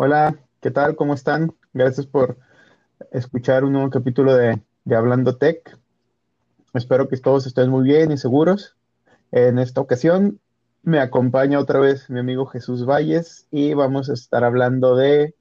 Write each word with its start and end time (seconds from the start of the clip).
Hola, 0.00 0.38
¿qué 0.60 0.70
tal? 0.70 0.94
¿Cómo 0.94 1.12
están? 1.12 1.56
Gracias 1.72 2.06
por 2.06 2.38
escuchar 3.10 3.64
un 3.64 3.72
nuevo 3.72 3.90
capítulo 3.90 4.32
de, 4.36 4.62
Hablando 4.94 5.38
Tech. 5.38 5.76
Espero 6.72 7.08
que 7.08 7.16
todos 7.16 7.48
estén 7.48 7.68
muy 7.68 7.82
bien 7.82 8.12
y 8.12 8.16
seguros. 8.16 8.76
En 9.32 9.58
esta 9.58 9.80
ocasión 9.80 10.38
me 10.84 11.00
acompaña 11.00 11.58
otra 11.58 11.80
vez 11.80 12.08
mi 12.10 12.20
amigo 12.20 12.46
Jesús 12.46 12.86
Valles 12.86 13.48
y 13.50 13.74
vamos 13.74 14.08
a 14.08 14.12
estar 14.12 14.44
hablando 14.44 14.94
de 14.94 15.34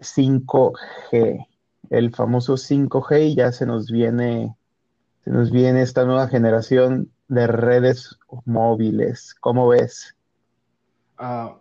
5G, 0.00 1.46
el 1.88 2.14
famoso 2.14 2.58
5G 2.58 3.28
y 3.28 3.36
ya 3.36 3.52
se 3.52 3.64
nos 3.64 3.90
viene, 3.90 4.54
se 5.24 5.30
nos 5.30 5.50
viene 5.50 5.80
esta 5.80 6.04
nueva 6.04 6.28
generación 6.28 7.10
de 7.28 7.46
redes 7.46 8.18
móviles. 8.44 9.34
¿Cómo 9.40 9.66
ves? 9.68 10.14
Ah, 11.16 11.56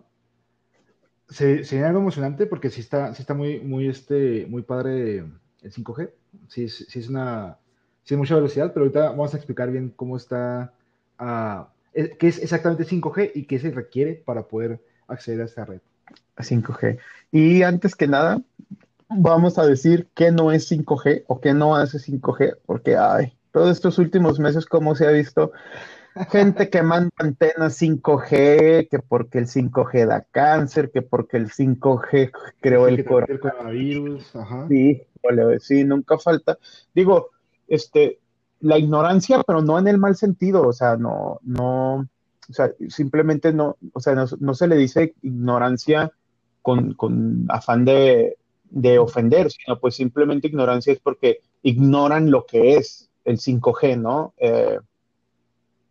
se, 1.29 1.63
sería 1.63 1.88
algo 1.88 1.99
emocionante 1.99 2.45
porque 2.45 2.70
sí 2.70 2.81
está, 2.81 3.13
sí 3.13 3.21
está 3.21 3.34
muy, 3.34 3.59
muy, 3.59 3.88
este, 3.88 4.45
muy 4.47 4.61
padre 4.61 5.20
el 5.61 5.71
5G. 5.71 6.09
Sí, 6.48 6.70
sí 6.70 6.99
es 6.99 7.09
una, 7.09 7.57
sí 8.03 8.13
es 8.13 8.17
mucha 8.17 8.35
velocidad, 8.35 8.71
pero 8.73 8.85
ahorita 8.85 9.09
vamos 9.09 9.34
a 9.34 9.38
explicar 9.38 9.71
bien 9.71 9.93
cómo 9.95 10.17
está, 10.17 10.73
uh, 11.20 11.65
qué 11.93 12.27
es 12.27 12.39
exactamente 12.39 12.85
5G 12.85 13.31
y 13.34 13.45
qué 13.45 13.59
se 13.59 13.71
requiere 13.71 14.13
para 14.13 14.48
poder 14.48 14.79
acceder 15.07 15.41
a 15.41 15.45
esta 15.45 15.65
red. 15.65 15.81
5G. 16.38 16.99
Y 17.31 17.63
antes 17.63 17.95
que 17.95 18.07
nada, 18.07 18.41
vamos 19.09 19.57
a 19.57 19.65
decir 19.65 20.07
qué 20.13 20.31
no 20.31 20.51
es 20.51 20.70
5G 20.71 21.23
o 21.27 21.39
qué 21.39 21.53
no 21.53 21.76
hace 21.76 21.98
5G, 21.98 22.57
porque 22.65 22.98
ay, 22.98 23.34
todos 23.51 23.71
estos 23.71 23.98
últimos 23.98 24.39
meses, 24.39 24.65
como 24.65 24.95
se 24.95 25.07
ha 25.07 25.12
visto, 25.12 25.51
gente 26.29 26.69
que 26.69 26.81
manda 26.81 27.11
antenas 27.17 27.81
5G, 27.81 28.87
que 28.89 28.99
porque 29.07 29.39
el 29.39 29.47
5G 29.47 30.05
da 30.05 30.26
cáncer, 30.31 30.91
que 30.91 31.01
porque 31.01 31.37
el 31.37 31.49
5G 31.49 32.31
creó 32.62 32.87
el, 32.87 33.03
coronavirus. 33.03 34.35
Ajá. 34.35 34.67
Sí, 34.70 35.01
sí, 35.59 35.84
nunca 35.84 36.17
falta. 36.17 36.57
Digo, 36.93 37.29
este, 37.67 38.20
la 38.62 38.77
ignorancia, 38.77 39.41
pero 39.45 39.62
no 39.62 39.77
en 39.77 39.87
el 39.87 39.98
mal 39.98 40.15
sentido, 40.15 40.67
o 40.67 40.73
sea, 40.73 40.95
no, 40.95 41.40
no, 41.43 42.07
o 42.49 42.53
sea, 42.53 42.71
simplemente 42.90 43.51
no, 43.51 43.77
o 43.93 43.99
sea, 43.99 44.15
no, 44.15 44.53
se 44.53 44.68
le 44.68 44.77
dice 44.77 45.15
ignorancia 45.21 46.12
con, 46.62 46.93
con 46.93 47.45
afán 47.49 47.85
de, 47.85 48.37
de 48.70 48.99
ofender, 48.99 49.51
sino 49.51 49.79
pues 49.79 49.95
simplemente 49.95 50.47
ignorancia 50.47 50.93
es 50.93 50.99
porque 50.99 51.40
ignoran 51.63 52.31
lo 52.31 52.45
que 52.45 52.75
es 52.75 53.09
el 53.25 53.37
5G, 53.37 53.99
¿no? 53.99 54.34
Eh, 54.37 54.79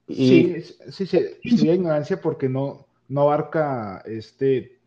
Sí, 0.09 0.63
sí, 0.91 1.07
sí, 1.07 1.57
sería 1.57 1.75
ignorancia 1.75 2.21
porque 2.21 2.49
no, 2.49 2.87
no 3.09 3.23
abarca, 3.23 4.03
este, 4.05 4.79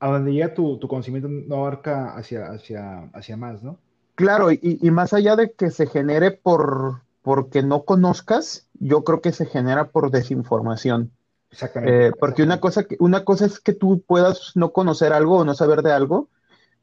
a 0.00 0.10
donde 0.10 0.32
llega 0.32 0.54
tu, 0.54 0.80
conocimiento 0.80 1.28
no 1.28 1.56
abarca 1.56 2.16
hacia, 2.16 2.46
hacia, 2.46 3.04
hacia 3.12 3.36
más, 3.36 3.62
¿no? 3.62 3.78
Claro, 4.14 4.52
y, 4.52 4.78
más 4.90 5.12
allá 5.12 5.34
de 5.34 5.52
que 5.52 5.70
se 5.70 5.86
genere 5.86 6.30
por 6.30 7.02
porque 7.22 7.62
no 7.62 7.84
conozcas, 7.84 8.68
yo 8.74 9.02
creo 9.02 9.22
que 9.22 9.32
se 9.32 9.46
genera 9.46 9.88
por 9.88 10.10
desinformación. 10.10 11.10
Exactamente. 11.50 12.08
Eh, 12.08 12.12
porque 12.20 12.42
Una, 12.42 12.60
cosa 12.60 12.84
que, 12.84 12.96
una 13.00 13.24
cosa 13.24 13.46
es 13.46 13.60
que 13.60 13.72
tú 13.72 14.02
puedas 14.06 14.52
no 14.56 14.72
conocer 14.72 15.14
algo 15.14 15.38
o 15.38 15.44
no 15.44 15.54
saber 15.54 15.82
de 15.82 15.92
algo, 15.92 16.28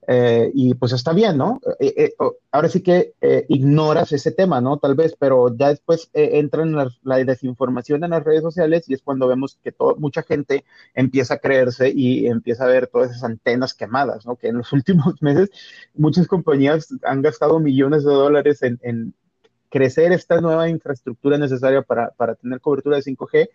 eh, 0.08 0.52
y 0.56 0.74
pues 0.74 0.94
está 0.94 1.14
bien, 1.14 1.38
¿no? 1.38 1.62
Eh, 1.80 1.94
eh, 1.96 2.14
ahora 2.52 2.70
sí 2.70 2.82
que 2.82 3.14
ignoras 3.50 4.12
ese 4.12 4.32
tema, 4.32 4.60
¿no? 4.60 4.78
Tal 4.78 4.96
vez, 4.96 5.16
pero 5.18 5.56
ya 5.56 5.70
después 5.70 6.10
entra 6.14 6.64
en 6.64 6.76
la, 6.76 7.18
desinformación 7.24 8.04
en 8.04 8.10
las 8.10 8.24
redes 8.24 8.42
sociales 8.42 8.86
y 8.88 8.96
es 8.96 9.02
cuando 9.02 9.28
vemos 9.28 9.58
que 9.64 9.74
mucha 9.98 10.24
gente 10.24 10.66
empieza 10.96 11.36
a 11.36 11.38
creerse 11.38 11.92
y 11.94 12.26
empieza 12.28 12.64
a 12.64 12.68
ver 12.68 12.88
todas 12.88 13.12
esas 13.12 13.24
antenas 13.24 13.74
quemadas, 13.74 14.26
¿no? 14.26 14.36
Que 14.36 14.48
en 14.48 14.58
los 14.58 14.74
últimos 14.74 15.22
meses 15.22 15.52
muchas 15.94 16.28
compañías 16.28 16.90
han 17.04 17.22
gastado 17.22 17.60
millones 17.60 18.04
de 18.04 18.14
dólares 18.14 18.62
en, 18.64 19.14
crecer 19.70 20.12
esta 20.12 20.42
nueva 20.42 20.68
infraestructura 20.68 21.38
necesaria 21.38 21.82
para, 21.82 22.10
para 22.12 22.36
tener 22.36 22.60
cobertura 22.60 22.98
de 22.98 23.04
5G 23.04 23.50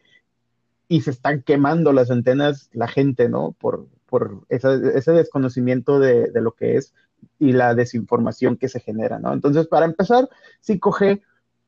y 0.88 1.02
se 1.02 1.10
están 1.10 1.42
quemando 1.42 1.92
las 1.92 2.10
antenas 2.10 2.70
la 2.72 2.88
gente, 2.88 3.28
¿no? 3.28 3.54
Por, 3.60 3.86
por 4.08 4.44
ese 4.48 5.12
desconocimiento 5.12 5.98
de, 5.98 6.30
lo 6.34 6.52
que 6.52 6.76
es 6.76 6.94
y 7.38 7.52
la 7.52 7.74
desinformación 7.74 8.56
que 8.56 8.68
se 8.68 8.80
genera, 8.80 9.18
¿no? 9.18 9.32
Entonces, 9.32 9.66
para 9.66 9.86
empezar, 9.86 10.28
5G 10.66 11.22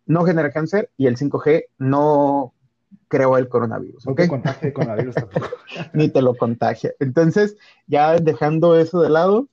no 0.07 0.25
genera 0.25 0.53
cáncer 0.53 0.91
y 0.97 1.07
el 1.07 1.17
5G 1.17 1.67
no 1.79 2.55
creó 3.09 3.37
el 3.37 3.49
coronavirus. 3.49 4.07
No 4.07 4.15
te 4.15 4.29
contagia 4.29 4.69
el 4.69 4.75
coronavirus 4.75 5.15
tampoco. 5.15 5.49
Ni 5.93 6.09
te 6.09 6.23
lo 6.23 6.35
contagia. 6.35 6.93
Entonces, 7.01 7.57
ya 7.87 8.17
dejando 8.17 8.79
eso 8.79 9.01
de 9.01 9.11
lado, 9.11 9.49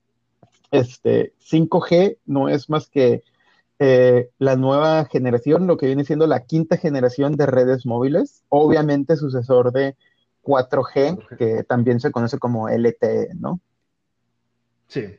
este 0.71 1.33
5G 1.39 2.17
no 2.25 2.49
es 2.49 2.69
más 2.69 2.87
que 2.87 3.23
eh, 3.79 4.29
la 4.39 4.55
nueva 4.55 5.05
generación, 5.05 5.67
lo 5.67 5.77
que 5.77 5.87
viene 5.87 6.05
siendo 6.05 6.27
la 6.27 6.45
quinta 6.45 6.77
generación 6.77 7.35
de 7.35 7.45
redes 7.45 7.85
móviles, 7.85 8.43
obviamente 8.49 9.17
sucesor 9.17 9.73
de 9.73 9.97
4G, 10.45 11.37
que 11.37 11.63
también 11.63 11.99
se 11.99 12.11
conoce 12.11 12.37
como 12.37 12.69
LTE, 12.69 13.33
¿no? 13.35 13.59
Sí. 14.87 15.17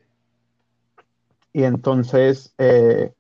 Y 1.53 1.65
entonces, 1.65 2.55
eh, 2.59 3.13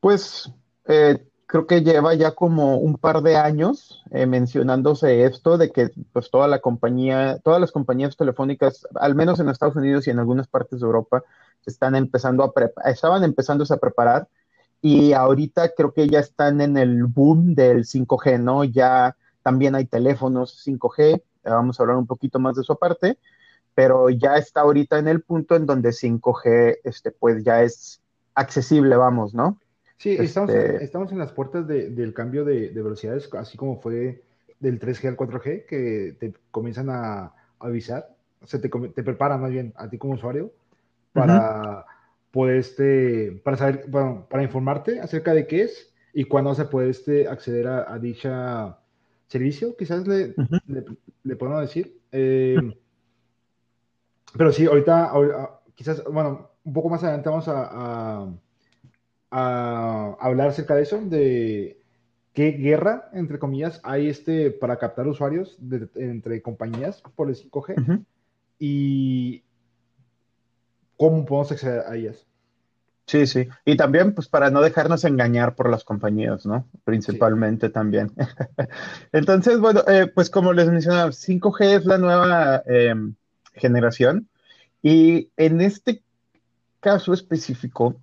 pues 0.00 0.52
eh, 0.86 1.24
creo 1.46 1.66
que 1.66 1.82
lleva 1.82 2.14
ya 2.14 2.32
como 2.32 2.76
un 2.76 2.96
par 2.96 3.22
de 3.22 3.36
años 3.36 4.02
eh, 4.10 4.26
mencionándose 4.26 5.24
esto 5.24 5.56
de 5.56 5.70
que 5.70 5.90
pues 6.12 6.30
toda 6.30 6.48
la 6.48 6.60
compañía, 6.60 7.38
todas 7.44 7.60
las 7.60 7.72
compañías 7.72 8.16
telefónicas, 8.16 8.86
al 8.94 9.14
menos 9.14 9.40
en 9.40 9.48
Estados 9.48 9.76
Unidos 9.76 10.06
y 10.06 10.10
en 10.10 10.18
algunas 10.18 10.48
partes 10.48 10.80
de 10.80 10.86
Europa, 10.86 11.22
están 11.68 11.94
empezando 11.94 12.44
a 12.44 12.52
estaban 12.90 13.24
empezando 13.24 13.64
a 13.68 13.76
preparar 13.76 14.28
y 14.80 15.12
ahorita 15.12 15.70
creo 15.76 15.92
que 15.92 16.08
ya 16.08 16.20
están 16.20 16.60
en 16.60 16.76
el 16.76 17.04
boom 17.04 17.54
del 17.54 17.84
5G, 17.84 18.40
¿no? 18.40 18.64
Ya 18.64 19.16
también 19.48 19.74
hay 19.74 19.86
teléfonos 19.86 20.62
5G, 20.66 21.22
vamos 21.42 21.80
a 21.80 21.82
hablar 21.82 21.96
un 21.96 22.06
poquito 22.06 22.38
más 22.38 22.54
de 22.54 22.62
su 22.64 22.76
parte, 22.76 23.16
pero 23.74 24.10
ya 24.10 24.36
está 24.36 24.60
ahorita 24.60 24.98
en 24.98 25.08
el 25.08 25.22
punto 25.22 25.56
en 25.56 25.64
donde 25.64 25.88
5G, 25.88 26.80
este, 26.84 27.12
pues 27.12 27.42
ya 27.44 27.62
es 27.62 28.02
accesible, 28.34 28.94
vamos, 28.96 29.32
¿no? 29.32 29.58
Sí, 29.96 30.18
estamos, 30.20 30.50
en, 30.50 30.60
este 30.60 30.84
estamos 30.84 31.12
en 31.12 31.18
las 31.18 31.32
puertas 31.32 31.66
del 31.66 32.12
cambio 32.12 32.44
de, 32.44 32.68
velocidades, 32.74 33.32
así 33.32 33.56
como 33.56 33.80
fue 33.80 34.22
del 34.60 34.78
3G 34.78 35.08
al 35.08 35.16
4G, 35.16 35.64
que 35.64 36.14
te 36.20 36.34
comienzan 36.50 36.90
a 36.90 37.32
avisar, 37.58 38.06
o 38.42 38.46
sea, 38.46 38.60
te, 38.60 38.68
te 38.68 39.02
preparan 39.02 39.40
más 39.40 39.50
bien 39.50 39.72
a 39.76 39.88
ti 39.88 39.96
como 39.96 40.12
usuario 40.12 40.52
para 41.14 41.86
poder, 42.32 42.56
este, 42.56 43.40
para 43.42 43.56
saber, 43.56 43.86
bueno, 43.88 44.26
para 44.28 44.42
informarte 44.42 45.00
acerca 45.00 45.32
de 45.32 45.46
qué 45.46 45.62
es 45.62 45.90
y 46.12 46.24
cuándo 46.24 46.54
se 46.54 46.66
puede 46.66 46.90
este, 46.90 47.28
acceder 47.28 47.66
a 47.66 47.98
dicha 47.98 48.77
servicio, 49.28 49.76
quizás 49.76 50.06
le, 50.06 50.34
le, 51.22 51.36
podemos 51.36 51.60
decir. 51.60 52.00
Eh, 52.10 52.56
pero 54.36 54.52
sí, 54.52 54.66
ahorita, 54.66 55.12
quizás, 55.74 56.02
bueno, 56.04 56.50
un 56.64 56.72
poco 56.72 56.88
más 56.88 57.02
adelante 57.02 57.28
vamos 57.28 57.48
a, 57.48 58.28
a, 59.30 60.16
hablar 60.20 60.48
acerca 60.48 60.74
de 60.74 60.82
eso, 60.82 61.00
de 61.00 61.80
qué 62.32 62.52
guerra, 62.52 63.10
entre 63.12 63.38
comillas, 63.38 63.80
hay 63.84 64.08
este 64.08 64.50
para 64.50 64.78
captar 64.78 65.06
usuarios 65.06 65.58
entre 65.94 66.42
compañías 66.42 67.02
por 67.14 67.28
el 67.28 67.36
5G 67.36 68.04
y 68.58 69.44
cómo 70.96 71.24
podemos 71.24 71.52
acceder 71.52 71.80
a 71.86 71.96
ellas. 71.96 72.27
Sí, 73.08 73.26
sí. 73.26 73.48
Y 73.64 73.78
también, 73.78 74.14
pues, 74.14 74.28
para 74.28 74.50
no 74.50 74.60
dejarnos 74.60 75.02
engañar 75.04 75.54
por 75.54 75.70
las 75.70 75.82
compañías, 75.82 76.44
¿no? 76.44 76.68
Principalmente 76.84 77.70
también. 77.70 78.12
Entonces, 79.12 79.58
bueno, 79.60 79.82
eh, 79.88 80.12
pues 80.14 80.28
como 80.28 80.52
les 80.52 80.68
mencionaba, 80.68 81.10
5G 81.10 81.78
es 81.78 81.86
la 81.86 81.96
nueva 81.96 82.62
em, 82.66 83.14
generación. 83.54 84.28
Y 84.82 85.30
en 85.38 85.62
este 85.62 86.02
caso 86.80 87.14
específico, 87.14 87.98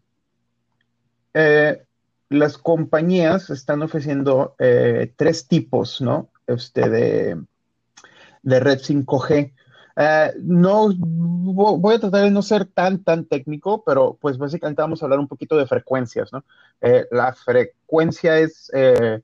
eh, 1.35 1.83
las 2.29 2.57
compañías 2.57 3.51
están 3.51 3.83
ofreciendo 3.83 4.55
eh, 4.57 5.13
tres 5.15 5.47
tipos, 5.47 6.01
¿no? 6.01 6.31
Este 6.47 6.89
de, 6.89 7.39
de 8.41 8.59
red 8.59 8.79
5G. 8.79 9.53
Eh, 9.97 10.33
no 10.41 10.89
voy 10.93 11.95
a 11.95 11.99
tratar 11.99 12.25
de 12.25 12.31
no 12.31 12.41
ser 12.41 12.65
tan, 12.65 13.03
tan 13.03 13.25
técnico, 13.25 13.83
pero 13.85 14.17
pues 14.19 14.37
básicamente 14.37 14.81
vamos 14.81 15.01
a 15.01 15.05
hablar 15.05 15.19
un 15.19 15.27
poquito 15.27 15.55
de 15.55 15.67
frecuencias, 15.67 16.33
¿no? 16.33 16.43
Eh, 16.81 17.05
la 17.11 17.33
frecuencia 17.33 18.37
es 18.39 18.69
eh, 18.73 19.21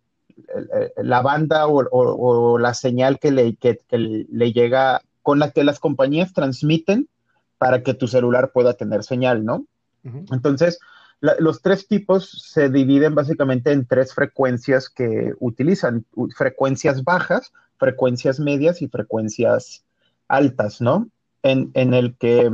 la 0.97 1.21
banda 1.21 1.67
o, 1.67 2.57
la 2.57 2.73
señal 2.73 3.19
que 3.19 3.31
le, 3.31 3.55
que, 3.55 3.79
le 3.91 4.53
llega, 4.53 5.01
con 5.21 5.39
la 5.39 5.51
que 5.51 5.63
las 5.63 5.79
compañías 5.79 6.33
transmiten 6.33 7.09
para 7.57 7.83
que 7.83 7.93
tu 7.93 8.07
celular 8.07 8.51
pueda 8.53 8.73
tener 8.73 9.03
señal, 9.03 9.43
¿no? 9.45 9.65
Entonces, 10.03 10.79
los 11.19 11.61
tres 11.61 11.87
tipos 11.87 12.31
se 12.31 12.69
dividen 12.69 13.13
básicamente 13.13 13.71
en 13.71 13.85
tres 13.85 14.15
frecuencias 14.15 14.89
que 14.89 15.33
utilizan, 15.39 16.05
frecuencias 16.35 17.03
bajas, 17.03 17.51
frecuencias 17.77 18.39
medias 18.39 18.81
y 18.81 18.87
frecuencias 18.87 19.83
altas, 20.31 20.81
¿no? 20.81 21.09
En, 21.43 21.71
el 21.73 22.15
que 22.17 22.49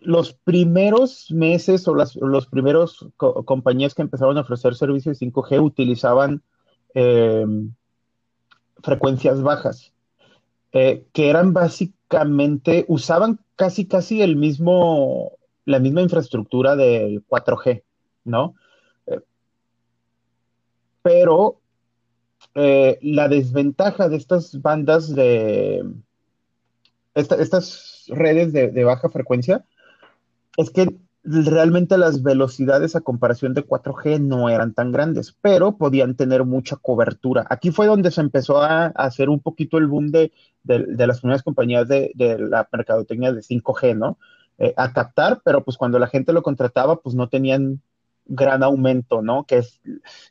los 0.00 0.32
primeros 0.32 1.30
meses 1.30 1.86
o 1.86 1.94
las, 1.94 2.16
los 2.16 2.46
primeros 2.46 3.08
compañías 3.16 3.94
que 3.94 4.02
empezaron 4.02 4.38
a 4.38 4.42
ofrecer 4.42 4.74
servicios 4.74 5.18
de 5.18 5.26
5G 5.26 5.62
utilizaban 5.62 6.42
em, 6.94 7.72
frecuencias 8.82 9.42
bajas, 9.42 9.92
eh, 10.72 11.04
que 11.12 11.28
eran 11.28 11.52
básicamente, 11.52 12.84
usaban 12.88 13.40
casi, 13.56 13.86
casi 13.86 14.22
el 14.22 14.36
mismo, 14.36 15.32
la 15.64 15.78
misma 15.78 16.02
infraestructura 16.02 16.74
del 16.74 17.24
4G, 17.26 17.82
¿no? 18.24 18.54
Eh, 19.06 19.20
pero 21.02 21.60
eh, 22.54 22.98
la 23.02 23.28
desventaja 23.28 24.08
de 24.08 24.16
estas 24.16 24.60
bandas 24.62 25.14
de, 25.14 25.84
estas 27.18 28.04
redes 28.08 28.52
de 28.52 28.84
baja 28.84 29.08
frecuencia, 29.10 29.64
es 30.56 30.70
que 30.70 30.88
realmente 31.24 31.98
las 31.98 32.22
velocidades 32.22 32.96
a 32.96 33.00
comparación 33.00 33.52
de 33.54 33.64
4G 33.64 34.20
no 34.20 34.48
eran 34.48 34.72
tan 34.72 34.92
grandes, 34.92 35.36
pero 35.42 35.76
podían 35.76 36.14
tener 36.14 36.44
mucha 36.44 36.76
cobertura. 36.76 37.46
Aquí 37.50 37.70
fue 37.70 37.86
donde 37.86 38.10
se 38.10 38.20
empezó 38.20 38.62
a, 38.62 38.86
hacer 38.86 39.28
un 39.28 39.40
poquito 39.40 39.78
el 39.78 39.86
boom 39.86 40.10
de, 40.10 40.32
las 40.64 41.20
primeras 41.20 41.42
compañías 41.42 41.86
de, 41.88 42.12
la 42.16 42.68
mercadotecnia 42.72 43.32
de 43.32 43.42
5G, 43.42 43.96
¿no? 43.96 44.18
Eh, 44.58 44.74
a 44.76 44.92
captar, 44.92 45.40
pero 45.44 45.64
pues 45.64 45.76
cuando 45.76 45.98
la 45.98 46.08
gente 46.08 46.32
lo 46.32 46.42
contrataba, 46.42 47.00
pues 47.00 47.14
no 47.14 47.28
tenían 47.28 47.80
gran 48.26 48.62
aumento, 48.62 49.22
¿no? 49.22 49.44
Que 49.44 49.58
es, 49.58 49.80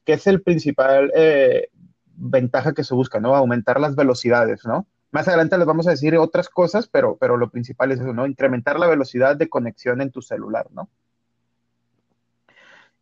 que 0.03 0.13
es 0.13 0.27
el 0.27 0.41
principal 0.41 1.11
eh, 1.15 1.69
ventaja 2.15 2.73
que 2.73 2.83
se 2.83 2.93
busca, 2.93 3.19
¿no? 3.19 3.35
Aumentar 3.35 3.79
las 3.79 3.95
velocidades, 3.95 4.65
¿no? 4.65 4.87
Más 5.17 5.27
adelante 5.27 5.57
les 5.57 5.65
vamos 5.65 5.87
a 5.87 5.89
decir 5.89 6.15
otras 6.15 6.47
cosas, 6.47 6.87
pero, 6.87 7.17
pero 7.17 7.37
lo 7.37 7.49
principal 7.49 7.91
es 7.91 7.99
eso, 7.99 8.13
¿no? 8.13 8.27
Incrementar 8.27 8.77
la 8.77 8.85
velocidad 8.85 9.35
de 9.35 9.49
conexión 9.49 9.99
en 9.99 10.11
tu 10.11 10.21
celular, 10.21 10.67
¿no? 10.71 10.89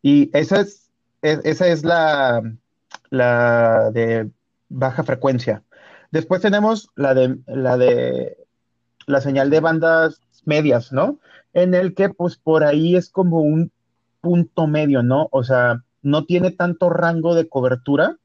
Y 0.01 0.29
esa 0.31 0.61
es, 0.61 0.89
esa 1.21 1.67
es 1.67 1.83
la, 1.83 2.41
la 3.09 3.91
de 3.91 4.31
baja 4.69 5.03
frecuencia. 5.03 5.63
Después 6.09 6.39
tenemos 6.39 6.89
la 6.95 7.13
de, 7.13 7.37
la 7.47 7.75
de 7.75 8.37
la 9.07 9.19
señal 9.19 9.49
de 9.49 9.59
bandas 9.59 10.21
medias, 10.45 10.93
¿no? 10.93 11.19
En 11.51 11.73
el 11.73 11.95
que 11.95 12.07
pues 12.07 12.37
por 12.37 12.63
ahí 12.63 12.95
es 12.95 13.09
como 13.09 13.41
un 13.41 13.73
punto 14.21 14.67
medio, 14.67 15.03
¿no? 15.03 15.27
O 15.31 15.43
sea, 15.43 15.83
no 16.01 16.23
tiene 16.23 16.51
tanto 16.51 16.89
rango 16.89 17.35
de 17.35 17.49
cobertura, 17.49 18.15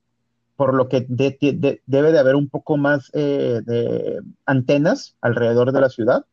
por 0.61 0.75
lo 0.75 0.91
que 0.91 1.07
debe 1.09 2.13
de 2.13 2.19
haber 2.19 2.35
un 2.35 2.51
poco 2.51 2.77
más 2.77 3.11
eh, 3.15 3.63
de 3.65 4.21
antenas 4.45 5.17
alrededor 5.23 5.73
de 5.73 5.81
la 5.81 5.89
ciudad 5.89 6.27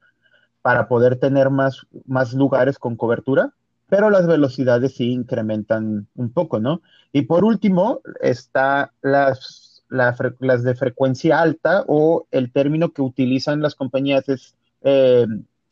para 0.62 0.89
poder 0.89 1.18
tener 1.18 1.50
más, 1.50 1.88
más 2.06 2.33
lugares 2.33 2.77
con 2.77 2.97
cobertura, 2.97 3.53
pero 3.88 4.09
las 4.09 4.27
velocidades 4.27 4.95
sí 4.95 5.13
incrementan 5.13 6.09
un 6.13 6.29
poco, 6.33 6.59
¿no? 6.59 6.81
Y 7.13 7.21
por 7.21 7.45
último, 7.45 8.01
está 8.19 8.91
las, 9.01 9.85
las 9.88 10.18
de 10.63 10.75
frecuencia 10.75 11.39
alta 11.39 11.85
o 11.88 12.27
el 12.31 12.51
término 12.51 12.91
que 12.91 13.03
utilizan 13.03 13.62
las 13.62 13.75
compañías 13.75 14.27
es 14.27 14.56
eh, 14.81 15.25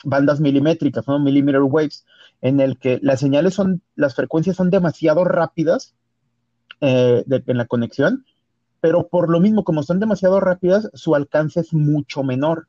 bandas 0.06 0.40
milimétricas, 0.40 1.06
¿no? 1.10 1.20
Millimeter 1.20 1.62
waves, 1.62 2.06
en 2.40 2.62
el 2.62 2.78
que 2.78 3.00
las 3.02 3.20
señales 3.20 3.54
son, 3.54 3.82
las 3.98 4.16
frecuencias 4.16 4.56
son 4.56 4.70
demasiado 4.70 5.26
rápidas 5.26 5.94
eh, 6.80 7.26
en 7.28 7.58
la 7.58 7.66
conexión 7.66 8.24
pero 8.86 9.08
por 9.08 9.32
lo 9.32 9.40
mismo, 9.40 9.64
como 9.64 9.82
son 9.82 10.00
demasiado 10.00 10.40
rápidas, 10.40 10.92
su 10.94 11.16
alcance 11.16 11.60
es 11.60 11.74
mucho 11.74 12.22
menor. 12.22 12.68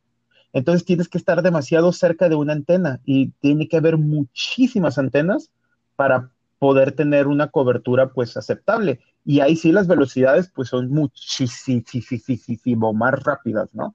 Entonces 0.55 0.87
tienes 0.87 1.11
que 1.11 1.19
estar 1.19 1.43
demasiado 1.43 1.93
cerca 1.93 2.31
de 2.31 2.37
una 2.37 2.55
antena 2.55 3.03
y 3.05 3.33
tiene 3.33 3.69
que 3.69 3.77
haber 3.77 3.99
muchísimas 3.99 4.97
antenas 4.97 5.51
para 5.95 6.31
poder 6.59 6.93
tener 6.93 7.27
una 7.27 7.49
cobertura 7.49 8.15
pues 8.15 8.35
aceptable. 8.39 9.01
Y 9.27 9.41
ahí 9.41 9.57
sí 9.57 9.73
las 9.73 9.89
velocidades 9.89 10.51
pues 10.55 10.71
son 10.71 10.89
muchísimo 10.89 12.95
más 12.95 13.23
rápidas, 13.23 13.75
¿no? 13.75 13.95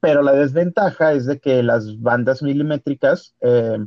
Pero 0.00 0.20
la 0.20 0.32
desventaja 0.32 1.14
es 1.14 1.24
de 1.24 1.40
que 1.40 1.62
las 1.62 2.02
bandas 2.02 2.42
milimétricas 2.42 3.34
eh, 3.40 3.78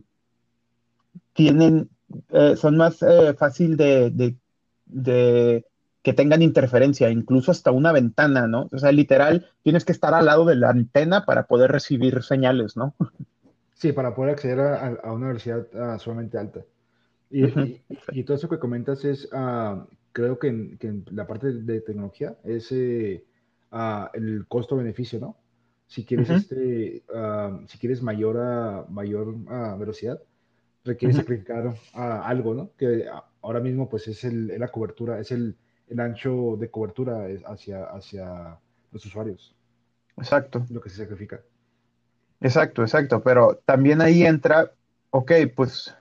tienen, 1.33 1.87
eh, 2.29 2.55
son 2.55 2.77
más 2.77 2.99
eh, 3.03 3.35
fácil 3.37 3.77
de, 3.77 4.35
de 4.87 5.65
que 6.03 6.13
tengan 6.13 6.41
interferencia, 6.41 7.09
incluso 7.09 7.51
hasta 7.51 7.71
una 7.71 7.91
ventana, 7.91 8.47
¿no? 8.47 8.69
O 8.71 8.77
sea, 8.79 8.91
literal, 8.91 9.47
tienes 9.61 9.85
que 9.85 9.91
estar 9.91 10.13
al 10.13 10.25
lado 10.25 10.45
de 10.45 10.55
la 10.55 10.69
antena 10.69 11.25
para 11.25 11.45
poder 11.45 11.71
recibir 11.71 12.23
señales, 12.23 12.75
¿no? 12.75 12.95
Sí, 13.75 13.93
para 13.93 14.15
poder 14.15 14.31
acceder 14.31 14.59
a, 14.59 15.11
una 15.11 15.27
velocidad 15.27 15.67
uh, 15.73 15.99
sumamente 15.99 16.37
alta. 16.37 16.61
Y, 17.29 18.23
todo 18.23 18.35
eso 18.35 18.49
que 18.49 18.59
comentas 18.59 19.05
es, 19.05 19.29
ah, 19.31 19.85
creo 20.11 20.37
que 20.37 20.47
en, 20.47 21.05
la 21.11 21.25
parte 21.25 21.53
de 21.53 21.81
tecnología 21.81 22.35
es 22.43 22.71
eh, 22.71 23.23
ah, 23.71 24.11
el 24.13 24.45
costo-beneficio, 24.47 25.19
¿no? 25.19 25.37
Si 25.87 26.05
quieres, 26.05 26.29
este, 26.29 27.03
si 27.67 27.77
quieres 27.77 28.01
mayor, 28.01 28.89
mayor 28.89 29.35
velocidad, 29.77 30.21
requieres 30.85 31.17
sacrificar 31.17 31.73
algo, 31.93 32.53
¿no? 32.53 32.71
Que 32.77 33.07
ahora 33.41 33.59
mismo 33.59 33.89
pues 33.89 34.07
es 34.07 34.23
la 34.23 34.69
cobertura, 34.69 35.19
es 35.19 35.31
el, 35.31 35.57
el 35.91 35.99
ancho 35.99 36.55
de 36.57 36.69
cobertura 36.71 37.27
hacia, 37.45 37.83
hacia 37.85 38.57
los 38.91 39.05
usuarios. 39.05 39.53
Exacto. 40.17 40.65
Lo 40.69 40.81
que 40.81 40.89
se 40.89 40.97
sacrifica. 40.97 41.41
Exacto, 42.39 42.81
exacto. 42.81 43.21
Pero 43.21 43.61
también 43.65 44.01
ahí 44.01 44.23
entra, 44.23 44.71
ok, 45.09 45.31
pues 45.55 45.93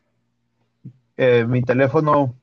eh, 1.16 1.44
mi 1.44 1.62
teléfono 1.62 2.34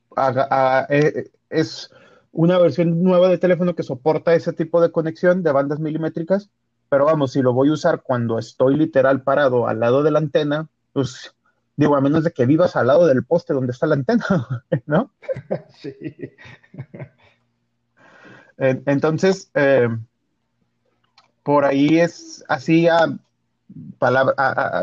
eh, 0.90 1.30
es 1.48 1.90
una 2.32 2.58
versión 2.58 3.02
nueva 3.02 3.28
de 3.28 3.38
teléfono 3.38 3.74
que 3.74 3.82
soporta 3.82 4.34
ese 4.34 4.52
tipo 4.52 4.80
de 4.80 4.92
conexión 4.92 5.42
de 5.42 5.52
bandas 5.52 5.80
milimétricas, 5.80 6.50
pero 6.90 7.06
vamos, 7.06 7.32
si 7.32 7.42
lo 7.42 7.52
voy 7.52 7.70
a 7.70 7.72
usar 7.72 8.02
cuando 8.02 8.38
estoy 8.38 8.76
literal 8.76 9.22
parado 9.22 9.66
al 9.66 9.80
lado 9.80 10.02
de 10.02 10.10
la 10.10 10.18
antena, 10.18 10.68
pues 10.92 11.34
digo, 11.76 11.96
a 11.96 12.00
menos 12.00 12.24
de 12.24 12.32
que 12.32 12.46
vivas 12.46 12.76
al 12.76 12.88
lado 12.88 13.06
del 13.06 13.24
poste 13.24 13.54
donde 13.54 13.72
está 13.72 13.86
la 13.86 13.94
antena, 13.94 14.24
¿no? 14.86 15.12
Sí. 15.80 15.94
Entonces, 18.58 19.50
eh, 19.54 19.88
por 21.42 21.64
ahí 21.64 22.00
es 22.00 22.44
así 22.48 22.88
a, 22.88 23.18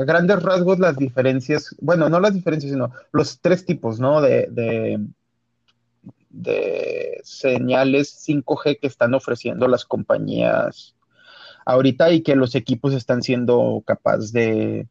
grandes 0.05 0.43
rasgos 0.43 0.79
las 0.79 0.97
diferencias, 0.97 1.75
bueno, 1.79 2.07
no 2.09 2.19
las 2.19 2.33
diferencias, 2.33 2.71
sino 2.71 2.91
los 3.11 3.39
tres 3.41 3.65
tipos, 3.65 3.99
¿no? 3.99 4.21
De, 4.21 4.47
de, 4.49 4.99
de 6.29 7.19
señales 7.23 8.25
5G 8.27 8.79
que 8.79 8.87
están 8.87 9.13
ofreciendo 9.13 9.67
las 9.67 9.85
compañías 9.85 10.95
ahorita 11.65 12.11
y 12.11 12.21
que 12.21 12.35
los 12.35 12.55
equipos 12.55 12.93
están 12.93 13.23
siendo 13.23 13.83
capaces 13.85 14.31
de, 14.31 14.87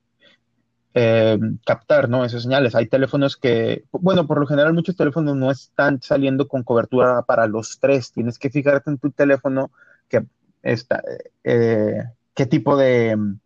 eh, 0.97 1.39
captar, 1.67 2.09
¿no? 2.09 2.25
Esas 2.25 2.45
señales. 2.45 2.77
Hay 2.77 2.87
teléfonos 2.87 3.37
que, 3.37 3.85
bueno, 3.91 4.29
por 4.29 4.39
lo 4.39 4.47
general 4.47 4.73
muchos 4.73 4.97
teléfonos 4.97 5.35
no 5.35 5.51
están 5.51 6.01
saliendo 6.01 6.47
con 6.47 6.63
cobertura 6.63 7.23
para 7.23 7.49
los 7.49 7.81
tres. 7.81 8.13
Tienes 8.13 8.39
que 8.39 8.49
fijarte 8.49 8.91
en 8.91 8.99
tu 8.99 9.11
teléfono 9.11 9.73
que 10.09 10.25
está, 10.63 11.03
eh, 11.43 12.05
qué 12.33 12.47
tipo 12.47 12.77
de 12.77 13.17
mm, 13.17 13.41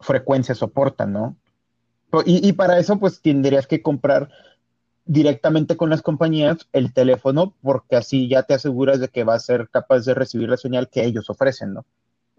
frecuencia 0.00 0.54
soporta, 0.54 1.04
¿no? 1.04 1.36
Y, 2.24 2.52
para 2.52 2.78
eso, 2.78 2.96
pues 3.00 3.20
tendrías 3.20 3.66
que 3.66 3.82
comprar 3.82 4.30
directamente 5.04 5.76
con 5.76 5.90
las 5.90 6.00
compañías 6.00 6.68
el 6.72 6.92
teléfono, 6.92 7.54
porque 7.60 7.96
así 7.96 8.28
ya 8.28 8.44
te 8.44 8.54
aseguras 8.54 9.00
de 9.00 9.08
que 9.08 9.24
va 9.24 9.34
a 9.34 9.40
ser 9.40 9.68
capaz 9.68 10.04
de 10.04 10.14
recibir 10.14 10.48
la 10.48 10.56
señal 10.56 10.88
que 10.88 11.04
ellos 11.04 11.28
ofrecen, 11.28 11.74
¿no? 11.74 11.84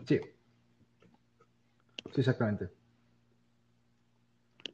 Sí. 0.07 0.21
Sí, 2.13 2.21
exactamente. 2.21 2.69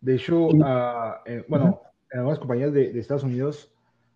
De 0.02 0.16
hecho, 0.16 0.50
ah, 0.64 1.22
eh, 1.26 1.46
bueno, 1.48 1.82
en 2.12 2.20
algunas 2.20 2.40
compañías 2.40 2.74
de, 2.74 3.00
Estados 3.00 3.24
Unidos 3.24 3.72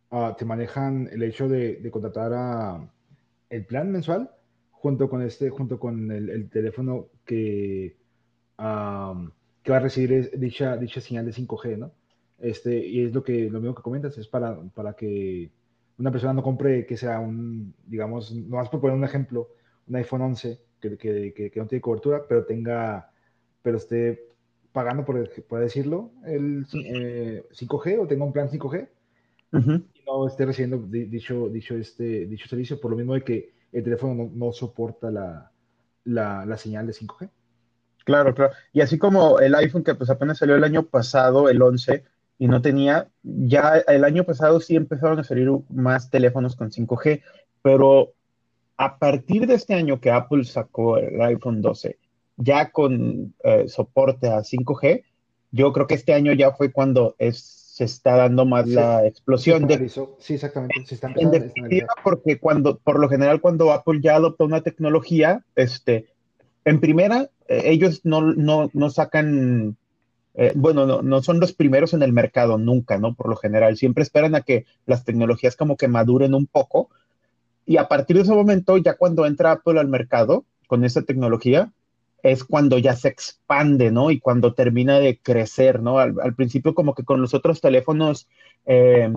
uh, 0.10 0.34
te 0.38 0.44
manejan 0.44 1.08
el 1.12 1.22
hecho 1.24 1.48
de, 1.48 1.88
contratar 1.92 2.34
a 2.34 2.90
el 3.50 3.66
plan 3.66 3.92
mensual 3.92 4.32
junto 4.72 5.08
con 5.08 5.22
este, 5.22 5.50
junto 5.52 5.80
con 5.80 6.12
el, 6.12 6.50
teléfono 6.50 7.08
que, 7.24 7.96
que 8.58 9.72
va 9.72 9.78
a 9.78 9.80
recibir 9.80 10.32
dicha, 10.38 10.76
dicha 10.78 11.02
señal 11.02 11.26
de 11.26 11.34
5G, 11.34 11.78
¿no? 11.78 11.92
Este, 12.40 12.86
y 12.86 13.06
es 13.06 13.14
lo 13.14 13.24
que 13.24 13.50
lo 13.50 13.60
mismo 13.62 13.76
que 13.76 13.84
comentas, 13.84 14.18
es 14.18 14.28
para, 14.28 14.60
para 14.74 14.94
que 14.94 15.52
una 15.98 16.12
persona 16.12 16.34
no 16.34 16.44
compre 16.44 16.86
que 16.86 16.98
sea 16.98 17.20
un, 17.20 17.74
digamos, 17.86 18.34
no 18.36 18.58
vas 18.58 18.70
por 18.70 18.82
poner 18.82 18.98
un 18.98 19.06
ejemplo, 19.06 19.50
un 19.88 19.96
iPhone 19.96 20.22
11 20.22 20.60
que, 20.80 20.98
que, 20.98 21.34
que 21.34 21.60
no 21.60 21.68
tiene 21.68 21.82
cobertura, 21.82 22.26
pero 22.28 22.46
tenga, 22.46 23.12
pero 23.62 23.78
esté 23.78 24.35
pagando, 24.76 25.06
por, 25.06 25.30
por 25.46 25.62
decirlo, 25.62 26.12
el 26.26 26.68
5G 26.68 27.88
eh, 27.88 27.98
o 27.98 28.08
tenga 28.08 28.26
un 28.26 28.34
plan 28.34 28.50
5G 28.50 28.90
y 29.54 30.06
no 30.06 30.28
esté 30.28 30.46
recibiendo 30.46 30.86
dicho, 30.86 31.48
dicho, 31.48 31.76
este, 31.76 32.26
dicho 32.26 32.50
servicio 32.50 32.82
por 32.82 32.92
lo 32.92 32.98
mismo 32.98 33.14
de 33.14 33.24
que 33.24 33.54
el 33.72 33.84
teléfono 33.86 34.30
no, 34.34 34.52
soporta 34.52 35.10
la, 35.10 35.50
la, 36.04 36.58
señal 36.58 36.88
de 36.88 36.94
5G. 36.94 37.30
Claro, 38.04 38.36
claro. 38.36 38.52
Y 38.74 38.82
así 38.82 38.98
como 38.98 39.40
el 39.40 39.56
iPhone 39.56 39.86
que 39.86 39.96
pues 39.96 40.10
apenas 40.10 40.40
salió 40.40 40.56
el 40.56 40.64
año 40.66 40.84
pasado, 40.84 41.48
el 41.50 41.62
11, 41.62 42.04
y 42.38 42.48
no 42.50 42.62
tenía, 42.62 43.08
ya 43.24 43.78
el 43.88 44.04
año 44.04 44.26
pasado 44.26 44.60
sí 44.60 44.76
empezaron 44.76 45.20
a 45.20 45.24
salir 45.24 45.50
más 45.70 46.10
teléfonos 46.10 46.58
con 46.58 46.70
5G, 46.70 47.24
pero 47.62 48.14
a 48.76 49.00
partir 49.00 49.48
de 49.48 49.54
este 49.54 49.74
año 49.74 50.02
que 50.02 50.12
Apple 50.12 50.44
sacó 50.44 50.98
el 50.98 51.22
iPhone 51.22 51.62
12, 51.62 51.98
ya 52.38 52.72
con 52.72 53.34
eh, 53.44 53.68
soporte 53.68 54.28
a 54.28 54.40
5G, 54.40 55.04
yo 55.52 55.72
creo 55.72 55.88
que 55.88 55.96
este 55.96 56.14
año 56.14 56.34
ya 56.34 56.52
fue 56.52 56.72
cuando 56.72 57.16
se 57.76 57.84
está 57.84 58.16
dando 58.16 58.46
más 58.46 58.68
la 58.68 59.06
explosión 59.06 59.68
de... 59.68 59.90
Sí, 59.90 60.34
exactamente. 60.34 60.86
Se 60.86 60.96
está 60.96 61.12
en 61.16 61.32
definitiva, 61.32 61.88
porque 62.04 62.40
cuando, 62.40 62.78
por 62.78 63.00
lo 63.00 63.10
general, 63.10 63.42
cuando 63.42 63.72
Apple 63.72 64.00
ya 64.02 64.16
adopta 64.16 64.46
una 64.46 64.62
tecnología, 64.62 65.44
este, 65.56 66.08
en 66.64 66.80
primera, 66.80 67.30
eh, 67.48 67.64
ellos 67.66 68.02
no, 68.06 68.22
no, 68.22 68.70
no 68.74 68.90
sacan, 68.90 69.78
eh, 70.36 70.54
bueno, 70.56 70.86
no, 70.86 71.02
no, 71.02 71.22
son 71.22 71.40
los 71.40 71.54
primeros 71.54 71.94
en 71.94 72.02
el 72.02 72.14
mercado, 72.14 72.58
nunca, 72.58 72.98
¿no? 72.98 73.14
Por 73.14 73.30
lo 73.30 73.36
general, 73.36 73.78
siempre 73.78 74.04
esperan 74.04 74.36
a 74.36 74.42
que 74.42 74.66
las 74.86 75.04
tecnologías 75.04 75.56
como 75.56 75.76
que 75.78 75.90
maduren 75.90 76.34
un 76.34 76.48
poco. 76.48 76.90
Y 77.66 77.78
a 77.78 77.88
partir 77.88 78.16
de 78.16 78.24
ese 78.24 78.34
momento, 78.34 78.78
ya 78.78 78.96
cuando 78.96 79.26
entra 79.26 79.52
Apple 79.52 79.80
al 79.80 79.90
mercado 79.90 80.46
con 80.68 80.86
esa 80.86 81.02
tecnología, 81.02 81.72
es 82.32 82.44
cuando 82.44 82.80
ya 82.80 82.96
se 82.96 83.08
expande, 83.08 83.92
¿no? 83.92 84.10
Y 84.10 84.20
cuando 84.20 84.54
termina 84.54 85.00
de 85.00 85.20
crecer, 85.20 85.82
¿no? 85.82 86.00
Al, 86.00 86.36
principio 86.36 86.74
como 86.74 86.96
que 86.96 87.04
con 87.04 87.22
los 87.22 87.34
otros 87.34 87.62
teléfonos 87.62 88.28
eh, 88.66 89.14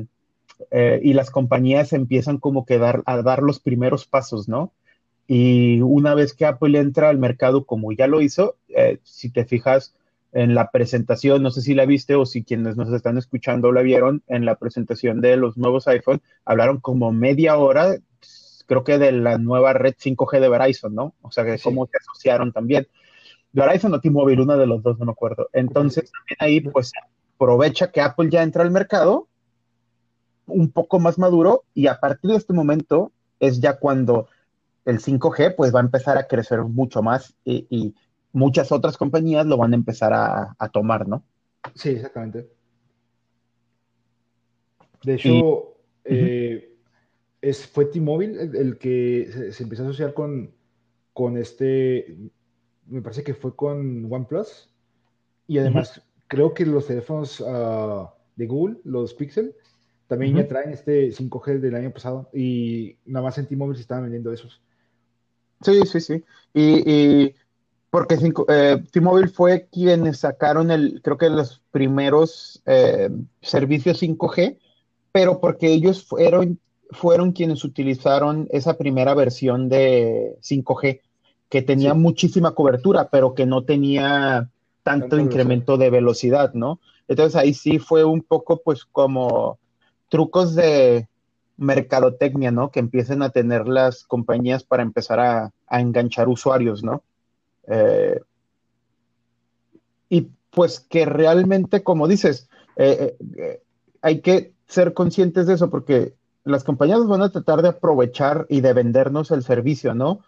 y 1.02 1.12
las 1.14 1.30
compañías 1.30 1.92
empiezan 1.92 2.38
como 2.38 2.66
que 2.66 2.78
dar, 2.78 3.02
a 3.06 3.22
dar 3.22 3.42
los 3.42 3.60
primeros 3.60 4.06
pasos, 4.06 4.48
¿no? 4.48 4.72
Y 5.26 5.80
una 5.80 6.14
vez 6.14 6.34
que 6.34 6.44
Apple 6.46 6.78
entra 6.78 7.08
al 7.08 7.18
mercado 7.18 7.64
como 7.64 7.92
ya 7.92 8.06
lo 8.06 8.20
hizo, 8.20 8.56
eh, 8.68 8.98
si 9.04 9.30
te 9.30 9.44
fijas 9.44 9.94
en 10.32 10.54
la 10.54 10.70
presentación, 10.70 11.42
no 11.42 11.50
sé 11.50 11.62
si 11.62 11.74
la 11.74 11.86
viste 11.86 12.14
o 12.14 12.26
si 12.26 12.44
quienes 12.44 12.76
nos 12.76 12.92
están 12.92 13.16
escuchando 13.16 13.72
la 13.72 13.82
vieron, 13.82 14.22
en 14.28 14.44
la 14.44 14.56
presentación 14.56 15.22
de 15.22 15.38
los 15.38 15.56
nuevos 15.56 15.88
iPhone, 15.88 16.20
hablaron 16.44 16.80
como 16.80 17.12
media 17.12 17.56
hora, 17.56 17.96
creo 18.66 18.84
que 18.84 18.98
de 18.98 19.12
la 19.12 19.38
nueva 19.38 19.72
red 19.72 19.94
5G 19.94 20.40
de 20.40 20.48
Verizon, 20.48 20.94
¿no? 20.94 21.14
O 21.22 21.30
sea, 21.30 21.44
que 21.44 21.58
cómo 21.58 21.86
se 21.86 21.96
asociaron 21.98 22.52
también. 22.52 22.86
Verizon 23.58 23.94
o 23.94 24.00
T-Mobile, 24.00 24.42
uno 24.42 24.56
de 24.56 24.66
los 24.66 24.82
dos, 24.82 24.98
no 24.98 25.06
me 25.06 25.12
acuerdo. 25.12 25.48
Entonces, 25.52 26.10
también 26.10 26.36
ahí, 26.40 26.60
pues, 26.60 26.92
aprovecha 27.34 27.90
que 27.90 28.00
Apple 28.00 28.30
ya 28.30 28.42
entra 28.42 28.62
al 28.62 28.70
mercado 28.70 29.28
un 30.46 30.70
poco 30.70 30.98
más 30.98 31.18
maduro 31.18 31.64
y 31.74 31.86
a 31.86 32.00
partir 32.00 32.30
de 32.30 32.36
este 32.36 32.52
momento 32.52 33.12
es 33.38 33.60
ya 33.60 33.78
cuando 33.78 34.28
el 34.84 35.00
5G 35.00 35.54
pues 35.54 35.74
va 35.74 35.80
a 35.80 35.82
empezar 35.82 36.16
a 36.18 36.26
crecer 36.26 36.62
mucho 36.62 37.02
más 37.02 37.34
y, 37.44 37.94
muchas 38.30 38.70
otras 38.72 38.96
compañías 38.96 39.46
lo 39.46 39.56
van 39.56 39.72
a 39.72 39.76
empezar 39.76 40.12
a, 40.12 40.68
tomar, 40.70 41.08
¿no? 41.08 41.24
Sí, 41.74 41.90
exactamente. 41.90 42.46
De 45.02 45.14
hecho, 45.14 45.76
eh, 46.04 46.76
es, 47.40 47.66
fue 47.66 47.86
T-Mobile 47.86 48.40
el, 48.42 48.78
que 48.78 49.50
se, 49.52 49.62
empezó 49.62 49.82
a 49.82 49.86
asociar 49.86 50.12
con, 50.12 50.52
con 51.14 51.38
este, 51.38 52.16
me 52.88 53.02
parece 53.02 53.22
que 53.22 53.34
fue 53.34 53.54
con 53.54 54.12
OnePlus. 54.12 54.68
Y 55.46 55.58
además, 55.58 56.02
creo 56.26 56.54
que 56.54 56.66
los 56.66 56.86
teléfonos 56.86 57.42
ah, 57.46 58.14
de 58.36 58.46
Google, 58.46 58.78
los 58.84 59.14
Pixel, 59.14 59.54
también 60.06 60.36
ya 60.36 60.48
traen 60.48 60.70
este 60.70 61.10
5G 61.10 61.60
del 61.60 61.74
año 61.74 61.92
pasado. 61.92 62.30
Y 62.32 62.96
nada 63.04 63.24
más 63.24 63.38
en 63.38 63.46
T-Mobile 63.46 63.76
se 63.76 63.82
estaban 63.82 64.04
vendiendo 64.04 64.32
esos. 64.32 64.60
Sí, 65.62 65.82
sí, 65.84 66.00
sí. 66.00 66.24
Y, 66.54 67.34
porque 67.90 68.16
eh, 68.48 68.82
T-Mobile 68.90 69.28
fue 69.28 69.68
quienes 69.70 70.18
sacaron 70.18 70.70
el, 70.70 71.00
creo 71.02 71.18
que 71.18 71.28
los 71.28 71.62
primeros 71.70 72.62
eh, 72.66 73.10
servicios 73.42 74.02
5G, 74.02 74.58
pero 75.12 75.40
porque 75.40 75.68
ellos 75.68 76.04
fueron, 76.04 76.58
fueron 76.90 77.32
quienes 77.32 77.64
utilizaron 77.64 78.48
esa 78.50 78.78
primera 78.78 79.14
versión 79.14 79.68
de 79.68 80.38
5G, 80.42 81.00
que 81.48 81.62
tenía 81.62 81.94
muchísima 81.94 82.52
cobertura, 82.52 83.08
pero 83.10 83.34
que 83.34 83.46
no 83.46 83.64
tenía 83.64 84.50
tanto 84.82 85.18
incremento 85.18 85.76
de 85.76 85.90
velocidad, 85.90 86.54
¿no? 86.54 86.80
Entonces 87.08 87.36
ahí 87.36 87.54
sí 87.54 87.78
fue 87.78 88.04
un 88.04 88.22
poco 88.22 88.60
pues 88.62 88.84
como 88.84 89.58
trucos 90.08 90.54
de, 90.54 91.08
mercadotecnia, 91.58 92.50
¿no? 92.50 92.70
Que 92.70 92.80
empiecen 92.80 93.20
a 93.22 93.30
tener 93.30 93.68
las 93.68 94.04
compañías 94.04 94.64
para 94.64 94.82
empezar 94.82 95.20
a, 95.20 95.52
enganchar 95.70 96.28
usuarios, 96.28 96.82
¿no? 96.82 97.02
Eh, 97.66 98.20
y 100.08 100.28
pues 100.50 100.80
que 100.80 101.04
realmente, 101.04 101.82
como 101.82 102.08
dices, 102.08 102.48
eh, 102.76 103.16
eh, 103.36 103.60
hay 104.00 104.20
que 104.20 104.54
ser 104.66 104.94
conscientes 104.94 105.46
de 105.46 105.54
eso 105.54 105.68
porque 105.68 106.14
las 106.44 106.64
compañías 106.64 107.06
van 107.06 107.22
a 107.22 107.30
tratar 107.30 107.60
de 107.60 107.68
aprovechar 107.68 108.46
y 108.48 108.62
de 108.62 108.72
vendernos 108.72 109.30
el 109.32 109.42
servicio, 109.42 109.94
¿no? 109.94 110.20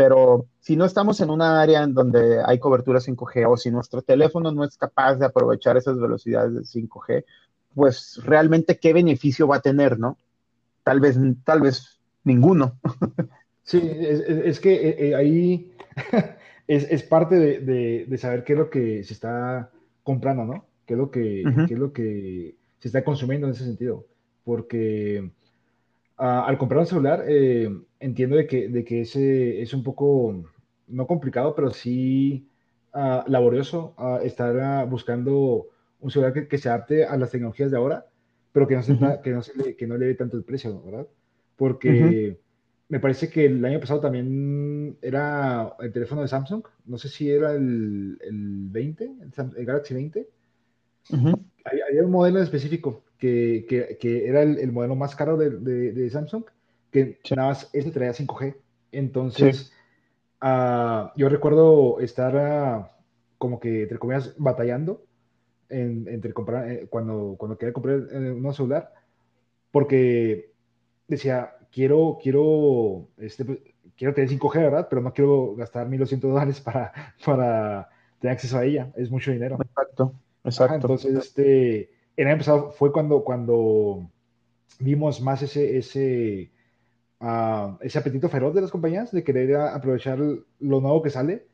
Pero 0.00 0.46
si 0.60 0.76
no 0.76 0.86
estamos 0.86 1.20
en 1.20 1.28
una 1.28 1.60
área 1.60 1.82
en 1.82 1.92
donde 1.92 2.42
hay 2.42 2.58
cobertura 2.58 3.00
5G 3.00 3.46
o 3.46 3.58
si 3.58 3.70
nuestro 3.70 4.00
teléfono 4.00 4.50
no 4.50 4.64
es 4.64 4.78
capaz 4.78 5.16
de 5.16 5.26
aprovechar 5.26 5.76
esas 5.76 6.00
velocidades 6.00 6.54
de 6.54 6.60
5G, 6.62 7.22
pues 7.74 8.18
realmente 8.24 8.78
qué 8.78 8.94
beneficio 8.94 9.46
va 9.46 9.56
a 9.56 9.60
tener, 9.60 9.98
¿no? 9.98 10.16
tal 10.82 11.00
vez, 11.00 11.18
tal 11.44 11.60
vez 11.60 12.00
ninguno. 12.24 12.78
Sí, 13.62 13.78
es, 13.84 14.58
que 14.58 14.72
eh, 14.74 14.96
eh, 15.10 15.14
ahí 15.14 15.72
es, 16.66 17.02
parte 17.04 17.36
de, 17.36 18.18
saber 18.18 18.42
qué 18.42 18.54
es 18.54 18.58
lo 18.58 18.70
que 18.70 19.04
se 19.04 19.12
está 19.12 19.70
comprando, 20.02 20.44
¿no? 20.44 20.64
Qué 20.86 20.94
es 20.94 20.98
lo 20.98 21.10
que, 21.10 21.42
es 21.42 21.78
lo 21.78 21.92
que 21.92 22.56
se 22.78 22.88
está 22.88 23.04
consumiendo 23.04 23.46
en 23.46 23.52
ese 23.52 23.64
sentido. 23.64 24.06
Porque 24.44 25.30
ah, 26.20 26.44
al 26.46 26.58
comprar 26.58 26.80
un 26.80 26.86
celular, 26.86 27.24
eh, 27.26 27.68
entiendo 27.98 28.36
de 28.36 28.46
que, 28.46 28.68
de 28.68 28.84
que 28.84 29.00
ese 29.02 29.60
es 29.60 29.74
un 29.74 29.82
poco, 29.82 30.44
no 30.86 31.06
complicado, 31.06 31.54
pero 31.54 31.70
sí 31.70 32.48
ah, 32.92 33.24
laborioso 33.26 33.94
ah, 33.98 34.20
estar 34.22 34.88
buscando 34.88 35.66
un 36.00 36.10
celular 36.10 36.32
que, 36.32 36.46
que, 36.46 36.58
se 36.58 36.68
adapte 36.68 37.04
a 37.04 37.16
las 37.16 37.30
tecnologías 37.30 37.70
de 37.70 37.76
ahora 37.76 38.06
pero 38.52 38.66
que 38.66 38.76
no, 38.76 38.82
se, 38.82 38.98
que, 39.22 39.30
no 39.30 39.42
se 39.42 39.56
le, 39.56 39.76
que 39.76 39.86
no 39.86 39.96
le 39.96 40.06
dé 40.06 40.14
tanto 40.14 40.36
el 40.36 40.44
precio, 40.44 40.82
¿verdad? 40.82 41.06
Porque 41.56 42.38
me 42.88 43.00
parece 43.00 43.28
que 43.28 43.46
el 43.46 43.64
año 43.64 43.78
pasado 43.78 44.00
también 44.00 44.96
era 45.02 45.76
el 45.78 45.92
teléfono 45.92 46.22
de 46.22 46.28
Samsung, 46.28 46.64
no 46.86 46.98
sé 46.98 47.08
si 47.08 47.30
era 47.30 47.52
el, 47.52 48.18
el 48.22 48.68
20, 48.70 49.04
el, 49.56 49.66
Galaxy 49.66 49.94
20. 49.94 50.28
Había, 51.64 52.04
un 52.04 52.10
modelo 52.10 52.42
específico 52.42 53.04
que, 53.18 53.66
que, 53.68 53.98
que 53.98 54.28
era 54.28 54.42
el, 54.42 54.58
el, 54.58 54.72
modelo 54.72 54.96
más 54.96 55.14
caro 55.14 55.36
de, 55.36 55.50
de, 55.50 56.10
Samsung, 56.10 56.44
que 56.90 57.18
nada 57.36 57.48
más 57.48 57.70
ese 57.72 57.90
traía 57.90 58.12
5G. 58.12 58.56
Entonces, 58.92 59.72
uh, 60.42 61.10
yo 61.16 61.28
recuerdo 61.28 62.00
estar 62.00 62.34
uh, 62.34 62.86
como 63.38 63.60
que, 63.60 63.82
entre 63.82 63.98
comillas, 63.98 64.34
batallando 64.38 65.04
entre 65.70 66.32
comprar, 66.32 66.68
eh, 66.70 66.86
cuando, 66.90 67.36
cuando 67.38 67.56
quería 67.56 67.72
comprar 67.72 68.00
eh, 68.10 68.32
un 68.32 68.52
celular, 68.52 68.92
porque 69.70 70.52
decía, 71.06 71.54
quiero, 71.70 72.18
quiero, 72.20 73.08
este, 73.18 73.44
pues, 73.44 73.58
quiero 73.96 74.14
tener 74.14 74.30
5G, 74.30 74.54
¿verdad? 74.54 74.86
Pero 74.90 75.02
no 75.02 75.12
quiero 75.12 75.54
gastar 75.54 75.88
1.200 75.88 76.20
dólares 76.20 76.60
para, 76.60 76.92
para 77.24 77.88
tener 78.18 78.34
acceso 78.34 78.58
a 78.58 78.64
ella, 78.64 78.92
es 78.96 79.10
mucho 79.10 79.30
dinero. 79.30 79.56
Exacto, 79.60 80.14
exacto. 80.44 80.74
entonces, 80.74 81.14
este, 81.14 81.90
el 82.16 82.26
año 82.26 82.38
pasado 82.38 82.70
fue 82.72 82.92
cuando, 82.92 83.24
cuando 83.24 84.10
vimos 84.78 85.20
más 85.20 85.42
ese, 85.42 85.78
ese, 85.78 86.50
uh, 87.20 87.76
ese 87.80 87.98
apetito 87.98 88.28
feroz 88.28 88.54
de 88.54 88.62
las 88.62 88.70
compañías 88.70 89.10
de 89.12 89.24
querer 89.24 89.56
aprovechar 89.56 90.18
lo 90.18 90.80
nuevo 90.80 91.02
que 91.02 91.10
sale 91.10 91.46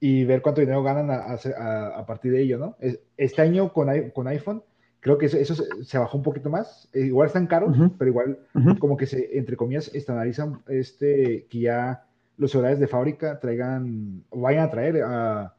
y 0.00 0.24
ver 0.24 0.42
cuánto 0.42 0.60
dinero 0.60 0.82
ganan 0.82 1.10
a, 1.10 2.06
partir 2.06 2.32
de 2.32 2.42
ello, 2.42 2.58
¿no? 2.58 2.76
Este 3.16 3.42
año 3.42 3.72
con, 3.72 3.88
con 4.10 4.28
iPhone, 4.28 4.62
creo 5.00 5.16
que 5.16 5.26
eso, 5.26 5.54
se, 5.54 5.98
bajó 5.98 6.18
un 6.18 6.22
poquito 6.22 6.50
más. 6.50 6.88
Eh, 6.92 7.06
igual 7.06 7.28
están 7.28 7.46
caros, 7.46 7.76
pero 7.98 8.10
igual 8.10 8.38
como 8.78 8.96
que 8.96 9.06
se, 9.06 9.38
entre 9.38 9.56
comillas, 9.56 9.90
estandarizan 9.94 10.62
este, 10.68 11.46
que 11.48 11.60
ya 11.60 12.04
los 12.36 12.54
horarios 12.54 12.80
de 12.80 12.88
fábrica 12.88 13.40
traigan, 13.40 14.24
o 14.28 14.40
vayan 14.42 14.64
a 14.64 14.70
traer 14.70 15.02
a 15.02 15.54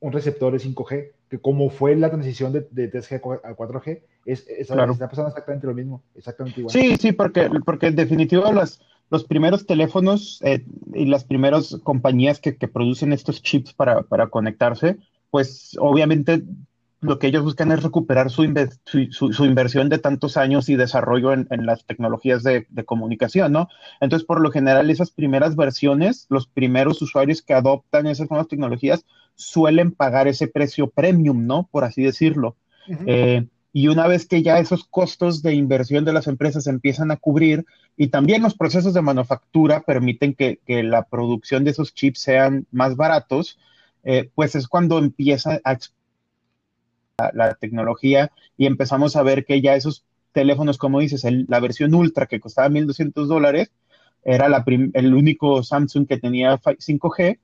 un 0.00 0.12
receptor 0.12 0.52
de 0.52 0.58
5G, 0.58 1.12
que 1.34 1.40
como 1.40 1.68
fue 1.68 1.96
la 1.96 2.10
transición 2.10 2.52
de, 2.52 2.66
de 2.70 2.92
3G 2.92 3.40
a 3.42 3.56
4G, 3.56 4.02
es, 4.24 4.46
está 4.48 4.76
pasando 5.08 5.28
exactamente 5.28 5.66
lo 5.66 5.74
mismo, 5.74 6.02
exactamente 6.14 6.60
igual. 6.60 6.72
Sí, 6.72 6.96
sí, 6.96 7.12
porque, 7.12 7.50
porque 7.64 7.88
en 7.88 7.96
definitiva 7.96 8.52
las 8.52 8.80
los 9.10 9.24
primeros 9.24 9.66
teléfonos 9.66 10.40
eh, 10.42 10.64
y 10.92 11.06
las 11.06 11.24
primeras 11.24 11.76
compañías 11.82 12.40
que, 12.40 12.52
producen 12.52 13.12
estos 13.12 13.42
chips 13.42 13.72
para, 13.72 14.02
conectarse, 14.28 14.96
pues 15.30 15.76
obviamente 15.78 16.42
lo 17.04 17.18
que 17.18 17.26
ellos 17.26 17.42
buscan 17.42 17.70
es 17.70 17.82
recuperar 17.82 18.30
su, 18.30 18.44
su, 19.10 19.44
inversión 19.44 19.88
de 19.88 19.98
tantos 19.98 20.36
años 20.36 20.68
y 20.68 20.76
desarrollo 20.76 21.32
en, 21.32 21.66
las 21.66 21.84
tecnologías 21.84 22.42
de, 22.42 22.66
comunicación, 22.86 23.52
¿no? 23.52 23.68
Entonces, 24.00 24.26
por 24.26 24.40
lo 24.40 24.50
general, 24.50 24.90
esas 24.90 25.10
primeras 25.10 25.54
versiones, 25.54 26.26
los 26.30 26.46
primeros 26.46 27.00
usuarios 27.02 27.42
que 27.42 27.54
adoptan 27.54 28.06
esas 28.06 28.30
nuevas 28.30 28.48
tecnologías 28.48 29.04
suelen 29.34 29.92
pagar 29.92 30.28
ese 30.28 30.48
precio 30.48 30.88
premium, 30.88 31.46
¿no? 31.46 31.68
Por 31.70 31.84
así 31.84 32.02
decirlo. 32.02 32.56
Eh, 33.06 33.46
y 33.72 33.88
una 33.88 34.06
vez 34.06 34.26
que 34.26 34.42
ya 34.42 34.58
esos 34.58 34.84
costos 34.84 35.42
de 35.42 35.54
inversión 35.54 36.04
de 36.04 36.12
las 36.12 36.26
empresas 36.26 36.66
empiezan 36.66 37.10
a 37.10 37.16
cubrir 37.16 37.66
y 37.96 38.08
también 38.08 38.42
los 38.42 38.54
procesos 38.54 38.94
de 38.94 39.02
manufactura 39.02 39.80
permiten 39.80 40.34
que, 40.34 40.60
la 40.66 41.02
producción 41.02 41.64
de 41.64 41.72
esos 41.72 41.92
chips 41.92 42.20
sean 42.20 42.66
más 42.70 42.96
baratos, 42.96 43.58
eh, 44.04 44.30
pues 44.34 44.54
es 44.54 44.68
cuando 44.68 44.98
empieza 44.98 45.60
a 45.64 45.78
la, 47.32 47.54
tecnología 47.54 48.30
y 48.56 48.66
empezamos 48.66 49.16
a 49.16 49.22
ver 49.22 49.44
que 49.44 49.60
ya 49.60 49.74
esos 49.74 50.04
teléfonos, 50.32 50.78
como 50.78 51.00
dices, 51.00 51.24
la 51.48 51.60
versión 51.60 51.94
Ultra 51.94 52.26
que 52.26 52.40
costaba 52.40 52.68
1.200 52.68 53.26
dólares, 53.26 53.70
era 54.24 54.46
el 54.94 55.14
único 55.14 55.62
Samsung 55.62 56.08
que 56.08 56.16
tenía 56.16 56.58
5G, 56.58 57.38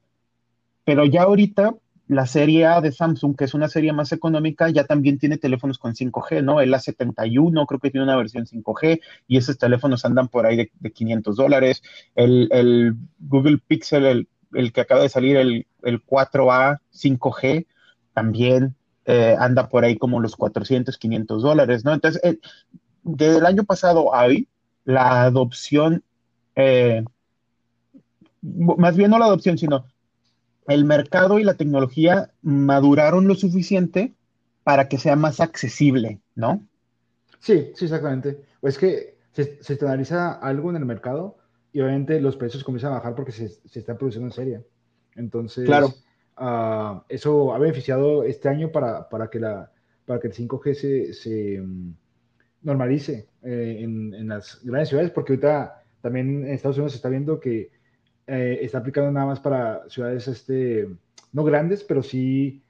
pero 0.85 1.05
ya 1.05 1.23
ahorita 1.23 1.75
la 2.09 2.27
serie 2.27 2.67
A 2.67 2.81
de 2.81 2.91
Samsung, 2.91 3.37
que 3.37 3.45
es 3.45 3.55
una 3.55 3.69
serie 3.69 3.93
más 3.93 4.11
económica, 4.11 4.69
ya 4.71 4.85
también 4.85 5.19
tiene 5.19 5.37
teléfonos 5.37 5.79
con 5.79 5.95
5G, 5.95 6.43
¿no? 6.43 6.61
El 6.61 6.75
A71 6.75 7.67
creo 7.67 7.79
que 7.79 7.91
tiene 7.91 8.05
una 8.05 8.17
versión 8.17 8.47
5G 8.47 9.01
y 9.29 9.37
esos 9.37 9.59
teléfonos 9.59 10.05
andan 10.05 10.27
por 10.27 10.47
ahí 10.47 10.57
de, 10.57 10.91
500 10.91 11.37
dólares. 11.37 11.83
El, 12.17 12.97
Google 13.21 13.59
Pixel, 13.65 14.27
el, 14.53 14.73
que 14.73 14.81
acaba 14.81 15.03
de 15.03 15.09
salir, 15.09 15.37
el, 15.37 15.67
el 15.85 16.05
4A 16.05 16.81
5G, 16.93 17.67
también 18.13 18.75
eh, 19.07 19.37
anda 19.39 19.69
por 19.69 19.85
ahí 19.85 19.97
como 19.97 20.21
los 20.21 20.37
400, 20.37 20.97
500 20.99 21.43
dólares, 21.43 21.85
¿no? 21.85 21.93
Entonces, 21.93 22.21
eh, 22.25 22.39
desde 23.03 23.39
el 23.39 23.47
año 23.47 23.65
pasado 23.65 24.15
a 24.15 24.25
hoy, 24.25 24.49
la 24.85 25.23
adopción, 25.23 26.03
eh, 26.57 27.05
más 28.43 28.97
bien 28.97 29.11
no 29.11 29.19
la 29.19 29.27
adopción, 29.27 29.59
sino 29.59 29.87
el 30.67 30.85
mercado 30.85 31.39
y 31.39 31.45
la 31.45 31.55
tecnología 31.55 32.31
maduraron 32.43 33.27
lo 33.27 33.35
suficiente 33.35 34.13
para 34.63 34.89
que 34.89 34.99
sea 34.99 35.17
más 35.17 35.41
accesible, 35.41 36.21
¿no? 36.35 36.63
Sí, 37.41 37.73
sí, 37.75 37.87
exactamente. 37.87 38.45
Es 38.63 38.79
que 38.79 39.17
se, 39.33 39.63
se 39.63 39.79
analiza 39.85 40.33
algo 40.33 40.71
en 40.71 40.77
el 40.77 40.85
mercado 40.85 41.39
y 41.73 41.81
obviamente 41.81 42.21
los 42.21 42.37
precios 42.37 42.65
comienzan 42.65 42.93
a 42.93 42.97
bajar 42.97 43.15
porque 43.15 43.33
se, 43.33 43.49
se 43.49 43.79
está 43.79 43.97
produciendo 43.97 44.29
en 44.29 44.33
serie. 44.33 44.61
Entonces, 45.17 45.65
claro. 45.65 45.95
Ah, 46.43 47.05
eso 47.11 47.53
ha 47.53 47.59
beneficiado 47.59 48.25
este 48.25 48.49
año 48.49 48.73
para, 48.73 49.11
para, 49.11 49.29
que, 49.29 49.39
la, 49.39 49.71
para 50.07 50.19
que 50.19 50.29
el 50.29 50.33
5G 50.33 50.73
se, 50.73 51.13
se 51.13 51.61
mm, 51.61 51.93
normalice 52.63 53.29
eh, 53.43 53.77
en, 53.81 54.15
en, 54.15 54.29
las 54.29 54.59
grandes 54.65 54.89
ciudades, 54.89 55.11
porque 55.11 55.35
ahorita 55.35 55.83
también 56.01 56.47
en 56.47 56.55
Estados 56.55 56.79
Unidos 56.79 56.93
se 56.93 56.97
está 56.97 57.11
viendo 57.11 57.39
que 57.39 57.71
eh, 58.27 58.59
está 58.63 58.79
aplicando 58.79 59.13
nada 59.13 59.27
más 59.27 59.39
para 59.39 59.87
ciudades 59.91 60.29
este, 60.29 60.89
no 61.35 61.45
grandes, 61.45 61.85
pero 61.85 62.03
sí 62.03 62.63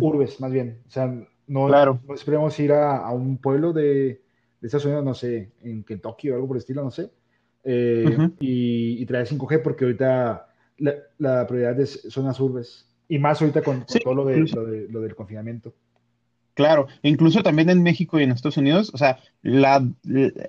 urbes, 0.00 0.40
más 0.40 0.50
bien. 0.50 0.80
O 0.86 0.90
sea, 0.90 1.14
no, 1.48 1.66
claro. 1.66 2.00
no 2.08 2.14
esperemos 2.14 2.58
ir 2.58 2.72
a, 2.72 2.96
a 2.96 3.12
un 3.12 3.36
pueblo 3.36 3.74
de, 3.74 3.82
de, 3.82 4.22
Estados 4.62 4.86
Unidos, 4.86 5.04
no 5.04 5.12
sé, 5.12 5.52
en 5.60 5.84
Kentucky 5.84 6.30
o 6.30 6.34
algo 6.36 6.48
por 6.48 6.56
el 6.56 6.60
estilo, 6.60 6.82
no 6.82 6.90
sé, 6.90 7.10
eh, 7.62 8.16
y, 8.40 9.02
y, 9.02 9.04
traer 9.04 9.26
5G, 9.26 9.60
porque 9.60 9.84
ahorita 9.84 10.48
la, 10.78 10.94
la 11.18 11.46
prioridad 11.46 11.78
es 11.78 12.06
zonas 12.08 12.40
urbes. 12.40 12.87
Y 13.08 13.18
más 13.18 13.40
ahorita 13.40 13.62
con, 13.62 13.84
todo 14.02 14.14
lo, 14.14 14.24
de, 14.26 14.86
lo, 14.90 15.00
del 15.00 15.14
confinamiento. 15.14 15.72
Claro, 16.54 16.88
incluso 17.02 17.42
también 17.42 17.70
en 17.70 17.82
México 17.82 18.18
y 18.18 18.24
en 18.24 18.32
Estados 18.32 18.56
Unidos, 18.56 18.90
o 18.92 18.98
sea, 18.98 19.18
la, 19.42 19.86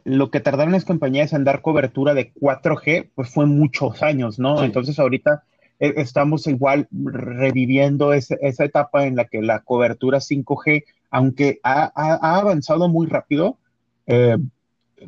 lo 0.03 0.31
que 0.31 0.39
tardaron 0.39 0.73
las 0.73 0.83
compañías 0.83 1.33
en 1.33 1.43
dar 1.43 1.61
cobertura 1.61 2.13
de 2.13 2.33
4G, 2.33 3.11
pues 3.13 3.29
fue 3.29 3.45
muchos 3.45 4.01
años, 4.01 4.39
¿no? 4.39 4.63
Entonces 4.63 4.97
ahorita 4.99 5.43
eh, 5.79 5.93
estamos 5.97 6.47
igual 6.47 6.87
reviviendo 6.91 8.13
esa 8.13 8.65
etapa 8.65 9.05
en 9.05 9.15
la 9.15 9.25
que 9.25 9.41
la 9.41 9.59
cobertura 9.59 10.19
5G, 10.19 10.83
aunque 11.11 11.59
ha, 11.63 11.91
avanzado 12.39 12.89
muy 12.89 13.07
rápido, 13.07 13.57
eh, 14.07 14.37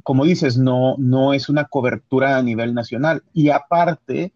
como 0.03 0.23
dices, 0.23 0.57
no, 0.57 0.95
no 0.97 1.33
es 1.33 1.49
una 1.49 1.65
cobertura 1.65 2.37
a 2.37 2.43
nivel 2.43 2.73
nacional. 2.73 3.23
Y 3.33 3.49
aparte, 3.49 4.31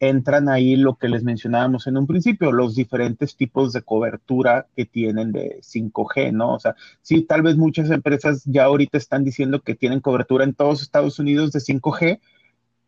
entran 0.00 0.48
ahí 0.48 0.76
lo 0.76 0.96
que 0.96 1.08
les 1.08 1.24
mencionábamos 1.24 1.86
en 1.86 1.96
un 1.96 2.06
principio, 2.06 2.52
los 2.52 2.74
diferentes 2.76 3.36
tipos 3.36 3.72
de 3.72 3.82
cobertura 3.82 4.66
que 4.76 4.84
tienen 4.84 5.32
de 5.32 5.60
5G, 5.60 6.32
¿no? 6.32 6.54
O 6.54 6.58
sea, 6.60 6.76
sí, 7.02 7.22
tal 7.22 7.42
vez 7.42 7.56
muchas 7.56 7.90
empresas 7.90 8.42
ya 8.44 8.64
ahorita 8.64 8.96
están 8.96 9.24
diciendo 9.24 9.60
que 9.60 9.74
tienen 9.74 10.00
cobertura 10.00 10.44
en 10.44 10.54
todos 10.54 10.82
Estados 10.82 11.18
Unidos 11.18 11.50
de 11.52 11.60
5G, 11.60 12.20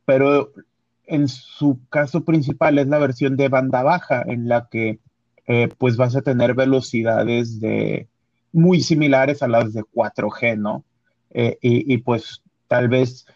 pero 0.05 0.53
en 1.07 1.27
su 1.27 1.81
caso 1.89 2.25
principal 2.25 2.79
es 2.79 2.87
la 2.87 2.99
versión 2.99 3.37
de 3.37 3.49
banda 3.49 3.83
baja, 3.83 4.23
en 4.27 4.49
la 4.49 4.69
que 4.71 5.01
eh, 5.47 5.69
pues 5.79 5.97
vas 5.97 6.15
a 6.15 6.23
tener 6.23 6.55
velocidades 6.55 7.61
de 7.61 8.09
muy 8.53 8.81
similares 8.81 9.43
a 9.43 9.49
las 9.49 9.73
de 9.73 9.83
4G, 9.83 10.59
¿no? 10.59 10.85
Eh, 11.31 11.59
y, 11.61 11.93
y 11.93 11.99
pues 11.99 12.43
tal 12.69 12.89
vez 12.89 13.27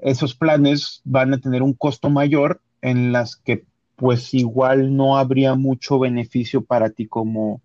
esos 0.00 0.34
planes 0.34 1.02
van 1.04 1.34
a 1.34 1.38
tener 1.38 1.62
un 1.62 1.74
costo 1.74 2.08
mayor 2.08 2.62
en 2.82 3.12
las 3.12 3.36
que 3.36 3.64
pues 3.98 4.32
igual 4.32 4.96
no 4.96 5.18
habría 5.18 5.56
mucho 5.56 5.98
beneficio 5.98 6.62
para 6.64 6.90
ti 6.90 7.08
como, 7.08 7.60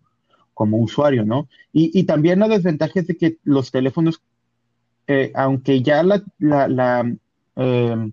como 0.55 0.77
usuario, 0.77 1.23
¿no? 1.25 1.47
Y, 1.71 2.03
también 2.03 2.39
la 2.39 2.47
desventaja 2.47 2.99
es 2.99 3.07
de 3.07 3.17
que 3.17 3.37
los 3.43 3.71
teléfonos, 3.71 4.19
eh, 5.07 5.31
aunque 5.35 5.83
ya 5.83 6.01
la, 6.01 6.23
la, 6.39 7.15
em, 7.55 8.11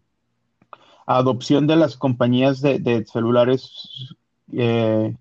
adopción 1.07 1.67
de 1.67 1.77
las 1.77 1.97
compañías 1.97 2.61
de, 2.61 3.07
celulares 3.11 4.15
eh, 4.53 5.17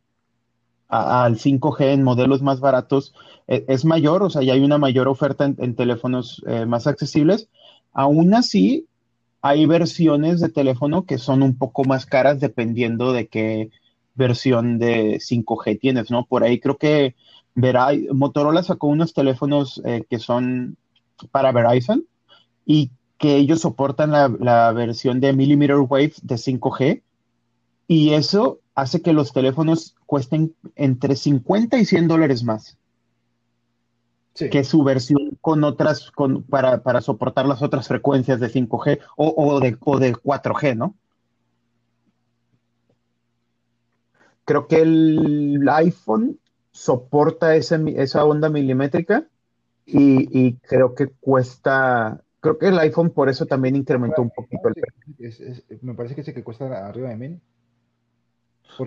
al 0.90 1.38
5G 1.38 1.94
en 1.94 2.04
modelos 2.04 2.42
más 2.42 2.60
baratos 2.60 3.14
e, 3.48 3.64
es 3.70 3.86
mayor, 3.86 4.24
o 4.24 4.30
sea, 4.30 4.42
ya 4.42 4.54
hay 4.54 4.62
una 4.62 4.78
mayor 4.78 5.08
oferta 5.08 5.46
en, 5.46 5.56
en 5.60 5.76
teléfonos 5.76 6.44
eh, 6.48 6.66
más 6.66 6.86
accesibles, 6.86 7.48
aún 7.94 8.34
así 8.34 8.89
hay 9.42 9.66
versiones 9.66 10.40
de 10.42 10.50
teléfono 10.50 11.06
que 11.06 11.18
son 11.18 11.44
un 11.44 11.58
poco 11.58 11.84
más 11.86 12.06
caras 12.06 12.40
dependiendo 12.40 13.14
de 13.14 13.28
qué 13.28 13.70
versión 14.16 14.80
de 14.80 15.20
5G 15.20 15.80
tienes, 15.80 16.12
¿no? 16.12 16.26
Por 16.26 16.44
ahí 16.44 16.60
creo 16.60 16.78
que 16.78 17.16
Motorola 18.14 18.64
sacó 18.64 18.88
unos 18.88 19.14
teléfonos 19.14 19.82
eh, 19.86 20.04
que 20.10 20.20
son 20.20 20.78
para 21.32 21.52
Verizon 21.52 22.06
y 22.66 22.92
que 23.18 23.36
ellos 23.36 23.62
soportan 23.62 24.12
la, 24.12 24.72
versión 24.72 25.20
de 25.20 25.34
millimeter 25.34 25.78
wave 25.78 26.14
de 26.22 26.36
5G 26.36 27.02
y 27.88 28.12
eso 28.12 28.60
hace 28.76 29.02
que 29.02 29.14
los 29.14 29.34
teléfonos 29.34 29.96
cuesten 30.06 30.56
entre 30.76 31.16
50 31.16 31.78
y 31.78 31.86
100 31.86 32.08
dólares 32.08 32.44
más 32.44 32.79
que 34.34 34.64
su 34.64 34.84
versión 34.84 35.38
con 35.42 35.64
otras, 35.64 36.12
con, 36.12 36.44
para, 36.44 36.82
para, 36.82 37.02
soportar 37.02 37.46
las 37.46 37.62
otras 37.62 37.88
frecuencias 37.88 38.40
de 38.40 38.48
5G 38.48 39.00
o, 39.18 39.34
o, 39.36 39.60
de, 39.60 39.78
o 39.80 40.00
de 40.00 40.14
4G, 40.14 40.78
¿no? 40.78 40.96
Creo 44.46 44.68
que 44.68 44.82
el 44.82 45.68
iPhone 45.70 46.40
soporta 46.72 47.56
ese, 47.56 47.80
esa 47.98 48.26
onda 48.26 48.50
milimétrica 48.50 49.28
y, 49.86 50.48
y, 50.48 50.54
creo 50.58 50.96
que 50.96 51.08
cuesta, 51.08 52.22
creo 52.40 52.58
que 52.58 52.68
el 52.68 52.80
iPhone 52.80 53.10
por 53.10 53.30
eso 53.30 53.46
también 53.46 53.76
incrementó 53.76 54.22
un 54.22 54.30
poquito 54.30 54.70
el 54.70 54.76
precio. 54.76 55.64
me 55.82 55.94
parece 55.96 56.16
que 56.16 56.22
ese 56.22 56.34
que 56.34 56.44
cuesta 56.44 56.88
arriba 56.88 57.10
de 57.10 57.16
mil. 57.16 57.42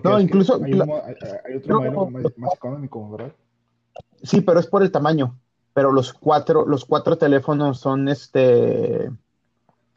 no, 0.02 0.20
incluso... 0.20 0.61
Hay, 0.62 1.57
otro 1.57 1.81
modelo 1.81 2.11
más, 2.11 2.38
más 2.38 2.55
económico, 2.55 3.11
¿verdad? 3.11 3.33
Sí, 4.22 4.40
pero 4.40 4.61
es 4.61 4.66
por 4.66 4.82
el 4.82 4.90
tamaño 4.90 5.37
pero 5.74 5.92
los 5.92 6.12
cuatro, 6.12 6.66
los 6.66 6.85
cuatro 6.85 7.16
teléfonos 7.16 7.80
son 7.80 8.08
este 8.08 9.11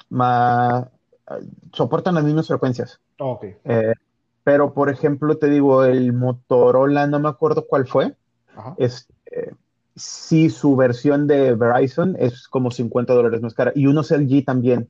más, 0.09 0.87
soportan 1.73 2.15
las 2.15 2.23
mismas 2.23 2.47
frecuencias. 2.47 2.99
Oh, 3.19 3.39
eh, 3.43 3.93
pero, 4.43 4.73
por 4.73 4.89
ejemplo, 4.89 5.37
te 5.37 5.49
digo, 5.49 5.83
el 5.83 6.13
Motorola, 6.13 7.07
no 7.07 7.19
me 7.19 7.29
acuerdo 7.29 7.65
cuál 7.67 7.87
fue. 7.87 8.15
Es, 8.77 9.07
sí, 9.95 10.49
su 10.49 10.75
versión 10.75 11.27
de 11.27 11.55
Verizon 11.55 12.15
es 12.19 12.47
como 12.47 12.71
50 12.71 13.13
dólares 13.13 13.41
más 13.41 13.53
cara. 13.53 13.71
Y 13.75 13.87
uno 13.87 14.01
es 14.01 14.11
el 14.11 14.27
G 14.27 14.45
también. 14.45 14.89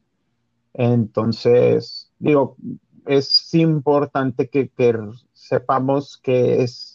Entonces, 0.74 2.12
digo, 2.20 2.58
es 3.06 3.54
importante 3.54 4.50
que, 4.50 4.70
que 4.70 5.00
sepamos 5.34 6.18
que 6.18 6.62
es 6.64 6.95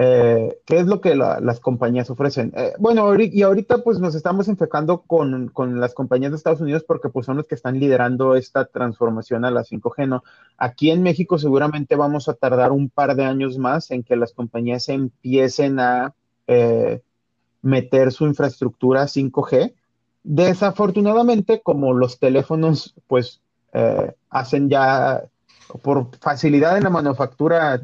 eh, 0.00 0.60
¿Qué 0.64 0.78
es 0.78 0.86
lo 0.86 1.00
que 1.00 1.16
las 1.16 1.58
compañías 1.58 2.08
ofrecen? 2.08 2.52
Eh, 2.56 2.72
bueno, 2.78 3.12
y 3.18 3.42
ahorita 3.42 3.78
pues 3.78 3.98
nos 3.98 4.14
estamos 4.14 4.46
enfocando 4.46 5.02
con, 5.02 5.50
las 5.80 5.92
compañías 5.92 6.30
de 6.30 6.36
Estados 6.36 6.60
Unidos 6.60 6.84
porque 6.86 7.08
pues 7.08 7.26
son 7.26 7.36
los 7.36 7.48
que 7.48 7.56
están 7.56 7.80
liderando 7.80 8.36
esta 8.36 8.66
transformación 8.66 9.44
a 9.44 9.50
la 9.50 9.64
5G, 9.64 10.06
¿no? 10.06 10.22
Aquí 10.56 10.92
en 10.92 11.02
México 11.02 11.36
seguramente 11.36 11.96
vamos 11.96 12.28
a 12.28 12.34
tardar 12.34 12.70
un 12.70 12.90
par 12.90 13.16
de 13.16 13.24
años 13.24 13.58
más 13.58 13.90
en 13.90 14.04
que 14.04 14.14
las 14.14 14.32
compañías 14.32 14.88
empiecen 14.88 15.80
a 15.80 16.14
eh, 16.46 17.02
meter 17.62 18.12
su 18.12 18.24
infraestructura 18.24 19.02
5G. 19.08 19.74
Desafortunadamente, 20.22 21.60
como 21.60 21.92
los 21.92 22.20
teléfonos, 22.20 22.94
pues, 23.08 23.40
hacen 24.30 24.68
ya, 24.68 25.24
por 25.82 26.16
facilidad 26.20 26.76
en 26.76 26.84
la 26.84 26.90
manufactura, 26.90 27.82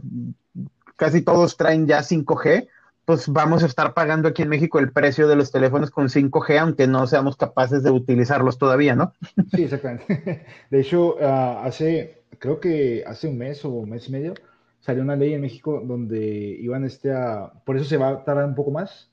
casi 0.96 1.22
todos 1.22 1.56
traen 1.56 1.86
ya 1.86 2.00
5G, 2.00 2.68
pues 3.04 3.28
vamos 3.28 3.62
a 3.62 3.66
estar 3.66 3.92
pagando 3.94 4.28
aquí 4.28 4.42
en 4.42 4.48
México 4.48 4.78
el 4.78 4.92
precio 4.92 5.28
de 5.28 5.36
los 5.36 5.50
teléfonos 5.50 5.90
con 5.90 6.08
5G, 6.08 6.58
aunque 6.58 6.86
no 6.86 7.06
seamos 7.06 7.36
capaces 7.36 7.82
de 7.82 7.90
utilizarlos 7.90 8.58
todavía, 8.58 8.96
¿no? 8.96 9.12
Sí, 9.54 9.64
exactamente. 9.64 10.46
De 10.70 10.80
hecho, 10.80 11.16
ah, 11.20 11.62
hace, 11.64 12.24
creo 12.38 12.60
que 12.60 13.04
hace 13.06 13.28
un 13.28 13.36
mes 13.36 13.64
o 13.64 13.70
un 13.70 13.90
mes 13.90 14.08
y 14.08 14.12
medio, 14.12 14.34
salió 14.80 15.02
una 15.02 15.16
ley 15.16 15.34
en 15.34 15.42
México 15.42 15.82
donde 15.84 16.18
iban 16.60 16.84
este 16.84 17.12
a, 17.12 17.52
por 17.64 17.76
eso 17.76 17.84
se 17.84 17.96
va 17.96 18.08
a 18.08 18.24
tardar 18.24 18.46
un 18.46 18.54
poco 18.54 18.70
más, 18.70 19.10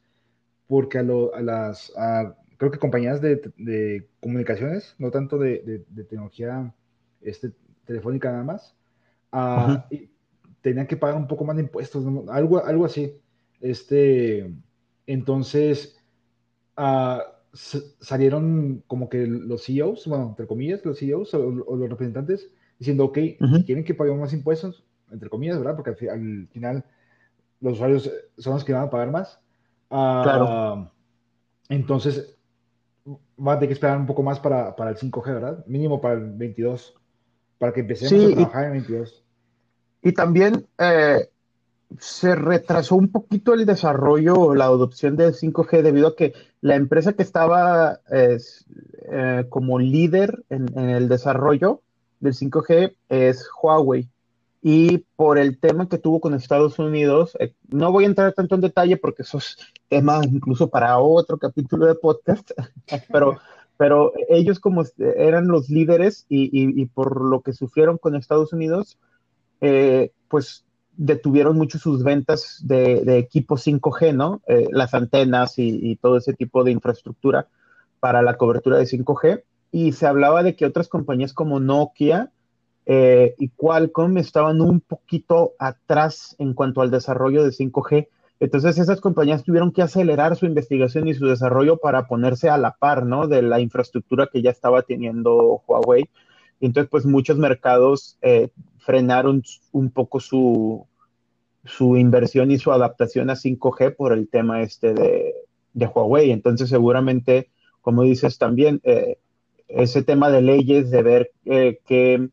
porque 0.67 1.00
a, 1.00 1.04
las, 1.04 1.91
creo 2.58 2.72
que 2.72 2.80
compañías 2.80 3.20
de, 3.22 4.08
comunicaciones, 4.22 4.96
no 5.00 5.12
tanto 5.12 5.38
de, 5.38 5.84
tecnología 6.10 6.74
este, 7.22 7.52
telefónica 7.86 8.32
nada 8.32 8.44
más, 8.44 8.74
ah, 9.34 9.86
tenían 10.62 10.88
que 10.88 10.97
pagar 10.97 11.17
un 11.17 11.28
poco 11.28 11.43
más 11.43 11.56
de 11.56 11.63
impuestos, 11.63 12.06
algo, 12.30 12.63
algo 12.63 12.86
así. 12.86 13.19
Este, 13.60 14.54
entonces, 15.06 15.97
uh, 16.78 17.19
salieron 17.54 18.84
como 18.88 19.10
que 19.10 19.28
los 19.28 19.65
CEOs, 19.65 20.08
bueno, 20.08 20.30
entre 20.30 20.47
comillas, 20.47 20.86
los 20.86 21.00
CEOs 21.00 21.34
o, 21.34 21.52
los 21.52 21.89
representantes, 21.89 22.50
diciendo, 22.80 23.06
ok, 23.06 23.17
si 23.17 23.63
quieren 23.65 23.84
que 23.84 23.93
paguemos 23.93 24.21
más 24.21 24.34
impuestos, 24.34 24.84
entre 25.12 25.30
comillas, 25.30 25.58
¿verdad? 25.58 25.76
Porque 25.76 26.10
al, 26.10 26.47
final 26.47 26.86
los 27.60 27.74
usuarios 27.74 28.10
son 28.38 28.54
los 28.54 28.63
que 28.63 28.74
van 28.74 28.84
a 28.84 28.89
pagar 28.89 29.12
más. 29.12 29.39
Uh, 29.89 30.24
claro. 30.24 30.91
Entonces, 31.69 32.38
va 33.08 33.54
a 33.54 33.56
tener 33.56 33.69
que 33.69 33.74
esperar 33.74 33.97
un 33.97 34.06
poco 34.06 34.24
más 34.24 34.39
para, 34.39 34.76
para, 34.76 34.91
el 34.91 34.97
5G, 34.97 35.26
¿verdad? 35.26 35.65
Mínimo 35.67 36.00
para 36.02 36.15
el 36.15 36.32
22, 36.32 36.95
para 37.58 37.74
que 37.74 37.82
empecemos 37.82 38.32
a 38.32 38.36
trabajar 38.36 38.65
en 38.65 38.71
22. 38.71 39.24
Y 40.02 40.14
también 40.14 40.66
eh, 40.78 41.30
se 42.00 42.36
retrasó 42.36 42.96
un 42.96 43.10
poquito 43.12 43.54
el 43.54 43.66
desarrollo 43.66 44.36
o 44.36 44.56
la 44.56 44.66
adopción 44.66 45.16
del 45.18 45.34
5G 45.34 45.82
debido 45.82 46.08
a 46.08 46.16
que 46.16 46.34
la 46.62 46.76
empresa 46.76 47.14
que 47.14 47.24
estaba 47.24 48.00
eh, 48.12 48.38
como 49.50 49.80
líder 49.80 50.44
en, 50.50 50.78
el 50.78 51.10
desarrollo 51.10 51.82
del 52.20 52.34
5G 52.34 52.96
es 53.10 53.50
Huawei. 53.62 54.08
Y 54.64 55.00
por 55.16 55.40
el 55.40 55.58
tema 55.58 55.90
que 55.90 55.98
tuvo 55.98 56.20
con 56.20 56.36
Estados 56.36 56.78
Unidos, 56.78 57.36
eh, 57.40 57.54
no 57.70 57.92
voy 57.92 58.04
a 58.04 58.08
entrar 58.08 58.34
tanto 58.34 58.56
en 58.56 58.62
detalle 58.62 58.96
porque 58.96 59.24
eso 59.24 59.40
es 59.40 59.58
tema 59.90 60.22
incluso 60.24 60.70
para 60.70 61.00
otro 61.00 61.38
capítulo 61.38 61.88
de 61.88 61.96
podcast, 61.96 62.52
pero, 63.12 63.40
pero 63.76 64.14
ellos 64.30 64.60
como 64.60 64.84
eran 64.98 65.48
los 65.48 65.70
líderes 65.70 66.26
y, 66.30 66.86
por 66.86 67.22
lo 67.22 67.42
que 67.42 67.54
sufrieron 67.54 67.98
con 67.98 68.16
Estados 68.16 68.54
Unidos, 68.54 69.00
eh, 69.62 70.12
pues 70.28 70.65
detuvieron 70.97 71.58
mucho 71.58 71.80
sus 71.80 72.04
ventas 72.04 72.60
de, 72.63 73.04
de 73.04 73.17
equipos 73.17 73.65
5G, 73.65 74.13
¿no? 74.13 74.41
Eh, 74.47 74.67
las 74.71 74.93
antenas 74.93 75.54
y, 75.58 75.95
todo 75.95 76.17
ese 76.17 76.34
tipo 76.34 76.63
de 76.63 76.71
infraestructura 76.71 77.47
para 78.00 78.21
la 78.21 78.38
cobertura 78.38 78.78
de 78.78 78.86
5G. 78.86 79.43
Y 79.71 79.93
se 79.93 80.06
hablaba 80.06 80.43
de 80.43 80.56
que 80.56 80.65
otras 80.65 80.88
compañías 80.88 81.34
como 81.34 81.60
Nokia 81.60 82.32
eh, 82.86 83.36
y 83.39 83.50
Qualcomm 83.50 84.17
estaban 84.17 84.62
un 84.62 84.82
poquito 84.82 85.54
atrás 85.60 86.36
en 86.39 86.54
cuanto 86.54 86.82
al 86.82 86.91
desarrollo 86.91 87.43
de 87.43 87.52
5G. 87.52 88.08
Entonces 88.39 88.78
esas 88.78 89.00
compañías 89.00 89.43
tuvieron 89.43 89.71
que 89.71 89.84
acelerar 89.84 90.36
su 90.36 90.45
investigación 90.45 91.08
y 91.08 91.13
su 91.13 91.28
desarrollo 91.28 91.78
para 91.78 92.08
ponerse 92.08 92.50
a 92.50 92.58
la 92.58 92.71
par, 92.71 93.06
¿no? 93.06 93.28
De 93.28 93.41
la 93.43 93.60
infraestructura 93.60 94.30
que 94.32 94.41
ya 94.41 94.50
estaba 94.50 94.82
teniendo 94.82 95.62
Huawei. 95.67 96.10
Entonces, 96.67 96.89
pues 96.89 97.06
muchos 97.06 97.38
mercados 97.38 98.17
eh, 98.21 98.50
frenaron 98.78 99.43
un 99.71 99.89
poco 99.89 100.19
su, 100.19 100.86
su 101.65 101.97
inversión 101.97 102.52
y 102.52 102.60
su 102.60 102.71
adaptación 102.71 103.30
a 103.30 103.36
5G 103.36 103.95
por 103.95 104.13
el 104.13 104.30
tema 104.30 104.62
este 104.62 104.93
de, 104.93 105.34
Huawei. 105.74 106.32
Entonces, 106.32 106.69
seguramente, 106.69 107.50
como 107.82 108.04
dices 108.04 108.38
también, 108.38 108.80
eh, 108.84 109.17
ese 109.67 110.04
tema 110.04 110.30
de 110.30 110.41
leyes, 110.43 110.91
de 110.91 111.02
ver 111.02 111.32
eh, 111.45 111.80
qué, 111.88 112.30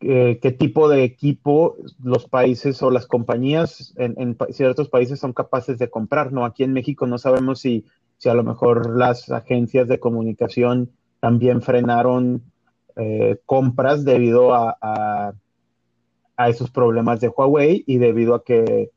qué 0.00 0.56
tipo 0.58 0.88
de 0.88 1.04
equipo 1.04 1.76
los 2.02 2.26
países 2.26 2.82
o 2.82 2.90
las 2.90 3.06
compañías 3.06 3.94
en, 3.96 4.36
ciertos 4.50 4.88
países 4.88 5.20
son 5.20 5.32
capaces 5.32 5.78
de 5.78 5.88
comprar, 5.88 6.32
¿no? 6.32 6.44
Aquí 6.44 6.64
en 6.64 6.72
México 6.72 7.06
no 7.06 7.18
sabemos 7.18 7.60
si, 7.60 7.86
si 8.18 8.28
a 8.28 8.34
lo 8.34 8.42
mejor 8.42 8.98
las 8.98 9.30
agencias 9.30 9.86
de 9.86 10.00
comunicación 10.00 10.90
también 11.20 11.62
frenaron 11.62 12.42
eh, 12.96 13.38
compras 13.46 14.04
debido 14.04 14.54
a 14.54 15.34
a 16.36 16.48
esos 16.48 16.70
problemas 16.70 17.20
de 17.20 17.28
Huawei 17.28 17.84
y 17.86 17.98
debido 17.98 18.34
a 18.34 18.44
que 18.44 18.90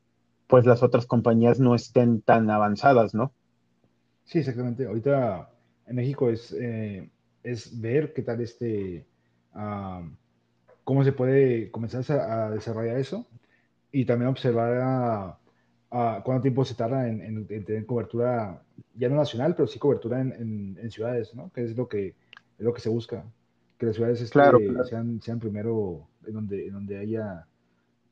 pues 0.46 0.64
las 0.64 0.82
otras 0.82 1.06
compañías 1.06 1.58
no 1.58 1.74
estén 1.74 2.20
tan 2.20 2.50
avanzadas, 2.50 3.14
¿no? 3.14 3.32
Sí, 4.24 4.38
exactamente. 4.38 4.86
Ahorita 4.86 5.50
en 5.86 5.96
México 5.96 6.30
es, 6.30 6.52
eh, 6.52 7.08
es 7.42 7.80
ver 7.80 8.12
qué 8.12 8.22
tal 8.22 8.40
este, 8.40 9.04
ah, 9.54 10.02
cómo 10.84 11.04
se 11.04 11.12
puede 11.12 11.70
comenzar 11.70 12.20
a, 12.20 12.50
desarrollar 12.50 12.96
eso 12.96 13.26
y 13.90 14.04
también 14.04 14.28
observar 14.28 15.38
cuánto 15.88 16.42
tiempo 16.42 16.64
se 16.64 16.74
tarda 16.74 17.08
en, 17.08 17.46
tener 17.46 17.86
cobertura, 17.86 18.62
ya 18.94 19.08
no 19.08 19.16
nacional, 19.16 19.54
pero 19.54 19.66
sí 19.66 19.78
cobertura 19.78 20.20
en, 20.20 20.90
ciudades, 20.90 21.34
¿no? 21.34 21.50
Que 21.52 21.64
es 21.64 21.76
lo 21.76 21.88
que, 21.88 22.08
es 22.08 22.64
lo 22.64 22.72
que 22.72 22.80
se 22.80 22.88
busca 22.88 23.24
que 23.78 23.86
las 23.86 23.96
ciudades 23.96 24.20
este, 24.20 24.38
Sean, 24.84 25.20
sean, 25.22 25.38
primero 25.38 26.06
en 26.26 26.34
donde, 26.34 26.66
en 26.66 26.72
donde 26.72 26.98
haya 26.98 27.46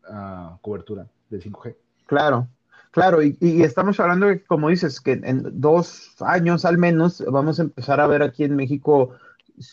uh, 0.09 0.59
cobertura 0.61 1.07
del 1.31 1.43
5G. 1.43 1.75
Claro, 2.07 2.49
claro, 2.91 3.23
y, 3.23 3.37
y, 3.41 3.63
estamos 3.63 3.99
hablando 3.99 4.27
de, 4.27 4.43
como 4.45 4.69
dices, 4.69 5.01
que 5.01 5.13
en 5.13 5.61
dos 5.61 6.15
años 6.21 6.65
al 6.65 6.79
menos 6.79 7.25
vamos 7.27 7.59
a 7.59 7.63
empezar 7.63 8.01
a 8.01 8.07
ver 8.07 8.23
aquí 8.23 8.45
en 8.45 8.57
México 8.57 9.11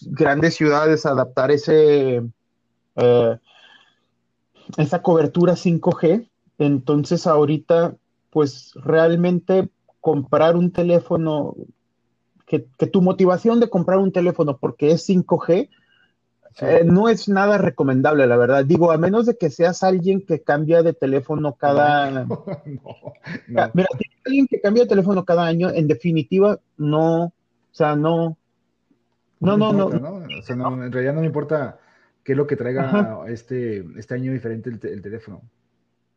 grandes 0.05 0.55
ciudades 0.55 1.05
adaptar 1.05 1.51
ese 1.51 2.23
eh, 2.95 3.37
esa 4.77 5.01
cobertura 5.01 5.53
5G. 5.53 6.29
Entonces 6.57 7.27
ahorita, 7.27 7.95
pues 8.29 8.73
realmente 8.75 9.69
comprar 9.99 10.55
un 10.55 10.71
teléfono, 10.71 11.55
que, 12.45 12.65
que, 12.77 12.87
tu 12.87 13.01
motivación 13.01 13.59
de 13.59 13.69
comprar 13.69 13.99
un 13.99 14.11
teléfono 14.11 14.57
porque 14.57 14.91
es 14.91 15.07
5G 15.07 15.69
eh, 16.59 16.83
no 16.85 17.07
es 17.07 17.29
nada 17.29 17.57
recomendable, 17.57 18.27
la 18.27 18.37
verdad. 18.37 18.65
Digo, 18.65 18.91
a 18.91 18.97
menos 18.97 19.25
de 19.25 19.37
que 19.37 19.49
seas 19.49 19.83
alguien 19.83 20.25
que 20.25 20.41
cambia 20.41 20.83
de 20.83 20.93
teléfono 20.93 21.53
cada... 21.53 22.11
No, 22.11 22.45
Mira, 23.73 23.87
alguien 24.25 24.47
que 24.47 24.59
cambia 24.59 24.83
de 24.83 24.89
teléfono 24.89 25.23
cada 25.23 25.45
año, 25.45 25.69
en 25.69 25.87
definitiva, 25.87 26.59
no, 26.77 27.25
o 27.25 27.33
sea, 27.71 27.95
no... 27.95 28.37
No, 29.39 29.57
no, 29.57 29.73
no. 29.73 29.85
O 29.87 30.41
sea, 30.43 30.55
en 30.55 30.91
realidad 30.91 31.15
no 31.15 31.21
me 31.21 31.25
importa 31.25 31.79
qué 32.23 32.33
es 32.33 32.37
lo 32.37 32.45
que 32.45 32.55
traiga 32.55 33.23
este, 33.27 33.83
este 33.97 34.13
año 34.13 34.31
diferente 34.31 34.69
el, 34.69 35.01
teléfono. 35.01 35.41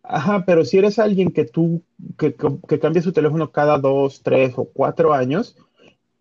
Ajá, 0.03 0.45
pero 0.45 0.67
si 0.67 0.77
eres 0.77 0.99
alguien 0.99 1.33
que 1.33 1.47
tú, 1.47 1.83
que, 2.19 2.35
que 2.69 2.79
cambia 2.79 3.01
su 3.01 3.13
teléfono 3.13 3.51
cada 3.51 3.79
dos, 3.79 4.23
tres 4.23 4.53
o 4.57 4.67
cuatro 4.67 5.15
años, 5.15 5.57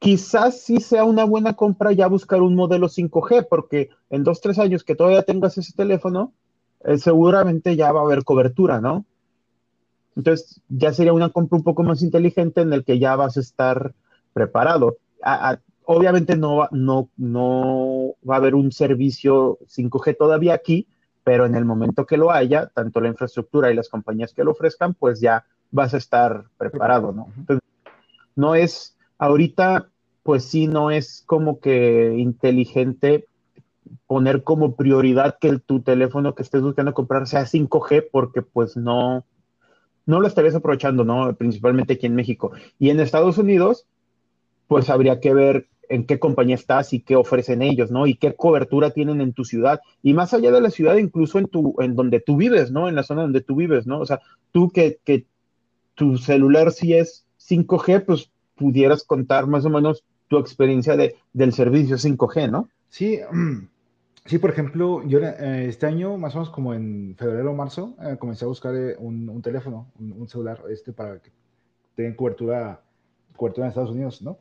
quizás 0.04 0.60
sí 0.60 0.82
sea 0.82 1.06
una 1.06 1.24
buena 1.24 1.54
compra 1.54 1.94
ya 1.94 2.08
buscar 2.08 2.42
un 2.42 2.56
modelo 2.56 2.90
5G, 2.90 3.48
porque 3.50 3.90
en 4.10 4.26
dos, 4.26 4.42
tres 4.42 4.60
años 4.60 4.84
que 4.84 4.96
todavía 4.96 5.24
tengas 5.24 5.58
ese 5.58 5.72
teléfono, 5.72 6.34
eh, 6.84 6.98
seguramente 6.98 7.78
ya 7.78 7.94
va 7.94 8.02
a 8.02 8.04
haber 8.04 8.26
cobertura, 8.26 8.82
¿no? 8.82 9.06
Entonces, 10.18 10.62
ya 10.68 10.92
sería 10.92 11.14
una 11.14 11.30
compra 11.30 11.58
un 11.58 11.64
poco 11.64 11.84
más 11.84 12.02
inteligente 12.02 12.60
en 12.60 12.74
el 12.74 12.84
que 12.84 13.00
ya 13.00 13.16
vas 13.16 13.38
a 13.38 13.40
estar 13.40 13.94
preparado. 14.34 14.98
obviamente 15.86 16.36
no, 16.36 16.68
no, 16.72 17.08
no 17.16 18.14
va 18.30 18.36
a 18.36 18.38
haber 18.40 18.56
un 18.56 18.74
servicio 18.74 19.58
5G 19.68 20.18
todavía 20.18 20.54
aquí, 20.54 20.86
pero 21.24 21.46
en 21.46 21.56
el 21.56 21.64
momento 21.64 22.06
que 22.06 22.18
lo 22.18 22.30
haya, 22.30 22.68
tanto 22.68 23.00
la 23.00 23.08
infraestructura 23.08 23.72
y 23.72 23.76
las 23.76 23.88
compañías 23.88 24.34
que 24.34 24.44
lo 24.44 24.52
ofrezcan, 24.52 24.96
pues 24.96 25.22
ya 25.22 25.46
vas 25.72 25.94
a 25.94 25.98
estar 25.98 26.44
preparado, 26.58 27.14
¿no? 27.14 27.30
Entonces, 27.38 27.64
no 28.36 28.54
es, 28.54 28.98
ahorita 29.18 29.88
pues 30.24 30.46
sí 30.46 30.68
no 30.68 30.90
es 30.90 31.24
como 31.26 31.60
que 31.60 32.16
inteligente 32.18 33.28
poner 34.08 34.44
como 34.44 34.76
prioridad 34.76 35.38
que 35.40 35.60
tu 35.60 35.82
teléfono 35.82 36.34
que 36.34 36.44
estés 36.44 36.62
buscando 36.62 36.94
comprar 36.94 37.28
sea 37.28 37.46
5G 37.46 38.08
porque 38.12 38.42
pues 38.42 38.78
no, 38.78 39.26
no 40.06 40.20
lo 40.22 40.28
estarías 40.28 40.56
aprovechando, 40.56 41.04
¿no? 41.04 41.36
Principalmente 41.36 41.94
aquí 41.94 42.06
en 42.06 42.16
México. 42.16 42.52
Y 42.80 42.90
en 42.90 43.00
Estados 43.00 43.38
Unidos, 43.38 43.86
pues 44.68 44.90
habría 44.90 45.20
que 45.20 45.34
ver 45.34 45.68
en 45.90 46.06
qué 46.06 46.20
compañía 46.20 46.56
estás 46.56 46.94
y 46.94 47.02
qué 47.02 47.16
ofrecen 47.16 47.62
ellos, 47.62 47.92
¿no? 47.92 48.08
Y 48.08 48.16
qué 48.16 48.34
cobertura 48.34 48.92
tienen 48.92 49.22
en 49.22 49.34
tu 49.34 49.44
ciudad. 49.44 49.82
Y 50.02 50.14
más 50.14 50.34
allá 50.34 50.52
de 50.52 50.62
la 50.62 50.70
ciudad, 50.70 50.96
incluso 50.96 51.40
en 51.40 51.48
tu, 51.48 51.76
en 51.80 51.96
donde 51.96 52.20
tú 52.20 52.38
vives, 52.38 52.72
¿no? 52.72 52.88
En 52.88 52.96
la 52.96 53.04
zona 53.04 53.24
donde 53.24 53.42
tú 53.42 53.56
vives, 53.56 53.86
¿no? 53.86 54.00
O 54.00 54.06
sea, 54.06 54.22
tú 54.52 54.72
que, 54.72 55.00
que 55.04 55.26
tu 55.96 56.18
celular 56.18 56.72
si 56.72 56.94
es 56.94 57.26
5G, 57.50 58.06
pues 58.06 58.32
pudieras 58.56 59.04
contar 59.04 59.48
más 59.48 59.66
o 59.66 59.70
menos 59.70 60.04
tu 60.34 60.40
experiencia 60.40 60.96
de, 60.98 61.16
del 61.32 61.54
servicio 61.54 61.98
5G, 61.98 62.50
¿no? 62.50 62.70
Sí, 62.90 63.20
sí, 64.26 64.40
por 64.40 64.50
ejemplo, 64.50 65.04
yo 65.08 65.20
eh, 65.20 65.68
este 65.68 65.86
año, 65.86 66.18
más 66.18 66.36
o 66.36 66.40
menos 66.40 66.50
como 66.50 66.74
en 66.74 67.16
febrero 67.18 67.52
o 67.52 67.56
marzo, 67.56 67.96
eh, 68.02 68.18
comencé 68.20 68.46
a 68.46 68.48
buscar 68.48 68.76
eh, 68.76 68.96
un, 68.98 69.42
teléfono, 69.42 69.88
un, 70.00 70.28
celular, 70.28 70.62
este, 70.70 70.92
para 70.92 71.20
que 71.20 71.30
tengan 71.96 72.16
cobertura, 72.16 72.82
cobertura 73.36 73.68
en 73.68 73.70
Estados 73.70 73.92
Unidos, 73.92 74.22
¿no? 74.22 74.38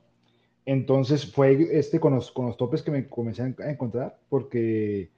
Entonces 0.65 1.31
fue 1.31 1.69
este 1.77 1.99
con 1.99 2.15
los, 2.15 2.31
con 2.31 2.47
los 2.47 2.57
topes 2.57 2.83
que 2.83 2.93
me 2.93 3.09
comencé 3.09 3.43
a 3.43 3.71
encontrar, 3.71 4.17
porque 4.29 5.11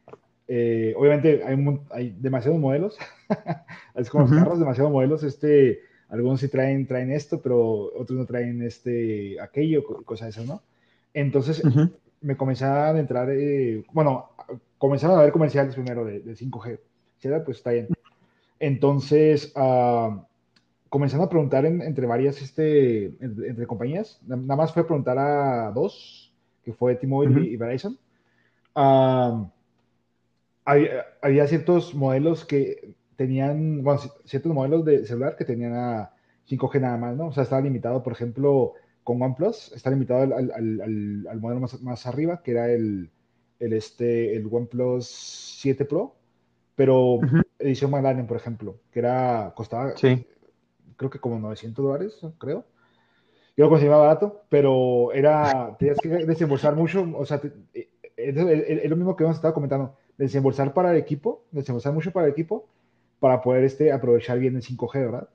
obviamente 0.97 1.45
hay, 1.45 1.81
hay 1.91 2.17
demasiados 2.19 2.59
modelos, 2.59 2.97
es 3.95 4.09
como 4.09 4.27
los 4.27 4.37
carros, 4.37 4.59
demasiados 4.59 4.91
modelos, 4.91 5.23
este 5.23 5.81
algunos 6.09 6.41
sí 6.41 6.49
traen, 6.49 6.87
traen 6.87 7.11
esto, 7.11 7.41
pero 7.41 7.91
otros 7.97 8.19
no 8.19 8.27
traen 8.27 8.63
este, 8.63 9.41
aquello, 9.41 9.85
cosas 10.05 10.29
esas, 10.29 10.47
¿no? 10.47 10.63
Entonces 11.13 11.63
me 12.21 12.37
comenzaron 12.37 12.97
a 12.97 13.01
entrar, 13.01 13.29
eh, 13.31 13.85
bueno, 13.93 14.31
comenzaron 14.79 15.19
a 15.19 15.23
ver 15.23 15.33
comerciales 15.33 15.75
primero 15.75 16.05
de, 16.05 16.23
5G, 16.25 16.79
¿sí? 17.19 17.29
Pues 17.45 17.59
está 17.59 17.71
bien. 17.71 17.89
Entonces, 18.59 19.53
uh, 19.57 20.21
comenzaron 20.89 21.27
a 21.27 21.29
preguntar 21.29 21.67
entre 21.67 22.07
varias, 22.07 22.41
este, 22.41 23.07
entre, 23.21 23.67
compañías, 23.67 24.21
nada 24.27 24.57
más 24.57 24.73
fue 24.73 24.87
preguntar 24.87 25.19
a 25.19 25.71
dos, 25.73 26.33
que 26.65 26.73
fue 26.73 26.95
T-Mobile 26.95 27.47
y, 27.47 27.57
Verizon. 27.57 27.99
había, 30.65 31.05
había, 31.21 31.47
ciertos 31.47 31.95
modelos 31.95 32.45
que 32.45 32.95
tenían, 33.17 33.83
bueno, 33.83 34.01
ciertos 34.25 34.53
modelos 34.53 34.85
de 34.85 35.07
celular 35.07 35.37
que 35.37 35.45
tenían 35.45 35.75
a 35.75 36.13
5G 36.49 36.81
nada 36.81 36.97
más, 36.97 37.17
¿no? 37.17 37.29
O 37.29 37.33
sea, 37.33 37.43
estaba 37.43 37.63
limitado, 37.63 38.03
por 38.03 38.13
ejemplo, 38.13 38.75
con 39.03 39.21
OnePlus, 39.21 39.73
está 39.73 39.91
limitado 39.91 40.23
al, 40.23 40.33
al, 40.33 41.27
al, 41.29 41.41
modelo 41.41 41.61
más, 41.61 41.81
más, 41.83 42.07
arriba, 42.07 42.43
que 42.43 42.53
era 42.53 42.71
el, 42.71 43.11
el, 43.59 43.73
este, 43.73 44.37
el 44.37 44.49
OnePlus 44.51 45.07
7 45.07 45.85
Pro, 45.85 46.17
pero 46.75 47.21
edición 47.59 47.91
Magdalene, 47.91 48.25
por 48.25 48.37
ejemplo, 48.37 48.81
que 48.91 49.01
era, 49.01 49.53
costaba, 49.55 49.97
sí. 49.97 50.27
creo 50.97 51.11
que 51.11 51.21
como 51.21 51.39
900 51.39 51.85
dólares, 51.85 52.21
creo. 52.39 52.65
Yo 53.57 53.67
lo 53.67 53.71
conseguía 53.71 53.97
barato, 53.97 54.43
pero 54.49 55.13
era, 55.13 55.77
tenías 55.79 55.99
que 56.01 56.09
desembolsar 56.09 56.75
mucho, 56.75 57.07
o 57.17 57.25
sea, 57.25 57.41
eh, 57.73 57.89
es, 58.17 58.91
lo 58.91 58.97
mismo 58.97 59.15
que 59.15 59.25
hemos 59.25 59.37
estado 59.37 59.55
comentando, 59.55 59.97
desembolsar 60.19 60.75
para 60.75 60.91
el 60.91 60.97
equipo, 60.97 61.45
desembolsar 61.53 61.93
mucho 61.93 62.11
para 62.11 62.27
el 62.27 62.33
equipo, 62.33 62.69
para 63.25 63.41
poder 63.41 63.65
este, 63.65 63.91
aprovechar 63.91 64.39
bien 64.39 64.55
el 64.55 64.63
5G, 64.63 64.93
¿verdad? 64.93 65.31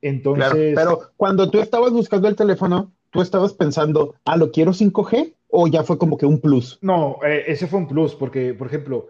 Entonces... 0.00 0.72
pero 0.76 1.00
cuando 1.16 1.50
tú 1.50 1.58
estabas 1.58 1.90
buscando 1.90 2.28
el 2.28 2.36
teléfono, 2.36 2.92
¿tú 3.10 3.22
estabas 3.22 3.52
pensando, 3.54 4.14
ah, 4.24 4.36
lo 4.36 4.52
quiero 4.52 4.70
5G 4.70 5.34
o 5.48 5.66
ya 5.66 5.82
fue 5.82 5.98
como 5.98 6.16
que 6.16 6.26
un 6.26 6.40
plus? 6.40 6.78
No, 6.80 7.18
eh, 7.26 7.42
ese 7.48 7.66
fue 7.66 7.80
un 7.80 7.88
plus, 7.88 8.14
porque, 8.14 8.54
por 8.54 8.68
ejemplo, 8.68 9.08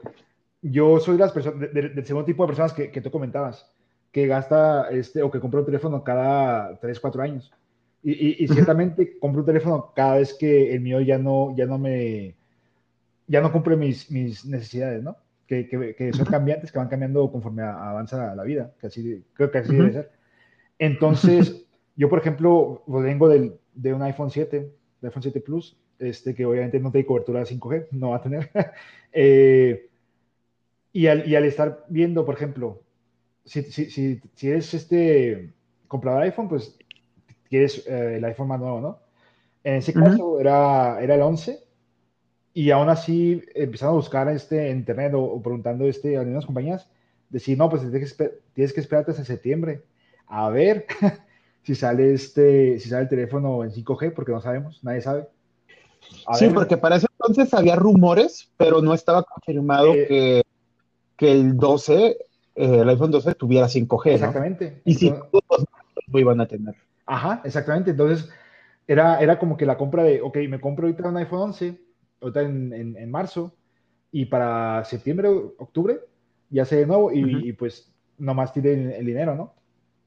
yo 0.63 1.01
soy 1.01 1.19
de 1.19 1.25
las 1.25 1.33
personas, 1.33 1.71
del 1.75 2.07
segundo 2.07 2.25
tipo 2.25 2.45
de 2.45 2.47
personas 2.47 2.73
que, 2.73 2.91
que 2.91 3.03
tú 3.03 3.11
comentabas, 3.11 3.71
que 4.11 4.27
gasta 4.27 4.89
este, 4.89 5.23
o 5.23 5.31
que 5.31 5.39
compra 5.39 5.61
un 5.61 5.67
teléfono 5.67 6.03
cada 6.03 6.81
3, 6.81 6.99
4 6.99 7.23
años. 7.23 7.53
Y, 8.03 8.43
y, 8.43 8.49
ciertamente 8.49 9.19
compro 9.19 9.43
un 9.43 9.47
teléfono 9.47 9.93
cada 9.95 10.17
vez 10.17 10.33
que 10.33 10.75
el 10.75 10.81
mío 10.81 11.03
ya 11.03 11.19
no, 11.19 11.55
ya 11.55 11.67
no 11.67 11.79
me, 11.79 12.37
ya 13.27 13.43
no 13.43 13.53
cumple 13.53 13.77
mis, 13.77 14.11
mis 14.11 14.47
necesidades, 14.47 15.03
¿no? 15.03 15.15
Que, 15.47 16.13
son 16.15 16.27
cambiantes, 16.27 16.73
que 16.73 16.79
van 16.79 16.89
cambiando 16.89 17.31
conforme 17.31 17.63
avanza 17.63 18.35
la 18.35 18.43
vida, 18.45 18.73
que 18.81 18.87
así, 18.87 19.25
creo 19.35 19.51
que 19.51 19.59
así 19.59 19.75
debe 19.75 19.93
ser. 19.93 20.11
Entonces, 20.79 21.67
yo, 21.97 22.09
por 22.09 22.19
ejemplo, 22.19 22.83
pues, 22.87 23.05
vengo 23.05 23.29
del, 23.29 23.59
de 23.75 23.95
un 23.95 24.03
iPhone 24.03 24.31
7, 24.31 24.73
de 25.01 25.09
iPhone 25.09 25.23
7 25.23 25.41
Plus, 25.41 25.77
este, 25.99 26.35
que 26.35 26.45
obviamente 26.45 26.81
no 26.81 26.91
tiene 26.91 27.07
cobertura 27.07 27.45
5G, 27.45 27.89
no 27.93 28.11
va 28.11 28.17
a 28.17 28.23
tener. 28.23 28.51
Eh, 29.17 29.91
y, 30.93 31.07
al, 31.07 31.29
y, 31.29 31.37
al, 31.37 31.45
estar 31.45 31.85
viendo, 31.89 32.27
por 32.27 32.35
ejemplo, 32.35 32.83
si, 33.45 33.63
si, 33.63 33.89
si, 33.89 34.21
si 34.35 34.51
eres 34.51 34.75
este 34.75 35.55
comprador 35.87 36.23
de 36.23 36.27
iPhone, 36.31 36.49
pues 36.49 36.77
quieres 37.49 37.87
eh, 37.87 38.17
el 38.17 38.25
iPhone 38.25 38.49
más 38.49 38.59
nuevo, 38.59 38.81
¿no? 38.81 38.99
En 39.63 39.75
ese 39.75 39.93
caso 39.95 40.41
era, 40.41 41.01
era 41.01 41.15
el 41.15 41.23
11 41.23 41.65
y 42.55 42.71
aún 42.71 42.89
así 42.89 43.43
empezaron 43.55 43.95
a 43.95 43.97
buscar 43.97 44.29
este, 44.29 44.71
en 44.71 44.79
internet 44.79 45.13
o, 45.17 45.43
preguntando 45.43 45.87
este, 45.87 46.17
a 46.17 46.21
algunas 46.21 46.47
compañías, 46.47 46.89
decir, 47.29 47.59
no, 47.59 47.69
pues 47.69 47.83
tienes 47.83 48.15
que, 48.15 48.31
tienes 48.55 48.73
que 48.73 48.81
esperarte 48.81 49.11
hasta 49.11 49.25
septiembre 49.25 49.83
a 50.29 50.49
ver 50.51 50.87
si 51.65 51.75
sale 51.75 52.15
este, 52.15 52.79
si 52.79 52.89
sale 52.89 53.03
el 53.03 53.09
teléfono 53.09 53.65
en 53.65 53.73
5G, 53.73 54.15
porque 54.15 54.31
no 54.31 54.41
sabemos, 54.41 54.83
nadie 54.85 55.01
sabe. 55.01 55.27
sí, 56.35 56.49
porque 56.55 56.77
para 56.77 56.97
ese 56.97 57.09
entonces 57.19 57.53
había 57.55 57.75
rumores, 57.75 58.49
pero 58.57 58.81
no 58.81 58.95
estaba 58.95 59.25
confirmado 59.25 59.93
eh, 59.93 60.07
que, 60.07 60.43
que, 61.17 61.33
el 61.33 61.57
12, 61.57 62.07
eh, 62.07 62.17
el 62.55 62.89
iPhone 62.89 63.11
12 63.11 63.35
tuviera 63.35 63.67
5G. 63.67 64.13
Exactamente. 64.13 64.81
Y 64.85 64.95
si 64.95 65.11
todos 65.11 65.67
lo 66.07 66.19
iban 66.21 66.41
a 66.41 66.47
tener. 66.47 66.77
Ajá, 67.05 67.41
exactamente. 67.45 67.91
Entonces, 67.91 68.29
era, 68.87 69.19
era 69.19 69.41
como 69.41 69.57
que 69.57 69.67
la 69.67 69.77
compra 69.77 70.05
de, 70.05 70.23
ok, 70.23 70.37
me 70.49 70.61
compro 70.61 70.87
ahorita 70.87 71.09
un 71.09 71.17
iPhone 71.17 71.41
11 71.41 71.84
ahorita 72.25 72.43
en, 72.43 72.97
en, 72.97 73.11
marzo, 73.11 73.55
y 74.11 74.27
para 74.27 74.85
septiembre, 74.85 75.29
octubre, 75.29 76.01
ya 76.51 76.65
sé 76.65 76.77
de 76.77 76.87
nuevo, 76.87 77.13
y, 77.13 77.53
pues 77.53 77.93
nomás 78.19 78.53
tire 78.53 78.99
el, 78.99 79.07
dinero, 79.07 79.35
¿no? 79.35 79.55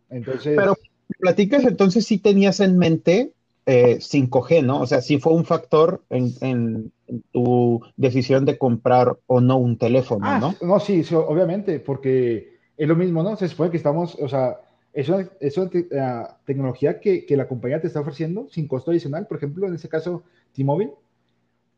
Entonces... 0.09 0.55
Pero 0.57 0.75
platicas, 1.19 1.63
entonces 1.65 2.05
sí 2.05 2.17
tenías 2.17 2.59
en 2.59 2.77
mente 2.77 3.33
eh, 3.65 3.97
5G, 3.97 4.63
¿no? 4.63 4.81
O 4.81 4.87
sea, 4.87 5.01
sí 5.01 5.19
fue 5.19 5.33
un 5.33 5.45
factor 5.45 6.01
en, 6.09 6.33
en, 6.41 6.91
tu 7.31 7.81
decisión 7.95 8.45
de 8.45 8.57
comprar 8.57 9.17
o 9.27 9.39
no 9.39 9.57
un 9.57 9.77
teléfono, 9.77 10.25
ah, 10.25 10.39
¿no? 10.39 10.55
No, 10.61 10.79
sí, 10.79 11.03
obviamente, 11.13 11.79
porque 11.79 12.57
es 12.75 12.87
lo 12.87 12.95
mismo, 12.95 13.23
¿no? 13.23 13.35
Se 13.35 13.47
supone 13.47 13.71
que 13.71 13.77
estamos, 13.77 14.15
o 14.15 14.27
sea, 14.27 14.59
es 14.93 15.09
una, 15.09 15.29
es 15.39 15.57
una 15.57 15.69
eh, 15.73 16.27
tecnología 16.45 16.99
que, 16.99 17.25
que, 17.25 17.37
la 17.37 17.47
compañía 17.47 17.79
te 17.79 17.87
está 17.87 18.01
ofreciendo 18.01 18.47
sin 18.49 18.67
costo 18.67 18.91
adicional. 18.91 19.27
Por 19.27 19.37
ejemplo, 19.37 19.67
en 19.67 19.75
este 19.75 19.89
caso, 19.89 20.23
T-Mobile, 20.53 20.91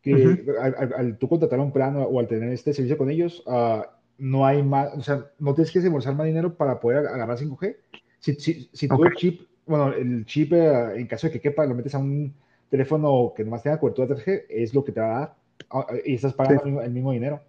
que 0.01 0.45
al, 0.61 1.17
tú 1.17 1.27
contratar 1.27 1.59
un 1.59 1.71
plan 1.71 1.95
o 1.97 2.19
al 2.19 2.27
tener 2.27 2.51
este 2.51 2.73
servicio 2.73 2.97
con 2.97 3.09
ellos, 3.09 3.43
uh, 3.45 3.81
no 4.17 4.45
hay 4.45 4.63
más, 4.63 4.93
o 4.95 5.01
sea, 5.01 5.25
no 5.39 5.53
tienes 5.53 5.71
que 5.71 5.79
desembolsar 5.79 6.15
más 6.15 6.25
dinero 6.25 6.55
para 6.55 6.79
poder 6.79 7.07
agarrar 7.07 7.37
5G. 7.37 7.75
Si, 8.19 8.35
si, 8.35 8.69
si 8.71 8.87
tú 8.87 9.03
el 9.03 9.13
chip, 9.15 9.41
bueno, 9.65 9.93
el 9.93 10.25
chip, 10.25 10.53
uh, 10.53 10.95
en 10.95 11.07
caso 11.07 11.27
de 11.27 11.33
que 11.33 11.41
quepa, 11.41 11.65
lo 11.65 11.75
metes 11.75 11.95
a 11.95 11.99
un 11.99 12.33
teléfono 12.69 13.33
que 13.35 13.43
nomás 13.43 13.63
tenga 13.63 13.79
cobertura 13.79 14.15
3G, 14.15 14.43
es 14.49 14.73
lo 14.73 14.83
que 14.83 14.91
te 14.91 15.01
va 15.01 15.07
a 15.07 15.19
dar 15.19 15.35
uh, 15.73 15.95
y 16.05 16.15
estás 16.15 16.33
pagando 16.33 16.81
el, 16.81 16.91
mismo, 16.91 17.11
dinero. 17.11 17.41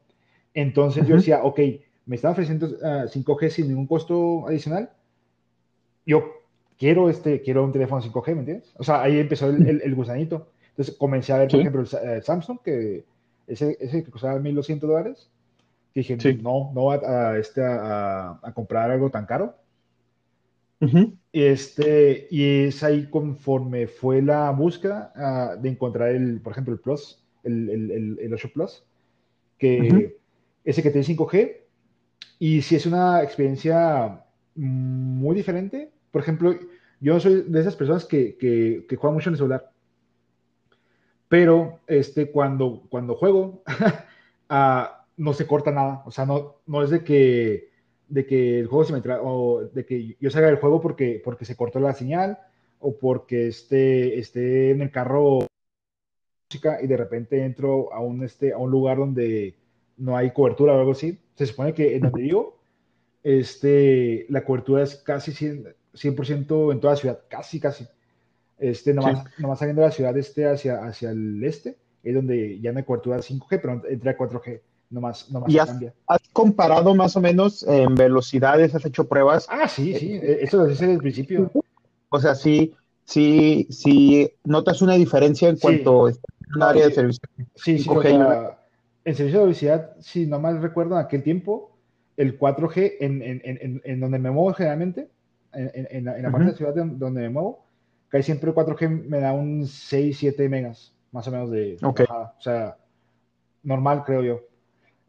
Entonces 0.54 1.06
yo 1.06 1.16
decía, 1.16 1.42
ok, 1.44 1.60
me 2.06 2.16
están 2.16 2.32
ofreciendo 2.32 2.68
5G 2.68 3.50
sin 3.50 3.68
ningún 3.68 3.86
costo 3.86 4.46
adicional. 4.48 4.90
Yo 6.04 6.24
quiero 6.76 7.08
este, 7.08 7.40
quiero 7.40 7.64
un 7.64 7.70
teléfono 7.70 8.02
5G, 8.02 8.34
¿me 8.34 8.40
entiendes? 8.40 8.72
O 8.76 8.82
sea, 8.82 9.02
ahí 9.02 9.20
empezó 9.20 9.48
el, 9.48 9.80
el 9.84 9.94
gusanito. 9.94 10.48
Entonces 10.70 10.96
comencé 10.96 11.32
a 11.32 11.38
ver, 11.38 11.48
por 11.48 11.60
ejemplo, 11.60 11.82
el, 11.82 12.08
eh, 12.08 12.22
Samsung, 12.22 12.58
que 12.64 13.04
ese, 13.46 13.76
ese 13.80 14.02
que 14.04 14.10
costaba 14.10 14.38
1.200 14.38 14.80
dólares. 14.80 15.30
Dije, 15.94 16.16
no, 16.36 16.70
no 16.72 16.82
voy 16.82 16.98
a, 17.04 17.36
este, 17.36 17.62
a, 17.64 18.38
a, 18.42 18.52
comprar 18.54 18.90
algo 18.90 19.10
tan 19.10 19.26
caro. 19.26 19.56
este, 21.32 22.28
y 22.30 22.64
es 22.64 22.82
ahí 22.82 23.08
conforme 23.10 23.86
fue 23.86 24.22
la 24.22 24.50
búsqueda 24.50 25.12
ah, 25.16 25.56
de 25.60 25.68
encontrar, 25.68 26.10
el, 26.10 26.40
por 26.40 26.52
ejemplo, 26.52 26.72
el 26.72 26.80
Plus, 26.80 27.22
el, 27.42 27.68
el, 27.68 28.18
el 28.20 28.34
8 28.34 28.50
Plus, 28.54 28.84
que 29.58 30.16
ese 30.64 30.82
que 30.82 30.90
tiene 30.90 31.06
5G. 31.06 31.56
Y 32.38 32.62
si 32.62 32.76
es 32.76 32.86
una 32.86 33.22
experiencia 33.22 34.24
muy 34.54 35.34
diferente. 35.36 35.90
Por 36.10 36.22
ejemplo, 36.22 36.54
yo 37.00 37.20
soy 37.20 37.42
de 37.42 37.60
esas 37.60 37.76
personas 37.76 38.04
que, 38.04 38.36
que, 38.36 38.86
que 38.88 38.96
juegan 38.96 39.14
mucho 39.14 39.30
en 39.30 39.34
el 39.34 39.38
celular 39.38 39.70
pero 41.30 41.78
este, 41.86 42.32
cuando, 42.32 42.82
cuando 42.88 43.14
juego, 43.14 43.62
ah, 44.48 45.06
no 45.16 45.32
se 45.32 45.46
corta 45.46 45.70
nada. 45.70 46.02
O 46.04 46.10
sea, 46.10 46.26
no, 46.26 46.56
no 46.66 46.82
es 46.82 46.90
de 46.90 47.04
que, 47.04 47.70
de 48.08 48.26
que 48.26 48.58
el 48.58 48.66
juego 48.66 48.84
se 48.84 48.92
me 48.92 49.00
tra 49.00 49.22
o 49.22 49.62
de 49.62 49.86
que 49.86 50.16
yo 50.18 50.30
salga 50.30 50.48
del 50.48 50.58
juego 50.58 50.80
porque, 50.80 51.22
porque 51.24 51.44
se 51.44 51.54
cortó 51.54 51.78
la 51.78 51.94
señal 51.94 52.40
o 52.80 52.98
porque 52.98 53.46
esté, 53.46 54.18
esté 54.18 54.70
en 54.70 54.82
el 54.82 54.90
carro 54.90 55.46
y 56.82 56.86
de 56.88 56.96
repente 56.96 57.44
entro 57.44 57.92
a 57.92 58.00
un, 58.00 58.24
este, 58.24 58.52
a 58.52 58.58
un 58.58 58.72
lugar 58.72 58.98
donde 58.98 59.54
no 59.98 60.16
hay 60.16 60.32
cobertura 60.32 60.74
o 60.74 60.80
algo 60.80 60.92
así. 60.92 61.16
Se 61.36 61.46
supone 61.46 61.74
que 61.74 61.94
en 61.94 62.02
donde 62.02 62.22
vivo, 62.22 62.58
este, 63.22 64.26
la 64.30 64.44
cobertura 64.44 64.82
es 64.82 64.96
casi 64.96 65.30
100%, 65.30 65.74
100 65.94 66.46
en 66.72 66.80
toda 66.80 66.94
la 66.94 66.96
ciudad, 66.96 67.20
casi, 67.28 67.60
casi. 67.60 67.86
Este, 68.60 68.92
nomás, 68.92 69.24
saliendo 69.58 69.82
de 69.82 69.88
la 69.88 69.92
ciudad 69.92 70.16
este 70.18 70.46
hacia, 70.46 70.84
hacia 70.84 71.10
el 71.10 71.42
este, 71.42 71.76
es 72.02 72.14
donde 72.14 72.60
ya 72.60 72.72
no 72.72 72.78
hay 72.78 72.84
cobertura 72.84 73.18
5G, 73.18 73.46
pero 73.48 73.82
entra 73.88 74.16
4G. 74.16 74.60
Nomás, 74.90 75.30
nomás 75.30 75.50
¿Y 75.50 75.58
has, 75.58 75.74
has, 76.06 76.20
comparado 76.32 76.94
más 76.94 77.16
o 77.16 77.20
menos 77.20 77.62
en 77.62 77.94
velocidades? 77.94 78.74
¿Has 78.74 78.84
hecho 78.84 79.08
pruebas? 79.08 79.46
Ah, 79.48 79.68
sí, 79.68 79.94
sí, 79.94 80.14
eh, 80.14 80.40
eso 80.42 80.58
lo 80.58 80.70
hice 80.70 80.84
desde 80.84 80.94
el 80.94 81.00
principio. 81.00 81.50
O 82.08 82.20
sea, 82.20 82.34
sí, 82.34 82.74
sí, 83.04 83.66
sí 83.70 84.32
notas 84.44 84.82
una 84.82 84.94
diferencia 84.94 85.48
en 85.48 85.56
cuanto 85.56 86.08
a 86.08 86.12
un 86.56 86.62
área 86.62 86.88
de 86.88 86.94
servicio. 86.94 87.22
Sí, 87.54 87.78
sí, 87.78 87.88
o 87.88 88.02
sea, 88.02 88.58
en 89.04 89.14
servicio 89.14 89.38
de 89.38 89.44
velocidad, 89.46 89.96
si 90.00 90.26
no 90.26 90.40
mal 90.40 90.60
recuerdo, 90.60 90.98
en 90.98 91.04
aquel 91.04 91.22
tiempo, 91.22 91.78
el 92.16 92.38
4G 92.38 92.96
en, 93.00 93.22
en, 93.22 93.40
en, 93.44 93.80
en 93.84 94.00
donde 94.00 94.18
me 94.18 94.30
muevo 94.30 94.52
generalmente, 94.52 95.08
en, 95.52 96.04
la, 96.04 96.30
parte 96.30 96.46
de 96.46 96.50
la 96.50 96.56
ciudad 96.56 96.74
donde 96.74 97.22
me 97.22 97.30
muevo, 97.30 97.64
casi 98.10 98.24
siempre 98.24 98.50
el 98.50 98.56
4G 98.56 99.06
me 99.06 99.20
da 99.20 99.32
un 99.32 99.66
6, 99.66 100.18
7 100.18 100.48
megas, 100.48 100.92
más 101.12 101.26
o 101.28 101.30
menos 101.30 101.50
de, 101.50 101.78
bajada. 101.80 102.34
O 102.38 102.42
sea, 102.42 102.76
normal, 103.62 104.04
creo 104.04 104.22
yo. 104.22 104.40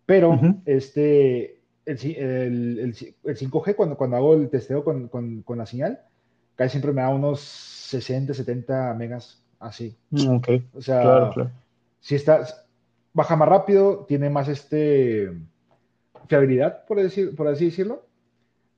Pero 0.06 0.40
este, 0.66 1.60
el, 1.86 1.98
el, 2.16 2.80
el, 2.80 3.38
5G, 3.38 3.76
cuando, 3.76 3.98
cuando 3.98 4.18
hago 4.18 4.34
el 4.36 4.50
testeo 4.50 4.84
con, 4.84 5.08
con, 5.08 5.42
con, 5.42 5.58
la 5.58 5.66
señal, 5.66 6.00
casi 6.56 6.72
siempre 6.72 6.94
me 6.94 7.02
da 7.02 7.10
unos 7.10 7.40
60, 7.42 8.34
70 8.34 8.94
megas, 8.94 9.42
así. 9.60 9.96
Mm, 10.12 10.36
ok. 10.36 10.48
O 10.76 10.82
sea, 10.82 11.32
si 12.00 12.16
está, 12.16 12.46
baja 13.14 13.36
más 13.36 13.50
rápido, 13.50 14.06
tiene 14.08 14.30
más 14.30 14.48
este 14.48 15.32
fiabilidad, 16.28 16.86
por, 16.86 17.02
decir, 17.02 17.36
por 17.36 17.48
así 17.48 17.66
decirlo. 17.66 18.06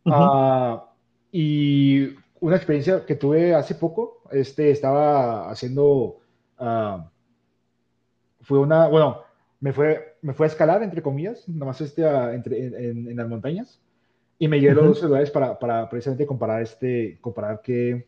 Ah, 0.05 0.85
y 1.31 2.15
una 2.43 2.57
experiencia 2.57 3.05
que 3.05 3.15
tuve 3.15 3.55
hace 3.55 3.73
poco, 3.73 4.21
este, 4.29 4.69
estaba 4.69 5.49
haciendo, 5.49 6.17
uh, 6.59 7.01
fue 8.41 8.59
una, 8.59 8.89
bueno, 8.89 9.21
me 9.61 9.71
fue, 9.71 10.17
me 10.21 10.33
fue 10.33 10.47
a 10.47 10.49
escalar, 10.49 10.83
entre 10.83 11.01
comillas, 11.01 11.47
nomás 11.47 11.79
este, 11.79 12.03
entre, 12.33 12.89
en, 12.89 13.15
las 13.15 13.29
montañas, 13.29 13.79
y 14.37 14.49
me 14.49 14.59
llevé 14.59 14.75
los 14.75 14.87
dos 14.87 14.99
celulares 14.99 15.31
para, 15.31 15.57
para, 15.57 15.89
precisamente 15.89 16.25
comparar, 16.25 16.61
este, 16.61 17.17
comparar 17.21 17.61
que 17.61 18.07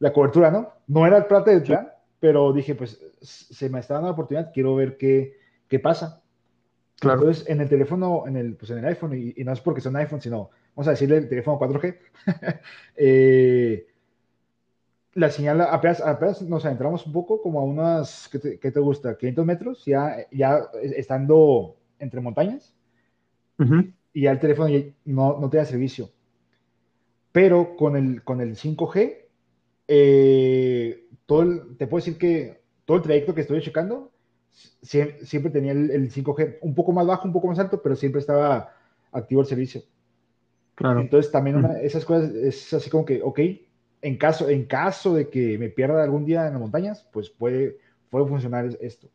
la 0.00 0.12
cobertura, 0.12 0.50
¿no? 0.50 0.72
No 0.88 1.06
era 1.06 1.18
el 1.18 1.26
plata 1.26 1.52
del 1.52 1.62
plan, 1.62 1.92
pero 2.18 2.52
dije, 2.52 2.74
pues, 2.74 3.00
se 3.20 3.70
me 3.70 3.78
está 3.78 3.94
dando 3.94 4.08
la 4.08 4.14
oportunidad, 4.14 4.50
quiero 4.52 4.74
ver 4.74 4.96
qué, 4.96 5.36
qué 5.68 5.78
pasa. 5.78 6.20
Claro. 7.00 7.20
Entonces, 7.20 7.48
en 7.48 7.60
el 7.60 7.68
teléfono, 7.68 8.24
en 8.26 8.36
el, 8.36 8.54
pues 8.56 8.70
en 8.70 8.78
el 8.78 8.84
iPhone, 8.84 9.18
y, 9.18 9.34
y 9.36 9.42
no 9.42 9.52
es 9.52 9.60
porque 9.60 9.80
sea 9.80 9.90
un 9.90 9.96
iPhone, 9.96 10.20
sino 10.20 10.50
vamos 10.76 10.86
a 10.86 10.92
decirle 10.92 11.16
el 11.16 11.28
teléfono 11.28 11.58
4G, 11.58 11.96
eh, 12.96 13.86
la 15.14 15.30
señal 15.30 15.62
apenas, 15.62 16.00
apenas, 16.02 16.42
nos 16.42 16.64
adentramos 16.64 17.06
un 17.06 17.12
poco, 17.12 17.40
como 17.42 17.60
a 17.60 17.64
unas, 17.64 18.28
¿qué 18.28 18.70
te, 18.70 18.80
gusta? 18.80 19.16
500 19.16 19.46
metros, 19.46 19.84
ya, 19.84 20.26
ya 20.30 20.70
estando 20.82 21.76
entre 21.98 22.20
montañas, 22.20 22.74
y 24.12 24.22
ya 24.22 24.30
el 24.30 24.38
teléfono 24.38 24.74
no, 25.06 25.38
no 25.40 25.50
te 25.50 25.64
servicio. 25.64 26.10
Pero 27.32 27.76
con 27.76 27.96
el, 27.96 28.22
con 28.24 28.40
el 28.40 28.56
5G, 28.56 29.16
eh, 29.88 31.08
todo 31.26 31.74
te 31.76 31.86
puedo 31.86 32.04
decir 32.04 32.18
que 32.18 32.62
todo 32.84 32.98
el 32.98 33.02
trayecto 33.02 33.34
que 33.34 33.42
estoy 33.42 33.60
checando, 33.60 34.12
siempre, 34.82 35.50
tenía 35.50 35.72
el, 35.72 35.90
el, 35.90 36.10
5G 36.10 36.58
un 36.62 36.74
poco 36.74 36.92
más 36.92 37.06
bajo, 37.06 37.26
un 37.26 37.32
poco 37.32 37.48
más 37.48 37.58
alto, 37.58 37.82
pero 37.82 37.96
siempre 37.96 38.20
estaba 38.20 38.74
activo 39.12 39.40
el 39.40 39.46
servicio. 39.46 39.82
Entonces 40.78 41.30
también 41.30 41.66
esas 41.82 42.04
cosas 42.04 42.30
es 42.30 42.72
así 42.72 42.88
como 42.88 43.04
que, 43.04 43.20
ok, 43.22 43.40
en 44.02 44.16
caso, 44.16 44.48
en 44.48 44.64
caso 44.64 45.14
de 45.14 45.28
que 45.28 45.58
me 45.58 45.68
pierda 45.68 46.02
algún 46.02 46.24
día 46.24 46.46
en 46.46 46.52
las 46.52 46.60
montañas, 46.60 47.06
pues 47.12 47.28
puede, 47.28 47.76
puede 48.08 48.26
funcionar 48.26 48.66
esto. 48.80 49.08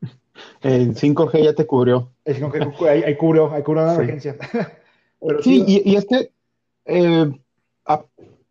El 0.62 0.94
5G 0.94 1.44
ya 1.44 1.54
te 1.54 1.66
cubrió. 1.66 2.10
El 2.24 2.36
5G 2.36 2.88
ahí, 2.88 3.16
cubrió, 3.16 3.52
ahí 3.52 3.62
cubrió 3.62 3.84
la 3.84 3.94
emergencia. 3.94 4.36
sí, 5.42 5.64
y, 5.66 5.94
es 5.94 6.06
que 6.06 6.32
eh, 6.86 7.30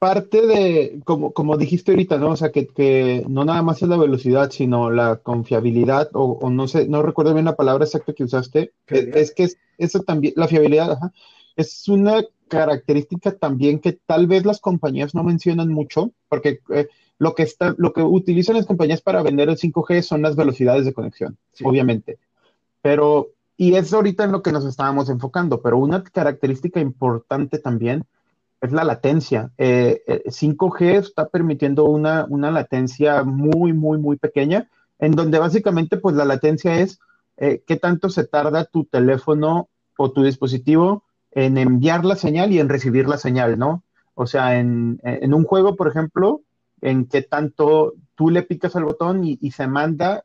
aparte 0.01 0.47
de, 0.47 0.99
como, 1.05 1.31
como 1.31 1.57
dijiste 1.57 1.91
ahorita, 1.91 2.17
¿no? 2.17 2.31
O 2.31 2.35
sea, 2.35 2.51
que, 2.51 2.65
que, 2.65 3.23
no 3.29 3.45
nada 3.45 3.61
más 3.61 3.83
es 3.83 3.87
la 3.87 3.97
velocidad, 3.97 4.49
sino 4.49 4.89
la 4.89 5.17
confiabilidad, 5.17 6.09
o, 6.13 6.39
o 6.41 6.49
no 6.49 6.67
sé, 6.67 6.87
no 6.87 7.03
recuerdo 7.03 7.35
bien 7.35 7.45
la 7.45 7.55
palabra 7.55 7.85
exacta 7.85 8.13
que 8.13 8.23
usaste, 8.23 8.73
es, 8.87 9.15
es, 9.15 9.31
que 9.35 9.49
eso 9.77 9.99
también, 10.01 10.33
la 10.37 10.47
fiabilidad, 10.47 10.93
ajá, 10.93 11.13
es 11.55 11.87
una 11.87 12.23
característica 12.47 13.31
también 13.37 13.77
que 13.77 13.93
tal 13.93 14.25
vez 14.25 14.43
las 14.43 14.59
compañías 14.59 15.13
no 15.13 15.23
mencionan 15.23 15.69
mucho, 15.69 16.11
porque 16.29 16.61
eh, 16.73 16.87
lo, 17.19 17.35
que 17.35 17.43
está, 17.43 17.75
lo 17.77 17.93
que 17.93 18.01
utilizan 18.01 18.55
las 18.55 18.65
compañías 18.65 19.01
para 19.01 19.21
vender 19.21 19.49
el 19.49 19.57
5G 19.57 20.01
son 20.01 20.23
las 20.23 20.35
velocidades 20.35 20.83
de 20.83 20.93
conexión, 20.93 21.37
obviamente. 21.63 22.17
Pero, 22.81 23.29
y 23.55 23.75
es 23.75 23.93
ahorita 23.93 24.23
en 24.23 24.31
lo 24.31 24.41
que 24.41 24.51
nos 24.51 24.65
estábamos 24.65 25.09
enfocando, 25.09 25.61
pero 25.61 25.77
una 25.77 26.03
característica 26.03 26.79
importante 26.79 27.59
también 27.59 28.03
es 28.61 28.71
la 28.71 28.83
latencia. 28.83 29.51
5G 29.57 30.81
eh, 30.81 30.93
eh, 30.95 30.97
está 30.97 31.27
permitiendo 31.27 31.85
una, 31.85 32.25
una 32.29 32.51
latencia 32.51 33.23
muy, 33.23 33.73
muy, 33.73 33.97
muy 33.97 34.17
pequeña, 34.17 34.69
en 34.99 35.13
donde 35.13 35.39
básicamente 35.39 35.97
pues 35.97 36.15
la 36.15 36.25
latencia 36.25 36.79
es 36.79 36.99
qué 37.37 37.75
tanto 37.81 38.09
se 38.09 38.23
tarda 38.23 38.65
tu 38.65 38.85
teléfono 38.85 39.67
o 39.97 40.11
tu 40.11 40.21
dispositivo 40.21 41.05
en 41.31 41.57
enviar 41.57 42.05
la 42.05 42.15
señal 42.15 42.51
y 42.51 42.59
en 42.59 42.69
recibir 42.69 43.07
la 43.07 43.17
señal, 43.17 43.57
¿no? 43.57 43.83
O 44.13 44.27
sea, 44.27 44.59
en, 44.59 44.99
un 45.03 45.43
juego, 45.43 45.75
por 45.75 45.87
ejemplo, 45.87 46.41
en 46.81 47.05
que 47.05 47.23
tanto 47.23 47.93
tú 48.13 48.29
le 48.29 48.43
picas 48.43 48.75
al 48.75 48.83
botón 48.83 49.23
y, 49.23 49.51
se 49.51 49.65
manda, 49.65 50.23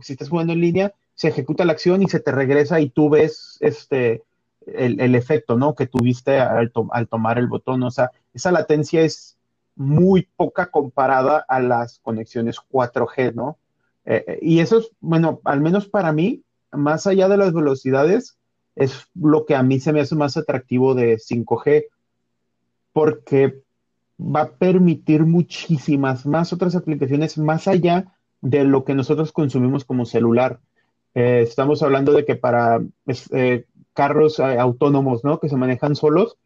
si 0.00 0.14
estás 0.14 0.28
jugando 0.28 0.54
en 0.54 0.60
línea, 0.60 0.92
se 1.14 1.28
ejecuta 1.28 1.64
la 1.64 1.72
acción 1.72 2.02
y 2.02 2.08
se 2.08 2.20
te 2.20 2.32
regresa 2.32 2.80
y 2.80 2.90
tú 2.90 3.10
ves 3.10 3.58
este 3.60 4.24
el, 4.66 5.14
efecto, 5.14 5.56
¿no? 5.56 5.74
Que 5.74 5.86
tuviste 5.86 6.38
al, 6.38 6.70
tomar 7.08 7.38
el 7.38 7.46
botón. 7.46 7.82
O 7.82 7.90
sea, 7.90 8.10
esa 8.34 8.50
latencia 8.52 9.02
es 9.02 9.36
muy 9.74 10.28
poca 10.36 10.66
comparada 10.70 11.44
a 11.48 11.60
las 11.60 11.98
conexiones 12.00 12.58
4G, 12.70 13.34
¿no? 13.34 13.58
Eh, 14.04 14.24
eh, 14.26 14.38
y 14.42 14.60
eso 14.60 14.78
es, 14.78 14.90
bueno, 15.00 15.40
al 15.44 15.60
menos 15.60 15.88
para 15.88 16.12
mí, 16.12 16.42
más 16.72 17.06
allá 17.06 17.28
de 17.28 17.36
las 17.36 17.52
velocidades, 17.52 18.38
es 18.74 19.06
lo 19.14 19.46
que 19.46 19.54
a 19.54 19.62
mí 19.62 19.80
se 19.80 19.92
me 19.92 20.00
hace 20.00 20.14
más 20.14 20.36
atractivo 20.36 20.94
de 20.94 21.16
5G, 21.16 21.86
porque 22.92 23.62
va 24.18 24.42
a 24.42 24.50
permitir 24.50 25.24
muchísimas 25.24 26.26
más 26.26 26.52
otras 26.52 26.74
aplicaciones 26.74 27.36
más 27.38 27.68
allá 27.68 28.12
de 28.40 28.64
lo 28.64 28.84
que 28.84 28.94
nosotros 28.94 29.32
consumimos 29.32 29.84
como 29.84 30.06
celular. 30.06 30.60
Eh, 31.14 31.40
estamos 31.42 31.82
hablando 31.82 32.12
de 32.12 32.24
que 32.24 32.36
para 32.36 32.80
eh, 33.32 33.64
carros 33.96 34.38
eh, 34.38 34.58
autónomos, 34.58 35.24
¿no? 35.24 35.40
Que 35.40 35.48
se 35.48 35.56
manejan 35.56 35.96
solos, 35.96 36.36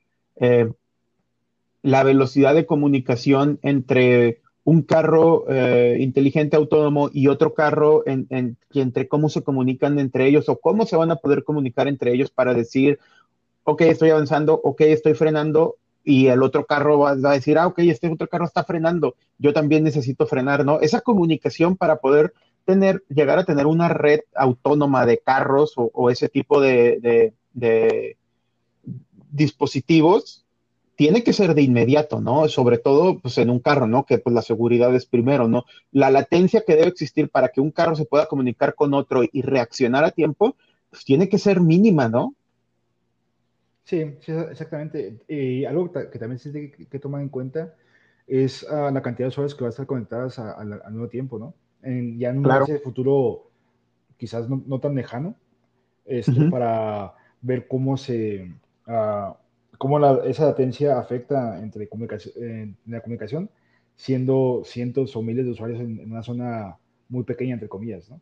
la 1.83 2.03
velocidad 2.03 2.55
de 2.55 2.67
comunicación 2.67 3.59
entre 3.63 4.41
un 4.65 4.83
carro 4.83 5.47
eh, 5.49 5.97
inteligente 6.01 6.57
autónomo 6.57 7.11
y 7.13 7.29
otro 7.29 7.55
carro 7.55 8.03
en, 8.07 8.57
entre 8.73 9.09
cómo 9.09 9.29
se 9.29 9.43
comunican 9.43 9.99
entre 9.99 10.27
ellos 10.27 10.49
o 10.49 10.59
cómo 10.59 10.87
se 10.87 10.97
van 10.97 11.11
a 11.11 11.17
poder 11.17 11.45
comunicar 11.45 11.89
entre 11.89 12.13
ellos 12.13 12.31
para 12.31 12.53
decir, 12.55 12.99
ok, 13.65 13.81
estoy 13.83 14.11
avanzando, 14.11 14.61
ok, 14.63 14.83
estoy 14.83 15.15
frenando 15.15 15.77
y 16.05 16.29
el 16.29 16.43
otro 16.43 16.67
carro 16.67 16.99
va, 16.99 17.11
a 17.11 17.17
decir, 17.17 17.59
ah, 17.59 17.67
ok, 17.67 17.79
este 17.81 18.09
otro 18.09 18.29
carro 18.29 18.45
está 18.45 18.65
frenando, 18.65 19.15
yo 19.39 19.53
también 19.53 19.85
necesito 19.85 20.27
frenar, 20.27 20.65
¿no? 20.65 20.81
Esa 20.81 21.01
comunicación 21.01 21.77
para 21.77 21.97
poder 21.97 22.33
tener, 22.65 23.03
llegar 23.09 23.39
a 23.39 23.45
tener 23.45 23.67
una 23.67 23.89
red 23.89 24.21
autónoma 24.35 25.07
de 25.07 25.19
carros 25.19 25.75
o, 25.77 26.11
ese 26.11 26.29
tipo 26.29 26.61
de 26.61 27.33
dispositivos 29.31 30.45
tiene 30.97 31.25
que 31.25 31.33
ser 31.33 31.55
de 31.55 31.63
inmediato, 31.63 32.21
¿no? 32.21 32.47
Sobre 32.49 32.77
todo, 32.77 33.21
pues 33.21 33.39
en 33.39 33.49
un 33.49 33.59
carro, 33.61 33.87
¿no? 33.87 34.05
Que 34.05 34.19
pues 34.19 34.35
la 34.35 34.43
seguridad 34.43 34.95
es 34.95 35.07
primero, 35.07 35.49
¿no? 35.49 35.65
La 35.93 36.11
latencia 36.11 36.63
que 36.67 36.77
debe 36.77 36.89
existir 36.89 37.31
para 37.31 37.49
que 37.49 37.63
un 37.63 37.71
carro 37.71 37.97
se 37.97 38.05
pueda 38.05 38.27
comunicar 38.27 38.75
con 38.75 38.93
otro 38.93 39.23
y 39.25 39.41
reaccionar 39.41 40.05
a 40.05 40.11
tiempo, 40.11 40.57
pues 40.91 41.05
tiene 41.07 41.31
que 41.31 41.39
ser 41.39 41.61
mínima, 41.61 42.09
¿no? 42.09 42.35
Sí, 43.85 44.15
sí 44.21 44.33
exactamente. 44.51 45.21
Y 45.27 45.65
algo 45.65 45.91
que 45.91 46.19
también 46.19 46.39
se 46.39 46.53
tiene 46.53 46.71
que 46.71 46.99
tomar 46.99 47.23
en 47.23 47.31
cuenta 47.31 47.75
es 48.27 48.65
ah, 48.71 48.91
la 48.93 49.01
cantidad 49.03 49.25
de 49.27 49.31
usuarios 49.31 49.55
que 49.55 49.65
van 49.65 49.69
a 49.69 49.71
estar 49.71 49.87
conectadas 49.87 50.39
al 50.39 50.69
nuevo 50.91 51.09
tiempo, 51.09 51.39
¿no? 51.39 51.55
ya 51.83 52.29
en 52.29 52.45
un 52.45 52.81
futuro 52.85 53.51
quizás 54.19 54.51
no, 54.51 54.81
tan 54.81 54.95
lejano, 54.95 55.35
esto 56.05 56.51
para 56.51 57.15
ver 57.43 57.67
cómo 57.67 57.97
se... 57.97 58.53
Uh, 58.87 59.35
cómo 59.81 59.99
esa 60.25 60.45
latencia 60.45 60.99
afecta 60.99 61.59
entre 61.59 61.89
en 62.37 62.77
la 62.85 63.01
comunicación, 63.01 63.49
siendo 63.97 64.61
cientos 64.63 65.17
o 65.17 65.23
miles 65.23 65.47
de 65.47 65.53
usuarios 65.53 65.81
en, 65.81 66.11
una 66.11 66.23
zona 66.23 66.77
muy 67.09 67.25
pequeña, 67.25 67.55
entre 67.55 67.71
comillas, 67.71 68.11
¿no? 68.11 68.21